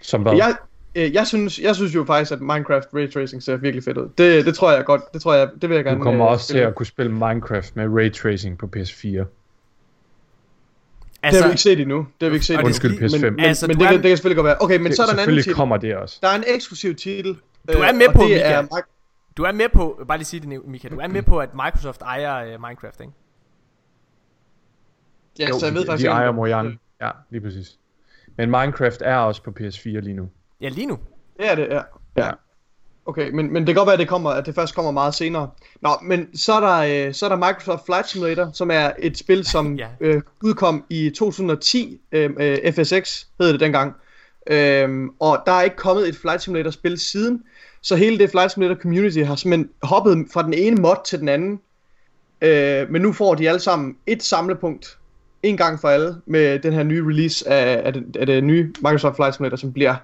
[0.00, 0.36] Som hvad?
[0.36, 0.56] Jeg,
[0.94, 4.08] øh, jeg, synes, jeg synes jo faktisk, at Minecraft Ray Tracing ser virkelig fedt ud.
[4.18, 6.32] Det, det tror jeg godt, det tror jeg, det vil jeg gerne du kommer øh,
[6.32, 9.24] også til at kunne spille Minecraft med Ray Tracing på PS4.
[11.24, 11.96] Det har vi ikke set endnu.
[11.98, 12.66] Det har vi ikke set endnu.
[12.66, 13.20] Undskyld, PS5.
[13.24, 14.56] Men, men, Altså, men det, er- kan, det kan selvfølgelig godt være.
[14.60, 15.56] Okay, men Det, så er der en anden selvfølgelig titel.
[15.56, 16.18] kommer det også.
[16.22, 17.36] Der er en eksklusiv titel.
[17.72, 18.66] Du er øh, med og på, det Michael.
[18.72, 18.80] er,
[19.36, 22.02] Du er med på, bare lige sige det, Michael, du er med på, at Microsoft
[22.02, 23.12] ejer uh, Minecraft, ikke?
[25.38, 26.80] Ja, Jo, så jeg ved de, faktisk de ejer Mojang.
[27.00, 27.78] Ja, lige præcis.
[28.36, 30.28] Men Minecraft er også på PS4 lige nu.
[30.62, 30.98] Ja, lige nu.
[31.36, 31.80] Det er det, ja.
[32.16, 32.30] ja.
[33.06, 35.14] Okay, men, men det kan godt være, at det, kommer, at det først kommer meget
[35.14, 35.50] senere.
[35.80, 39.18] Nå, men så er der, øh, så er der Microsoft Flight Simulator, som er et
[39.18, 39.88] spil, som Ja.
[40.00, 42.00] øh, udkom i 2010.
[42.12, 43.94] Øh, øh, FSX hed det dengang.
[44.46, 47.42] Øhm, og der er ikke kommet et Flight Simulator spil siden.
[47.80, 51.28] Så hele det Flight Simulator community har simpelthen hoppet fra den ene mod til den
[51.28, 51.60] anden.
[52.42, 54.98] Øh, men nu får de alle sammen et samlepunkt
[55.42, 58.72] en gang for alle med den her nye release af, af, det, af det nye
[58.78, 59.94] Microsoft Flight Simulator, som bliver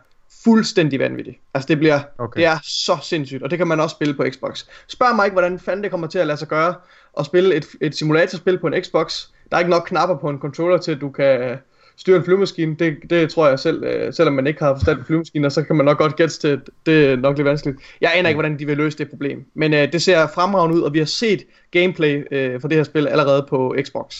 [0.45, 1.37] fuldstændig vanvittigt.
[1.55, 2.41] Altså det bliver, Okay.
[2.41, 4.65] det er så sindssygt, og det kan man også spille på Xbox.
[4.89, 6.75] Spørg mig ikke, hvordan fanden det kommer til at lade sig gøre
[7.19, 9.27] at spille et, et simulatorspil på en Xbox.
[9.51, 11.57] Der er ikke nok knapper på en controller til, at du kan
[11.97, 12.77] styre en flyvemaskine.
[12.79, 15.77] Det, det tror jeg selv, øh, selvom man ikke har forstand på flyvemaskiner, så kan
[15.77, 17.79] man nok godt gætte til, at det er nok lidt vanskeligt.
[18.01, 19.45] Jeg aner ikke, hvordan de vil løse det problem.
[19.55, 22.85] Men øh, det ser fremragende ud, og vi har set gameplay øh, for det her
[22.85, 24.17] spil allerede på Xbox.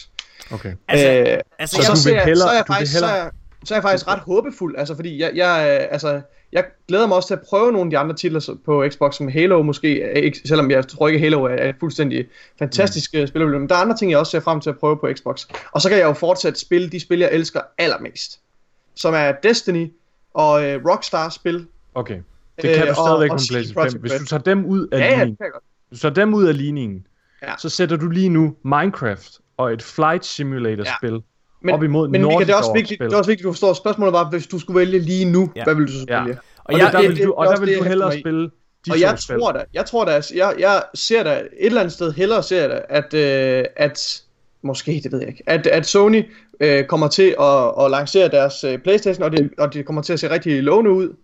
[0.51, 0.73] Okay.
[0.87, 2.99] Altså, øh, altså, så, jeg- så, vil jeg, hellere- så er jeg du vil faktisk,
[2.99, 3.29] så er jeg,
[3.65, 6.21] så er jeg faktisk ret håbefuld, altså fordi jeg, jeg, øh, altså,
[6.51, 9.27] jeg glæder mig også til at prøve nogle af de andre titler på Xbox, som
[9.27, 12.27] Halo måske, ikke, selvom jeg tror ikke Halo er, et fuldstændig
[12.59, 13.27] fantastisk mm.
[13.27, 15.45] spil, men der er andre ting, jeg også ser frem til at prøve på Xbox.
[15.71, 18.39] Og så kan jeg jo fortsat spille de spil, jeg elsker allermest,
[18.95, 19.91] som er Destiny
[20.33, 21.67] og øh, Rockstar spil.
[21.95, 22.19] Okay.
[22.61, 24.01] Det kan Øh, du og- stadigvæk på PlayStation Projekt 5.
[24.01, 25.37] Hvis du tager dem ud af Ja, ja, ligningen,
[25.89, 27.07] hvis du tager dem ud af ligningen,
[27.41, 27.53] Ja.
[27.57, 31.21] så sætter du lige nu Minecraft og et Flight Simulator-spil
[31.61, 33.07] Men, op imod men Mika, det er også vigtigt, spil.
[33.07, 33.73] det er også vigtigt, du forstår.
[33.73, 35.59] Spørgsmålet var, hvis du skulle vælge lige nu, Ja.
[35.59, 35.63] ja.
[35.63, 36.23] hvad vil du så Ja.
[36.23, 36.37] vælge?
[36.57, 38.43] og Og, jeg, der, det- vil det- du, og der vil du hellere spille
[38.85, 39.39] de og jeg spil.
[39.39, 42.67] tror da, jeg tror da, jeg, jeg ser da, et eller andet sted hellere ser
[42.67, 44.21] da, at, øh, at
[44.61, 46.23] måske, det ved jeg ikke, at, at Sony
[46.59, 50.13] øh, kommer til at, at lancere deres øh, Playstation, og det, og det kommer til
[50.13, 51.15] at se rigtig lovende ud,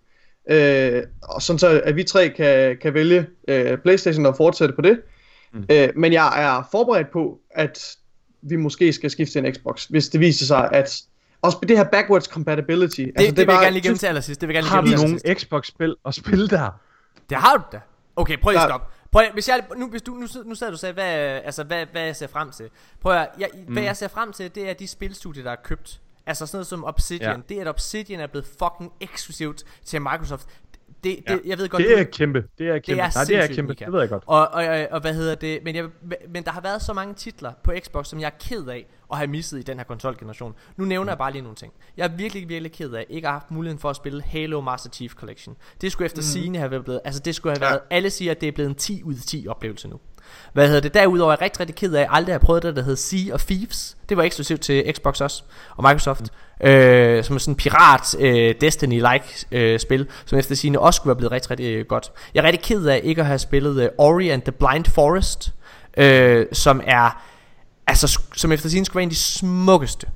[0.49, 4.81] øh, og sådan så, at vi tre kan, kan vælge øh, Playstation og fortsætte på
[4.81, 4.99] det.
[5.53, 5.63] Mm.
[5.71, 7.95] Øh, men jeg er forberedt på, at
[8.49, 11.01] vi måske skal skifte til en Xbox, hvis det viser sig, at
[11.41, 13.01] også det her backwards compatibility.
[13.01, 14.41] Det, altså, det, det vil jeg gerne lige gennem til allersidst.
[14.41, 16.69] Det vil gerne Har lige vi gennem til nogle Xbox-spil at spille der?
[17.29, 17.79] Det har du da.
[18.15, 18.87] Okay, prøv lige at stoppe.
[19.11, 21.13] Prøv at, hvis jeg, nu, hvis du, nu, nu sad du og sagde, hvad,
[21.45, 22.69] altså, hvad, hvad jeg ser frem til.
[23.01, 23.73] Prøv at, jeg, mm.
[23.73, 26.01] hvad jeg ser frem til, det er de spilstudier, der er købt.
[26.25, 27.43] Altså sådan noget som Obsidian.
[27.49, 27.55] Ja.
[27.55, 30.47] Det, at Obsidian er blevet fucking eksklusivt til Microsoft.
[31.05, 32.43] Det, det, jeg ved godt, Det du- er kæmpe.
[32.57, 33.01] Det er kæmpe.
[33.01, 33.69] er Nej, det er kæmpe.
[33.71, 33.85] Mika.
[33.85, 34.23] Det ved jeg godt.
[34.27, 35.59] Og, og, og, og hvad hedder det?
[35.63, 35.85] Men, jeg,
[36.29, 39.17] men der har været så mange titler på Xbox, som jeg er ked af at
[39.17, 40.55] have misset i den her konsolgeneration.
[40.77, 41.73] Nu nævner jeg bare lige nogle ting.
[41.97, 44.61] Jeg er virkelig, virkelig ked af ikke at have haft muligheden for at spille Halo
[44.61, 45.55] Master Chief Collection.
[45.81, 46.23] Det skulle efter mm.
[46.23, 48.69] sigende have været blevet, altså det skulle have været, alle siger, at det er blevet
[48.69, 49.99] en 10 ud af 10 oplevelse nu.
[50.53, 50.93] Hvad hedder det?
[50.93, 52.97] Derudover er jeg rigtig, rigtig ked af, at jeg aldrig har prøvet det, der hedder
[52.97, 53.97] Sea of Thieves.
[54.09, 55.43] Det var eksklusivt til Xbox også,
[55.77, 56.21] og Microsoft.
[56.21, 56.67] Mm.
[56.67, 61.09] Øh, som er sådan en pirat øh, Destiny-like øh, spil, som efter sigende også skulle
[61.09, 62.11] være blevet rigtig, rigtig øh, godt.
[62.33, 65.53] Jeg er rigtig ked af ikke at have spillet øh, Ori and the Blind Forest,
[65.97, 67.23] øh, som er,
[67.87, 70.07] altså, som efter sigende skulle være en af de smukkeste.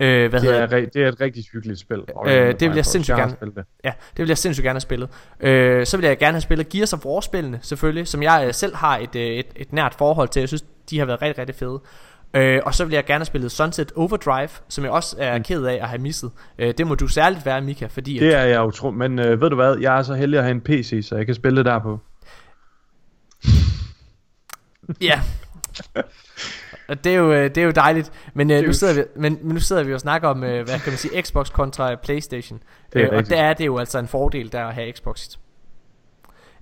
[0.00, 2.02] Øh, hvad Det hedder er, ri- det er et rigtig hyggeligt spil.
[2.26, 3.32] Øh, det vil jeg sindssygt gerne.
[3.32, 3.64] spillet det.
[3.84, 5.08] Ja, det vil jeg sindssygt gerne have spillet.
[5.40, 8.74] Øh, så vil jeg gerne have spillet Gears of War-spillene, selvfølgelig, som jeg øh, selv
[8.76, 10.40] har et, øh, et, et nært forhold til.
[10.40, 11.80] Jeg synes, de har været rigtig, rigtig fede.
[12.34, 15.44] Øh, og så vil jeg gerne have spillet Sunset Overdrive, som jeg også er Mm.
[15.44, 16.30] ked af at have misset.
[16.58, 18.18] Øh, det må du særligt være, Mika, fordi...
[18.18, 18.90] Det er jeg utro.
[18.90, 19.76] Men øh, ved du hvad?
[19.80, 22.00] Jeg er så heldig at have en PC, så jeg kan spille det der på.
[25.00, 25.20] Ja.
[26.88, 28.12] Og det er jo, øh, det er jo dejligt.
[28.34, 30.80] Men, øh, nu sidder vi, men, men nu sidder vi og snakker om, øh, hvad
[30.80, 32.62] kan man sige, Xbox kontra Playstation.
[32.92, 35.38] Det øh, og der er det jo altså en fordel, der at have Xbox.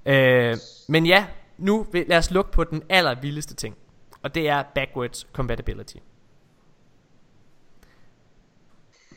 [0.07, 0.57] Øh,
[0.89, 1.27] men ja,
[1.59, 3.77] nu vil, lad os lukke på den allervildeste ting.
[4.23, 5.97] Og det er backwards compatibility.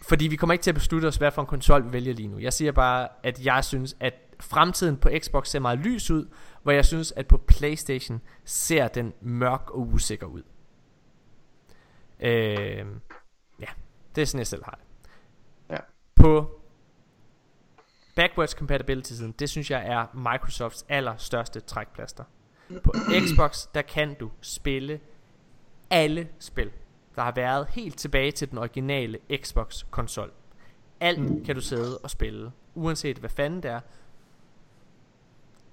[0.08, 2.28] Fordi vi kommer ikke til at beslutte os, hvad for en konsol vi vælger lige
[2.28, 2.40] nu.
[2.40, 6.28] Jeg siger bare, at jeg synes, at fremtiden på Xbox ser meget lys ud,
[6.64, 10.44] hvor jeg synes, at på Playstation ser den mørk og usikker ud.
[12.20, 12.86] Øh,
[13.60, 13.68] ja,
[14.16, 15.10] det er sådan, jeg selv har det.
[15.70, 15.80] Ja.
[16.16, 16.62] På
[18.16, 22.24] backwards compatibility siden, det synes jeg er Microsofts allerstørste trækplaster.
[22.84, 22.94] På
[23.28, 25.00] Xbox, der kan du spille
[25.90, 26.72] alle spil,
[27.16, 30.32] der har været helt tilbage til den originale Xbox konsol.
[31.00, 33.80] Alt kan du sidde og spille, uanset hvad fanden det er.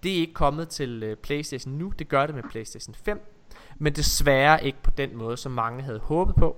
[0.02, 3.33] Det er ikke kommet til uh, Playstation nu, det gør det med Playstation 5,
[3.78, 6.56] men desværre ikke på den måde, som mange havde håbet på.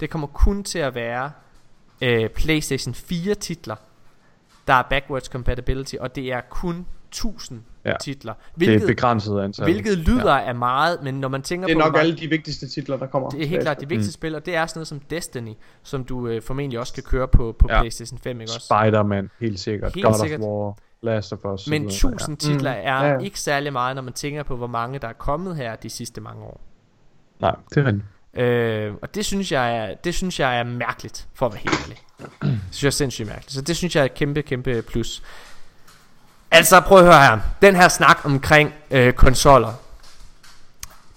[0.00, 1.32] Det kommer kun til at være
[2.02, 3.76] uh, Playstation 4 titler,
[4.66, 7.92] der er backwards compatibility, og det er kun 1000 ja.
[8.02, 8.32] Titler.
[8.32, 9.64] Det er Hvilket, et begrænset antal.
[9.64, 10.48] hvilket lyder ja.
[10.48, 11.84] af meget, men når man tænker Det er på...
[11.84, 13.30] nok hvor- alle de vigtigste titler, der kommer.
[13.30, 14.20] det er helt klart de vigtigste Mm.
[14.20, 15.52] spil, og det er sådan noget som Destiny,
[15.82, 17.66] som du øh, formentlig også kan køre på, på.
[17.70, 17.80] Ja.
[17.80, 18.60] Playstation 5, ikke også?
[18.66, 19.94] Spider-Man, helt sikkert.
[19.94, 20.40] Helt God sikkert.
[20.40, 20.76] of War,
[21.06, 21.66] Last of Us.
[21.68, 22.14] Men så videre.
[22.16, 22.80] 1000 titler Mm.
[22.82, 25.76] er Ja, ikke særlig meget, når man tænker på, hvor mange der er kommet her
[25.76, 26.60] de sidste mange år.
[27.40, 28.04] Nej, det er rigtigt.
[28.34, 31.80] Øh, og det synes, jeg er, det synes jeg er mærkeligt, for at være helt
[31.82, 31.98] ærlig.
[32.42, 33.52] Det synes jeg er sindssygt mærkeligt.
[33.52, 35.22] Så det synes jeg er et kæmpe, kæmpe plus.
[36.50, 37.38] Altså, prøv at høre her.
[37.62, 39.72] Den her snak omkring øh, konsoller.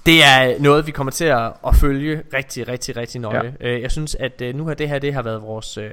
[0.06, 3.56] Det er noget, vi kommer til at, at følge rigtig, rigtig, rigtig nøje.
[3.62, 3.68] Ja.
[3.68, 5.78] Øh, jeg synes, at øh, nu har det her det har været vores...
[5.78, 5.92] Øh,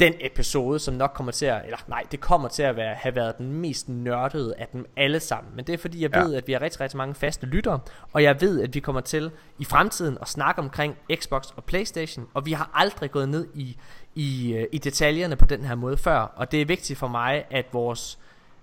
[0.00, 3.14] den episode, som nok kommer til at, eller nej, det kommer til at være, have
[3.16, 5.56] været den mest nørdede af dem alle sammen.
[5.56, 6.22] Men det er fordi, jeg Ja.
[6.22, 7.80] ved, at vi har rigtig, rigtig mange faste lyttere,
[8.12, 12.26] og jeg ved, at vi kommer til i fremtiden at snakke omkring Xbox og Playstation,
[12.34, 13.76] og vi har aldrig gået ned i,
[14.14, 17.44] i, øh, i detaljerne på den her måde før, og det er vigtigt for mig,
[17.50, 18.18] at vores,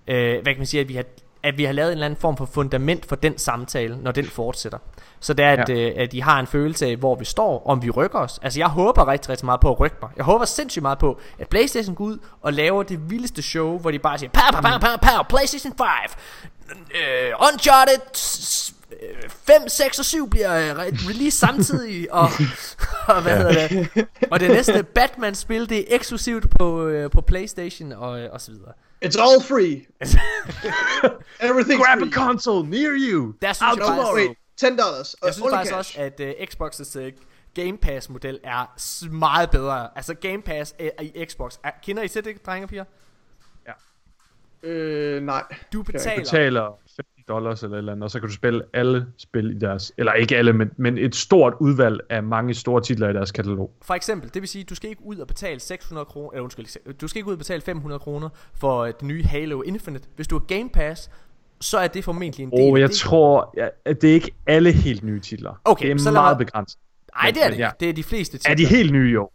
[0.06, 1.04] øh, hvad kan man sige, at vi har
[1.46, 4.24] at vi har lavet en eller anden form for fundament for den samtale, når den
[4.26, 4.78] fortsætter.
[5.20, 5.74] Så det er, at, Ja.
[5.74, 8.38] øh, at I har en følelse af, hvor vi står, om vi rykker os.
[8.42, 10.10] Altså, jeg håber rigtig, rigtig meget på at rykke mig.
[10.16, 13.90] Jeg håber sindssygt meget på, at PlayStation går ud og laver det vildeste show, hvor
[13.90, 15.86] de bare siger, pow, pow, pow, pow, pow, PlayStation 5,
[16.70, 22.28] øh, Uncharted s- øh, 5, 6 og 7 bliver øh, re- release samtidig, og,
[23.16, 24.06] og hvad hedder det?
[24.30, 28.50] Og det næste Batman-spil, det er eksklusivt på, øh, på PlayStation og, øh, og så
[28.50, 28.72] videre.
[29.02, 29.86] It's all free.
[31.48, 32.08] Everything's Grab free.
[32.08, 33.34] a console near you.
[33.42, 34.14] Der synes Out jeg faktisk.
[34.14, 35.16] Wait, 10 dollars.
[35.24, 37.12] Jeg synes faktisk også, at uh, Xbox's uh,
[37.54, 38.74] Game Pass model er
[39.10, 39.88] meget bedre.
[39.96, 41.56] Altså Game Pass uh, i Xbox.
[41.64, 42.84] Er, kender I til det, drenge og piger?
[44.62, 45.42] Øh, nej.
[45.72, 46.22] Du betaler.
[46.22, 49.92] betaler 50 dollars eller eller andet, og så kan du spille alle spil i deres,
[49.98, 53.70] eller ikke alle, men, men et stort udvalg af mange store titler i deres katalog.
[53.82, 56.94] For eksempel, det vil sige, du skal ikke ud og betale 600 kroner, eller undskyld,
[56.94, 60.08] du skal ikke ud og betale 500 kroner for uh, det nye Halo Infinite.
[60.16, 61.10] Hvis du har Game Pass,
[61.60, 62.96] så er det formentlig en del af jeg det.
[62.96, 65.60] tror, ja, at det er ikke alle helt nye titler.
[65.64, 66.78] Okay, det er så meget mig- begrænset.
[67.22, 67.70] Nej, det er det Ja.
[67.80, 68.54] Det er de fleste Er titler.
[68.68, 69.30] de helt nye, jo?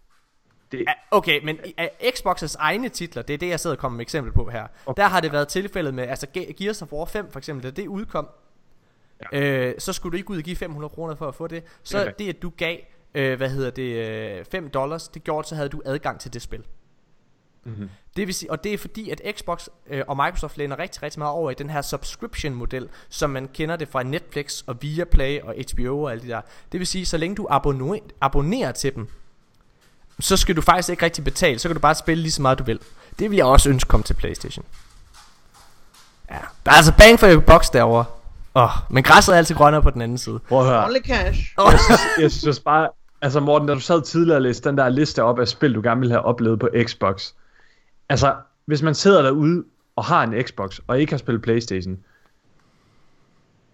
[0.71, 1.57] Det, Okay, men
[2.03, 4.67] Xbox's egne titler, det er det, jeg sidder og kommer med eksempel på her.
[4.85, 5.01] Okay.
[5.01, 7.69] Der har det været tilfældet med, altså Ge- Gears of War 5 for eksempel, da
[7.81, 8.27] det udkom,
[9.33, 9.39] ja.
[9.39, 11.63] øh, så skulle du ikke ud og give 500 kroner for at få det.
[11.83, 12.77] Så Det er det, at du gav,
[13.13, 16.41] øh, hvad hedder det, øh, 5 dollars, det gjorde, så havde du adgang til det
[16.41, 16.63] spil.
[17.63, 17.89] Mm-hmm.
[18.15, 21.19] Det vil sige, og det er fordi, at Xbox øh, og Microsoft læner rigtig, rigtig
[21.19, 25.55] meget over i den her subscription-model, som man kender det fra Netflix og Viaplay og
[25.73, 26.41] HBO og alt det der.
[26.71, 29.07] Det vil sige, så længe du abonnerer, abonnerer til dem,
[30.21, 31.59] så skal du faktisk ikke rigtig betale.
[31.59, 32.79] Så kan du bare spille lige så meget du vil.
[33.19, 34.65] Det vil jeg også ønske kom til Playstation.
[36.31, 38.05] Ja, der er altså bang for your box derovre.
[38.55, 40.39] Åh, oh, men græsset er altid grønnere på den anden side.
[40.39, 40.85] Prøv at høre.
[40.85, 41.39] Only cash.
[41.57, 41.71] Oh.
[41.71, 42.89] Jeg synes, jeg synes bare,
[43.21, 45.81] altså Morten, da du sad tidligere og læste den der liste op af spil, du
[45.81, 47.31] gerne ville have oplevet på Xbox.
[48.09, 48.35] Altså,
[48.65, 49.63] hvis man sidder derude
[49.95, 51.97] og har en Xbox, og ikke har spillet Playstation,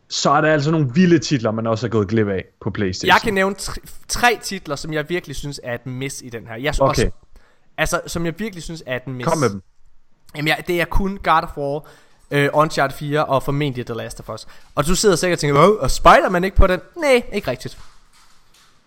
[0.10, 3.08] så er der altså nogle vilde titler, man også har gået glip af på Playstation.
[3.14, 6.48] Jeg kan nævne tre, tre titler, som jeg virkelig synes er et miss i den
[6.48, 6.56] her.
[6.56, 6.90] Jeg Okay.
[6.90, 7.10] også,
[7.78, 9.28] altså, som jeg virkelig synes er et miss.
[9.30, 9.62] Kom med dem.
[10.36, 11.86] Jamen, jeg, det er kun God of War,
[12.32, 14.48] øh, Uncharted 4 og formentlig The Last of Us.
[14.76, 16.80] Og du sidder sikkert og tænker, Åh, og Spider-Man ikke på den?
[16.98, 17.78] Nej, ikke rigtigt.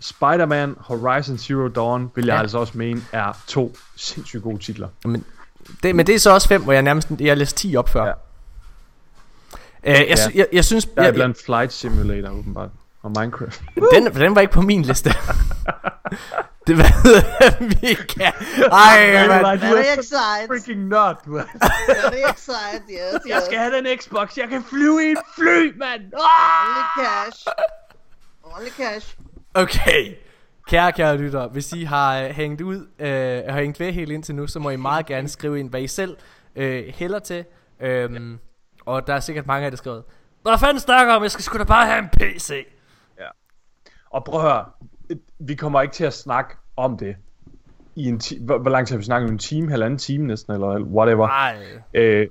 [0.00, 2.40] Spider-Man Horizon Zero Dawn, vil jeg Ja.
[2.40, 4.88] altså også mene, er to sindssygt gode titler.
[5.04, 5.24] Men
[5.82, 8.06] det, men det er så også fem, hvor jeg nærmest jeg læste 10 op før.
[8.06, 8.12] Ja.
[9.84, 10.84] Øh, jeg, sy- jeg, jeg synes...
[10.84, 12.70] Der er Jeg, blandt Flight Simulator, åbenbart.
[13.02, 13.62] Og Minecraft.
[13.94, 15.10] den, den var ikke på min liste.
[16.66, 18.32] det var vi kan.
[18.72, 19.60] Ej, man.
[19.60, 20.46] Very excited.
[20.48, 21.44] freaking du er.
[22.02, 22.82] Very excited.
[22.90, 23.58] Yes, yes.
[23.58, 26.00] have den Xbox, jeg kan flyve i et fly, mand!
[26.12, 27.46] Only cash.
[28.42, 29.16] Only cash.
[29.54, 30.14] Okay.
[30.68, 34.34] Kære, kære lytter, hvis I har øh, hængt ud, øh, har hængt ved helt indtil
[34.34, 36.16] nu, så må I meget gerne skrive ind, hvad I selv
[36.56, 37.44] øh, hælder til.
[37.80, 38.38] Øhm,
[38.90, 40.02] og der er sikkert mange af det skrevet.
[40.42, 41.22] Hvad fanden snakker om?
[41.22, 42.66] Jeg skal sgu da bare have en PC.
[44.10, 44.64] Og prøv at høre,
[45.38, 47.16] vi kommer ikke til at snakke om det.
[47.96, 49.30] I en ti- hvor, hvor lang tid har vi snakket?
[49.30, 51.26] En time, halvanden time næsten, eller whatever.
[51.26, 51.56] Nej.
[51.94, 52.28] Øh,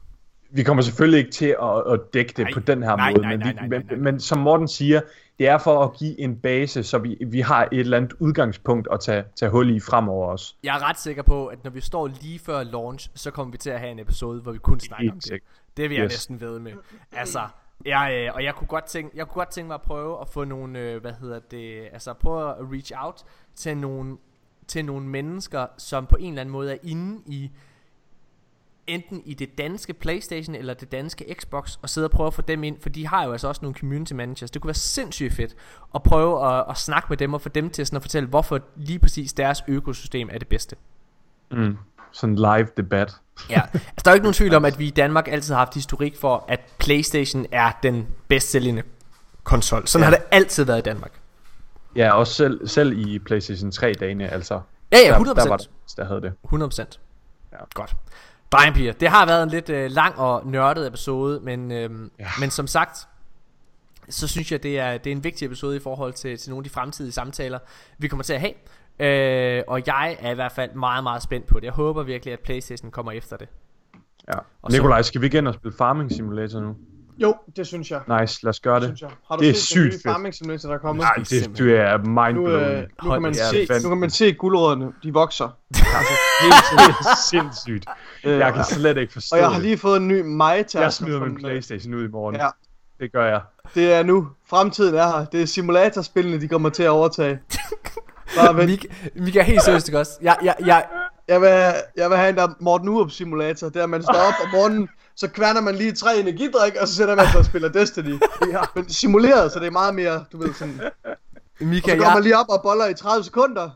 [0.50, 3.22] vi kommer selvfølgelig ikke til at, at dække det Nej, på den her nej, måde,
[3.22, 3.96] nej, men, nej, vi, nej, nej, nej.
[3.96, 5.02] Men, men som Morten siger,
[5.40, 8.88] det er for at give en base, så vi, vi har et eller andet udgangspunkt
[8.92, 10.54] at tage, tage hul i fremover også.
[10.64, 13.58] Jeg er ret sikker på, at når vi står lige før launch, så kommer vi
[13.58, 15.24] til at have en episode, hvor vi kun snakker Helt om det.
[15.24, 15.50] sikkert.
[15.78, 16.12] Det vil jeg Yes.
[16.14, 16.74] næsten ved med.
[17.12, 17.48] Altså,
[17.86, 20.28] jeg, øh, og jeg kunne godt tænke, jeg kunne godt tænke mig at prøve at
[20.30, 23.24] få nogle, øh, hvad hedder det, altså prøve at reach out
[23.56, 24.18] til nogle,
[24.68, 27.52] til nogle mennesker, som på en eller anden måde er inde i,
[28.88, 32.42] enten i det danske Playstation eller det danske Xbox, og sidde og prøve at få
[32.42, 34.52] dem ind, for de har jo altså også nogle community managers.
[34.52, 35.56] Det kunne være sindssygt fedt
[35.96, 38.60] at prøve at, at snakke med dem og få dem til sådan at fortælle, hvorfor
[38.76, 40.76] lige præcis deres økosystem er det bedste.
[41.52, 41.78] Mm.
[42.12, 43.16] Sådan live debat.
[43.50, 45.60] Ja, altså der er jo ikke nogen tvivl om, at vi i Danmark altid har
[45.60, 48.84] haft historik for, at Playstation er den bedst sælgende
[49.44, 49.88] konsol.
[49.88, 50.10] Sådan ja.
[50.10, 51.12] Har det altid været i Danmark.
[51.96, 54.62] Ja, også selv, selv i PlayStation 3 dagene, altså.
[54.92, 55.28] Ja, ja, 100%.
[55.28, 56.34] Der, der var det, der havde det.
[56.46, 57.00] 100%.
[57.52, 57.58] Ja.
[57.74, 57.96] Godt.
[58.52, 62.12] Drengepiger, det har været en lidt øh, lang og nørdet episode, men, øhm.
[62.20, 62.28] Ja.
[62.40, 63.08] men som sagt,
[64.10, 66.60] så synes jeg, det er, det er en vigtig episode i forhold til, til nogle
[66.60, 67.60] af de fremtidige samtaler,
[67.98, 68.54] vi kommer til at have.
[69.00, 71.64] Øh, og jeg er i hvert fald meget, meget spændt på det.
[71.66, 73.48] Jeg håber virkelig, at Playstation kommer efter det.
[74.28, 74.34] Ja.
[74.62, 76.76] Og så- Nikolaj, skal vi igen og spille Farming Simulator nu?
[77.22, 78.02] Jo, det synes jeg.
[78.22, 78.98] Nice, lad os gøre Det det.
[78.98, 79.18] synes jeg.
[79.28, 80.12] Har du Det er set sygt den.
[80.12, 81.02] Farming Simulator, der er kommet?
[81.04, 82.72] Nej, det det, du er Nu, mindblowing.
[82.78, 85.46] øh, nu, kan man det se, nu kan man se guldrødderne, de vokser.
[85.98, 87.86] altså, helt det er sindssygt.
[88.24, 89.64] Jeg kan slet ikke forstå Og jeg har det.
[89.64, 90.80] lige fået en ny Maita.
[90.82, 92.36] Jeg smider min Playstation ud i morgen.
[92.36, 92.48] Ja.
[93.00, 93.42] Det gør jeg.
[93.76, 94.28] Det er nu.
[94.50, 95.26] Fremtiden er her.
[95.26, 97.40] Det er simulatorspillene, de kommer til at overtage.
[98.36, 98.70] Bare vent.
[98.70, 100.12] Mika, Mika helt seriøst ikke også?
[100.22, 100.86] Jeg, jeg, jeg,
[101.28, 101.50] Jeg vil,
[101.96, 103.70] jeg vil have en der Morten Urup simulator.
[103.70, 107.16] Der man står op om morgenen, så kværner man lige tre energidrik, og så sætter
[107.16, 108.20] man sig og spiller Destiny.
[108.54, 108.62] Ja.
[108.76, 110.82] Men simuleret, så det er meget mere, du ved sådan.
[111.62, 113.70] Og Mika, så går jeg, man lige op og boller i 30 sekunder.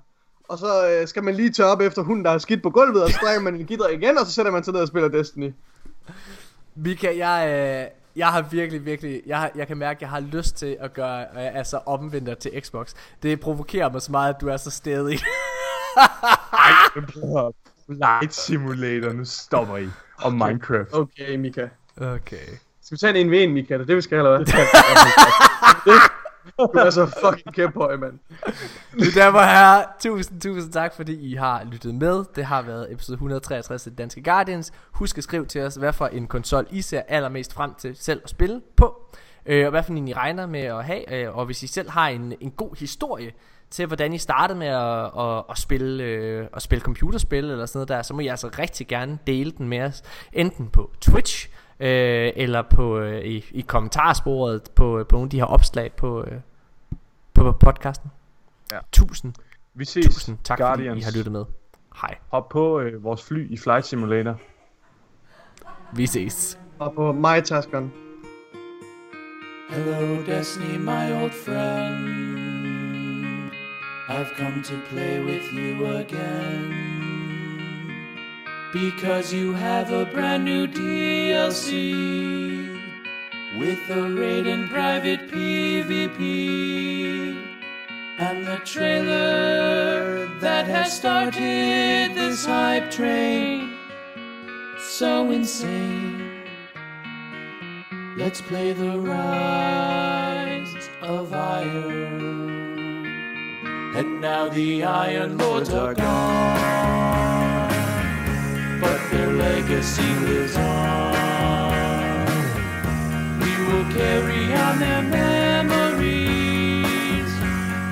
[0.49, 3.03] Og så øh, skal man lige tørre op efter hunden, der er skidt på gulvet,
[3.03, 5.53] og så drikker man energidrik igen, og så sætter man sig ned og spiller Destiny.
[6.75, 10.19] Mika, jeg, øh, jeg har virkelig, virkelig, jeg, har, jeg kan mærke, at jeg har
[10.19, 12.93] lyst til at gøre, øh, altså omvendt til Xbox.
[13.23, 15.19] Det provokerer mig så meget, at du er så stedig.
[17.87, 19.87] Light Simulator, nu stopper I.
[20.17, 20.93] Og Minecraft.
[20.93, 21.67] Okay, Mika.
[21.97, 22.47] okay.
[22.83, 23.73] Skal vi tage en 1 v 1 Mika?
[23.73, 26.22] Det er det, vi skal, eller hvad?
[26.57, 28.19] Du er så fucking kæmpe mand.
[28.93, 32.25] Mine damer og herrer, tusind, tusind tak, fordi I har lyttet med.
[32.35, 34.71] Det har været episode 163 af Danske Guardians.
[34.91, 38.21] Husk at skrive til os, hvad for en konsol I ser allermest frem til selv
[38.23, 39.01] at spille på.
[39.45, 41.13] Øh, og hvad for en I regner med at have.
[41.13, 43.31] Øh, og hvis I selv har en, en god historie
[43.69, 47.77] til, hvordan I startede med at, at, at, spille, øh, at spille computerspil eller sådan
[47.77, 50.01] noget der, så må I altså rigtig gerne dele den med os.
[50.33, 51.49] Enten på Twitch,
[51.79, 56.23] øh, eller på, øh, i, i kommentarsporet på, på nogle af de her opslag på,
[56.23, 56.39] øh,
[57.33, 58.11] på podcasten.
[58.71, 58.77] Ja.
[58.91, 59.33] Tusind,
[59.73, 60.89] Vi ses, tusind tak Guardians.
[60.89, 61.45] fordi I har lyttet med.
[62.01, 64.39] Hej, Hop på øh, vores fly i Flight Simulator.
[65.95, 66.59] vi ses.
[66.79, 67.93] Og på mig taskeren.
[69.69, 72.09] Hello, Destiny, my old friend.
[74.09, 76.92] I've come to play with you again.
[78.73, 81.93] Because you have a brand new DLC
[83.59, 86.19] with a raid and private PvP.
[88.17, 93.77] And the trailer that has started this hype train.
[94.79, 96.31] So insane.
[98.17, 103.05] Let's play the rise of iron.
[103.95, 107.12] And now the Iron Lords are gone,
[108.83, 111.13] but their legacy lives on.
[113.39, 116.11] We will carry on their memories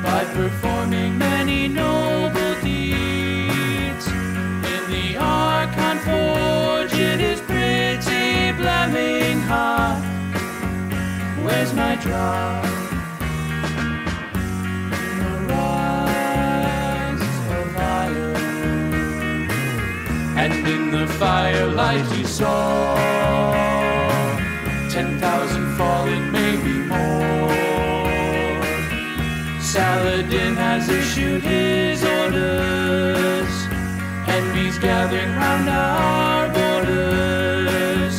[0.03, 4.05] by performing many noble deeds.
[4.73, 10.01] In the Archon Forge, it is pretty blaming hot.
[11.41, 12.80] Where's my drop?
[21.21, 22.95] Firelight you saw
[24.89, 27.47] ten thousand fallen, maybe more.
[29.61, 33.53] Saladin has issued his orders,
[34.35, 38.15] enemies gathering round our borders,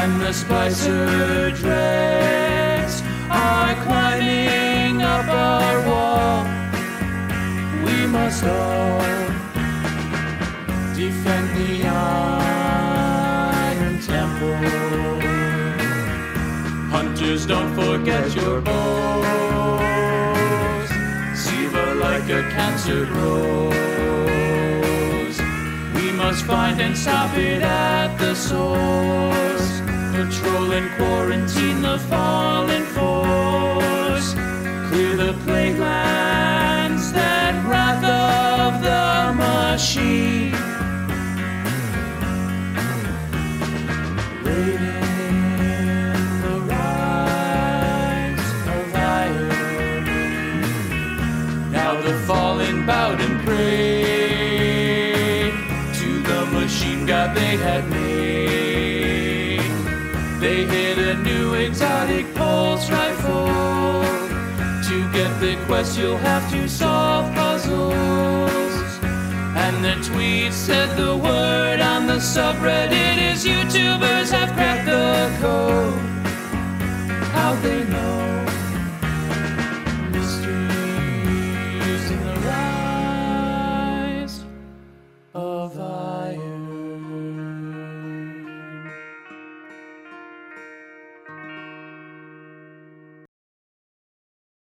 [0.00, 3.00] and the Spicer dregs
[3.30, 6.42] are climbing up our wall.
[7.84, 9.23] We must all
[10.96, 12.88] defend the Iron
[14.00, 14.54] Temple.
[16.90, 19.78] Hunters, don't forget your bows.
[21.36, 23.74] Siva like a cancer grows.
[25.96, 29.80] We must find and stop it at the source.
[30.12, 34.34] Patrol and quarantine the fallen force.
[34.90, 40.73] Clear the plague lands, that wrath of the machine.
[52.86, 54.74] Bowed and prayed
[55.94, 59.60] to the machine god they had made.
[60.40, 63.46] They hit a new exotic pulse rifle.
[64.88, 67.92] To get the quest, you'll have to solve puzzles.
[69.56, 76.14] And the tweet said the word on the subreddit is YouTubers have cracked the code.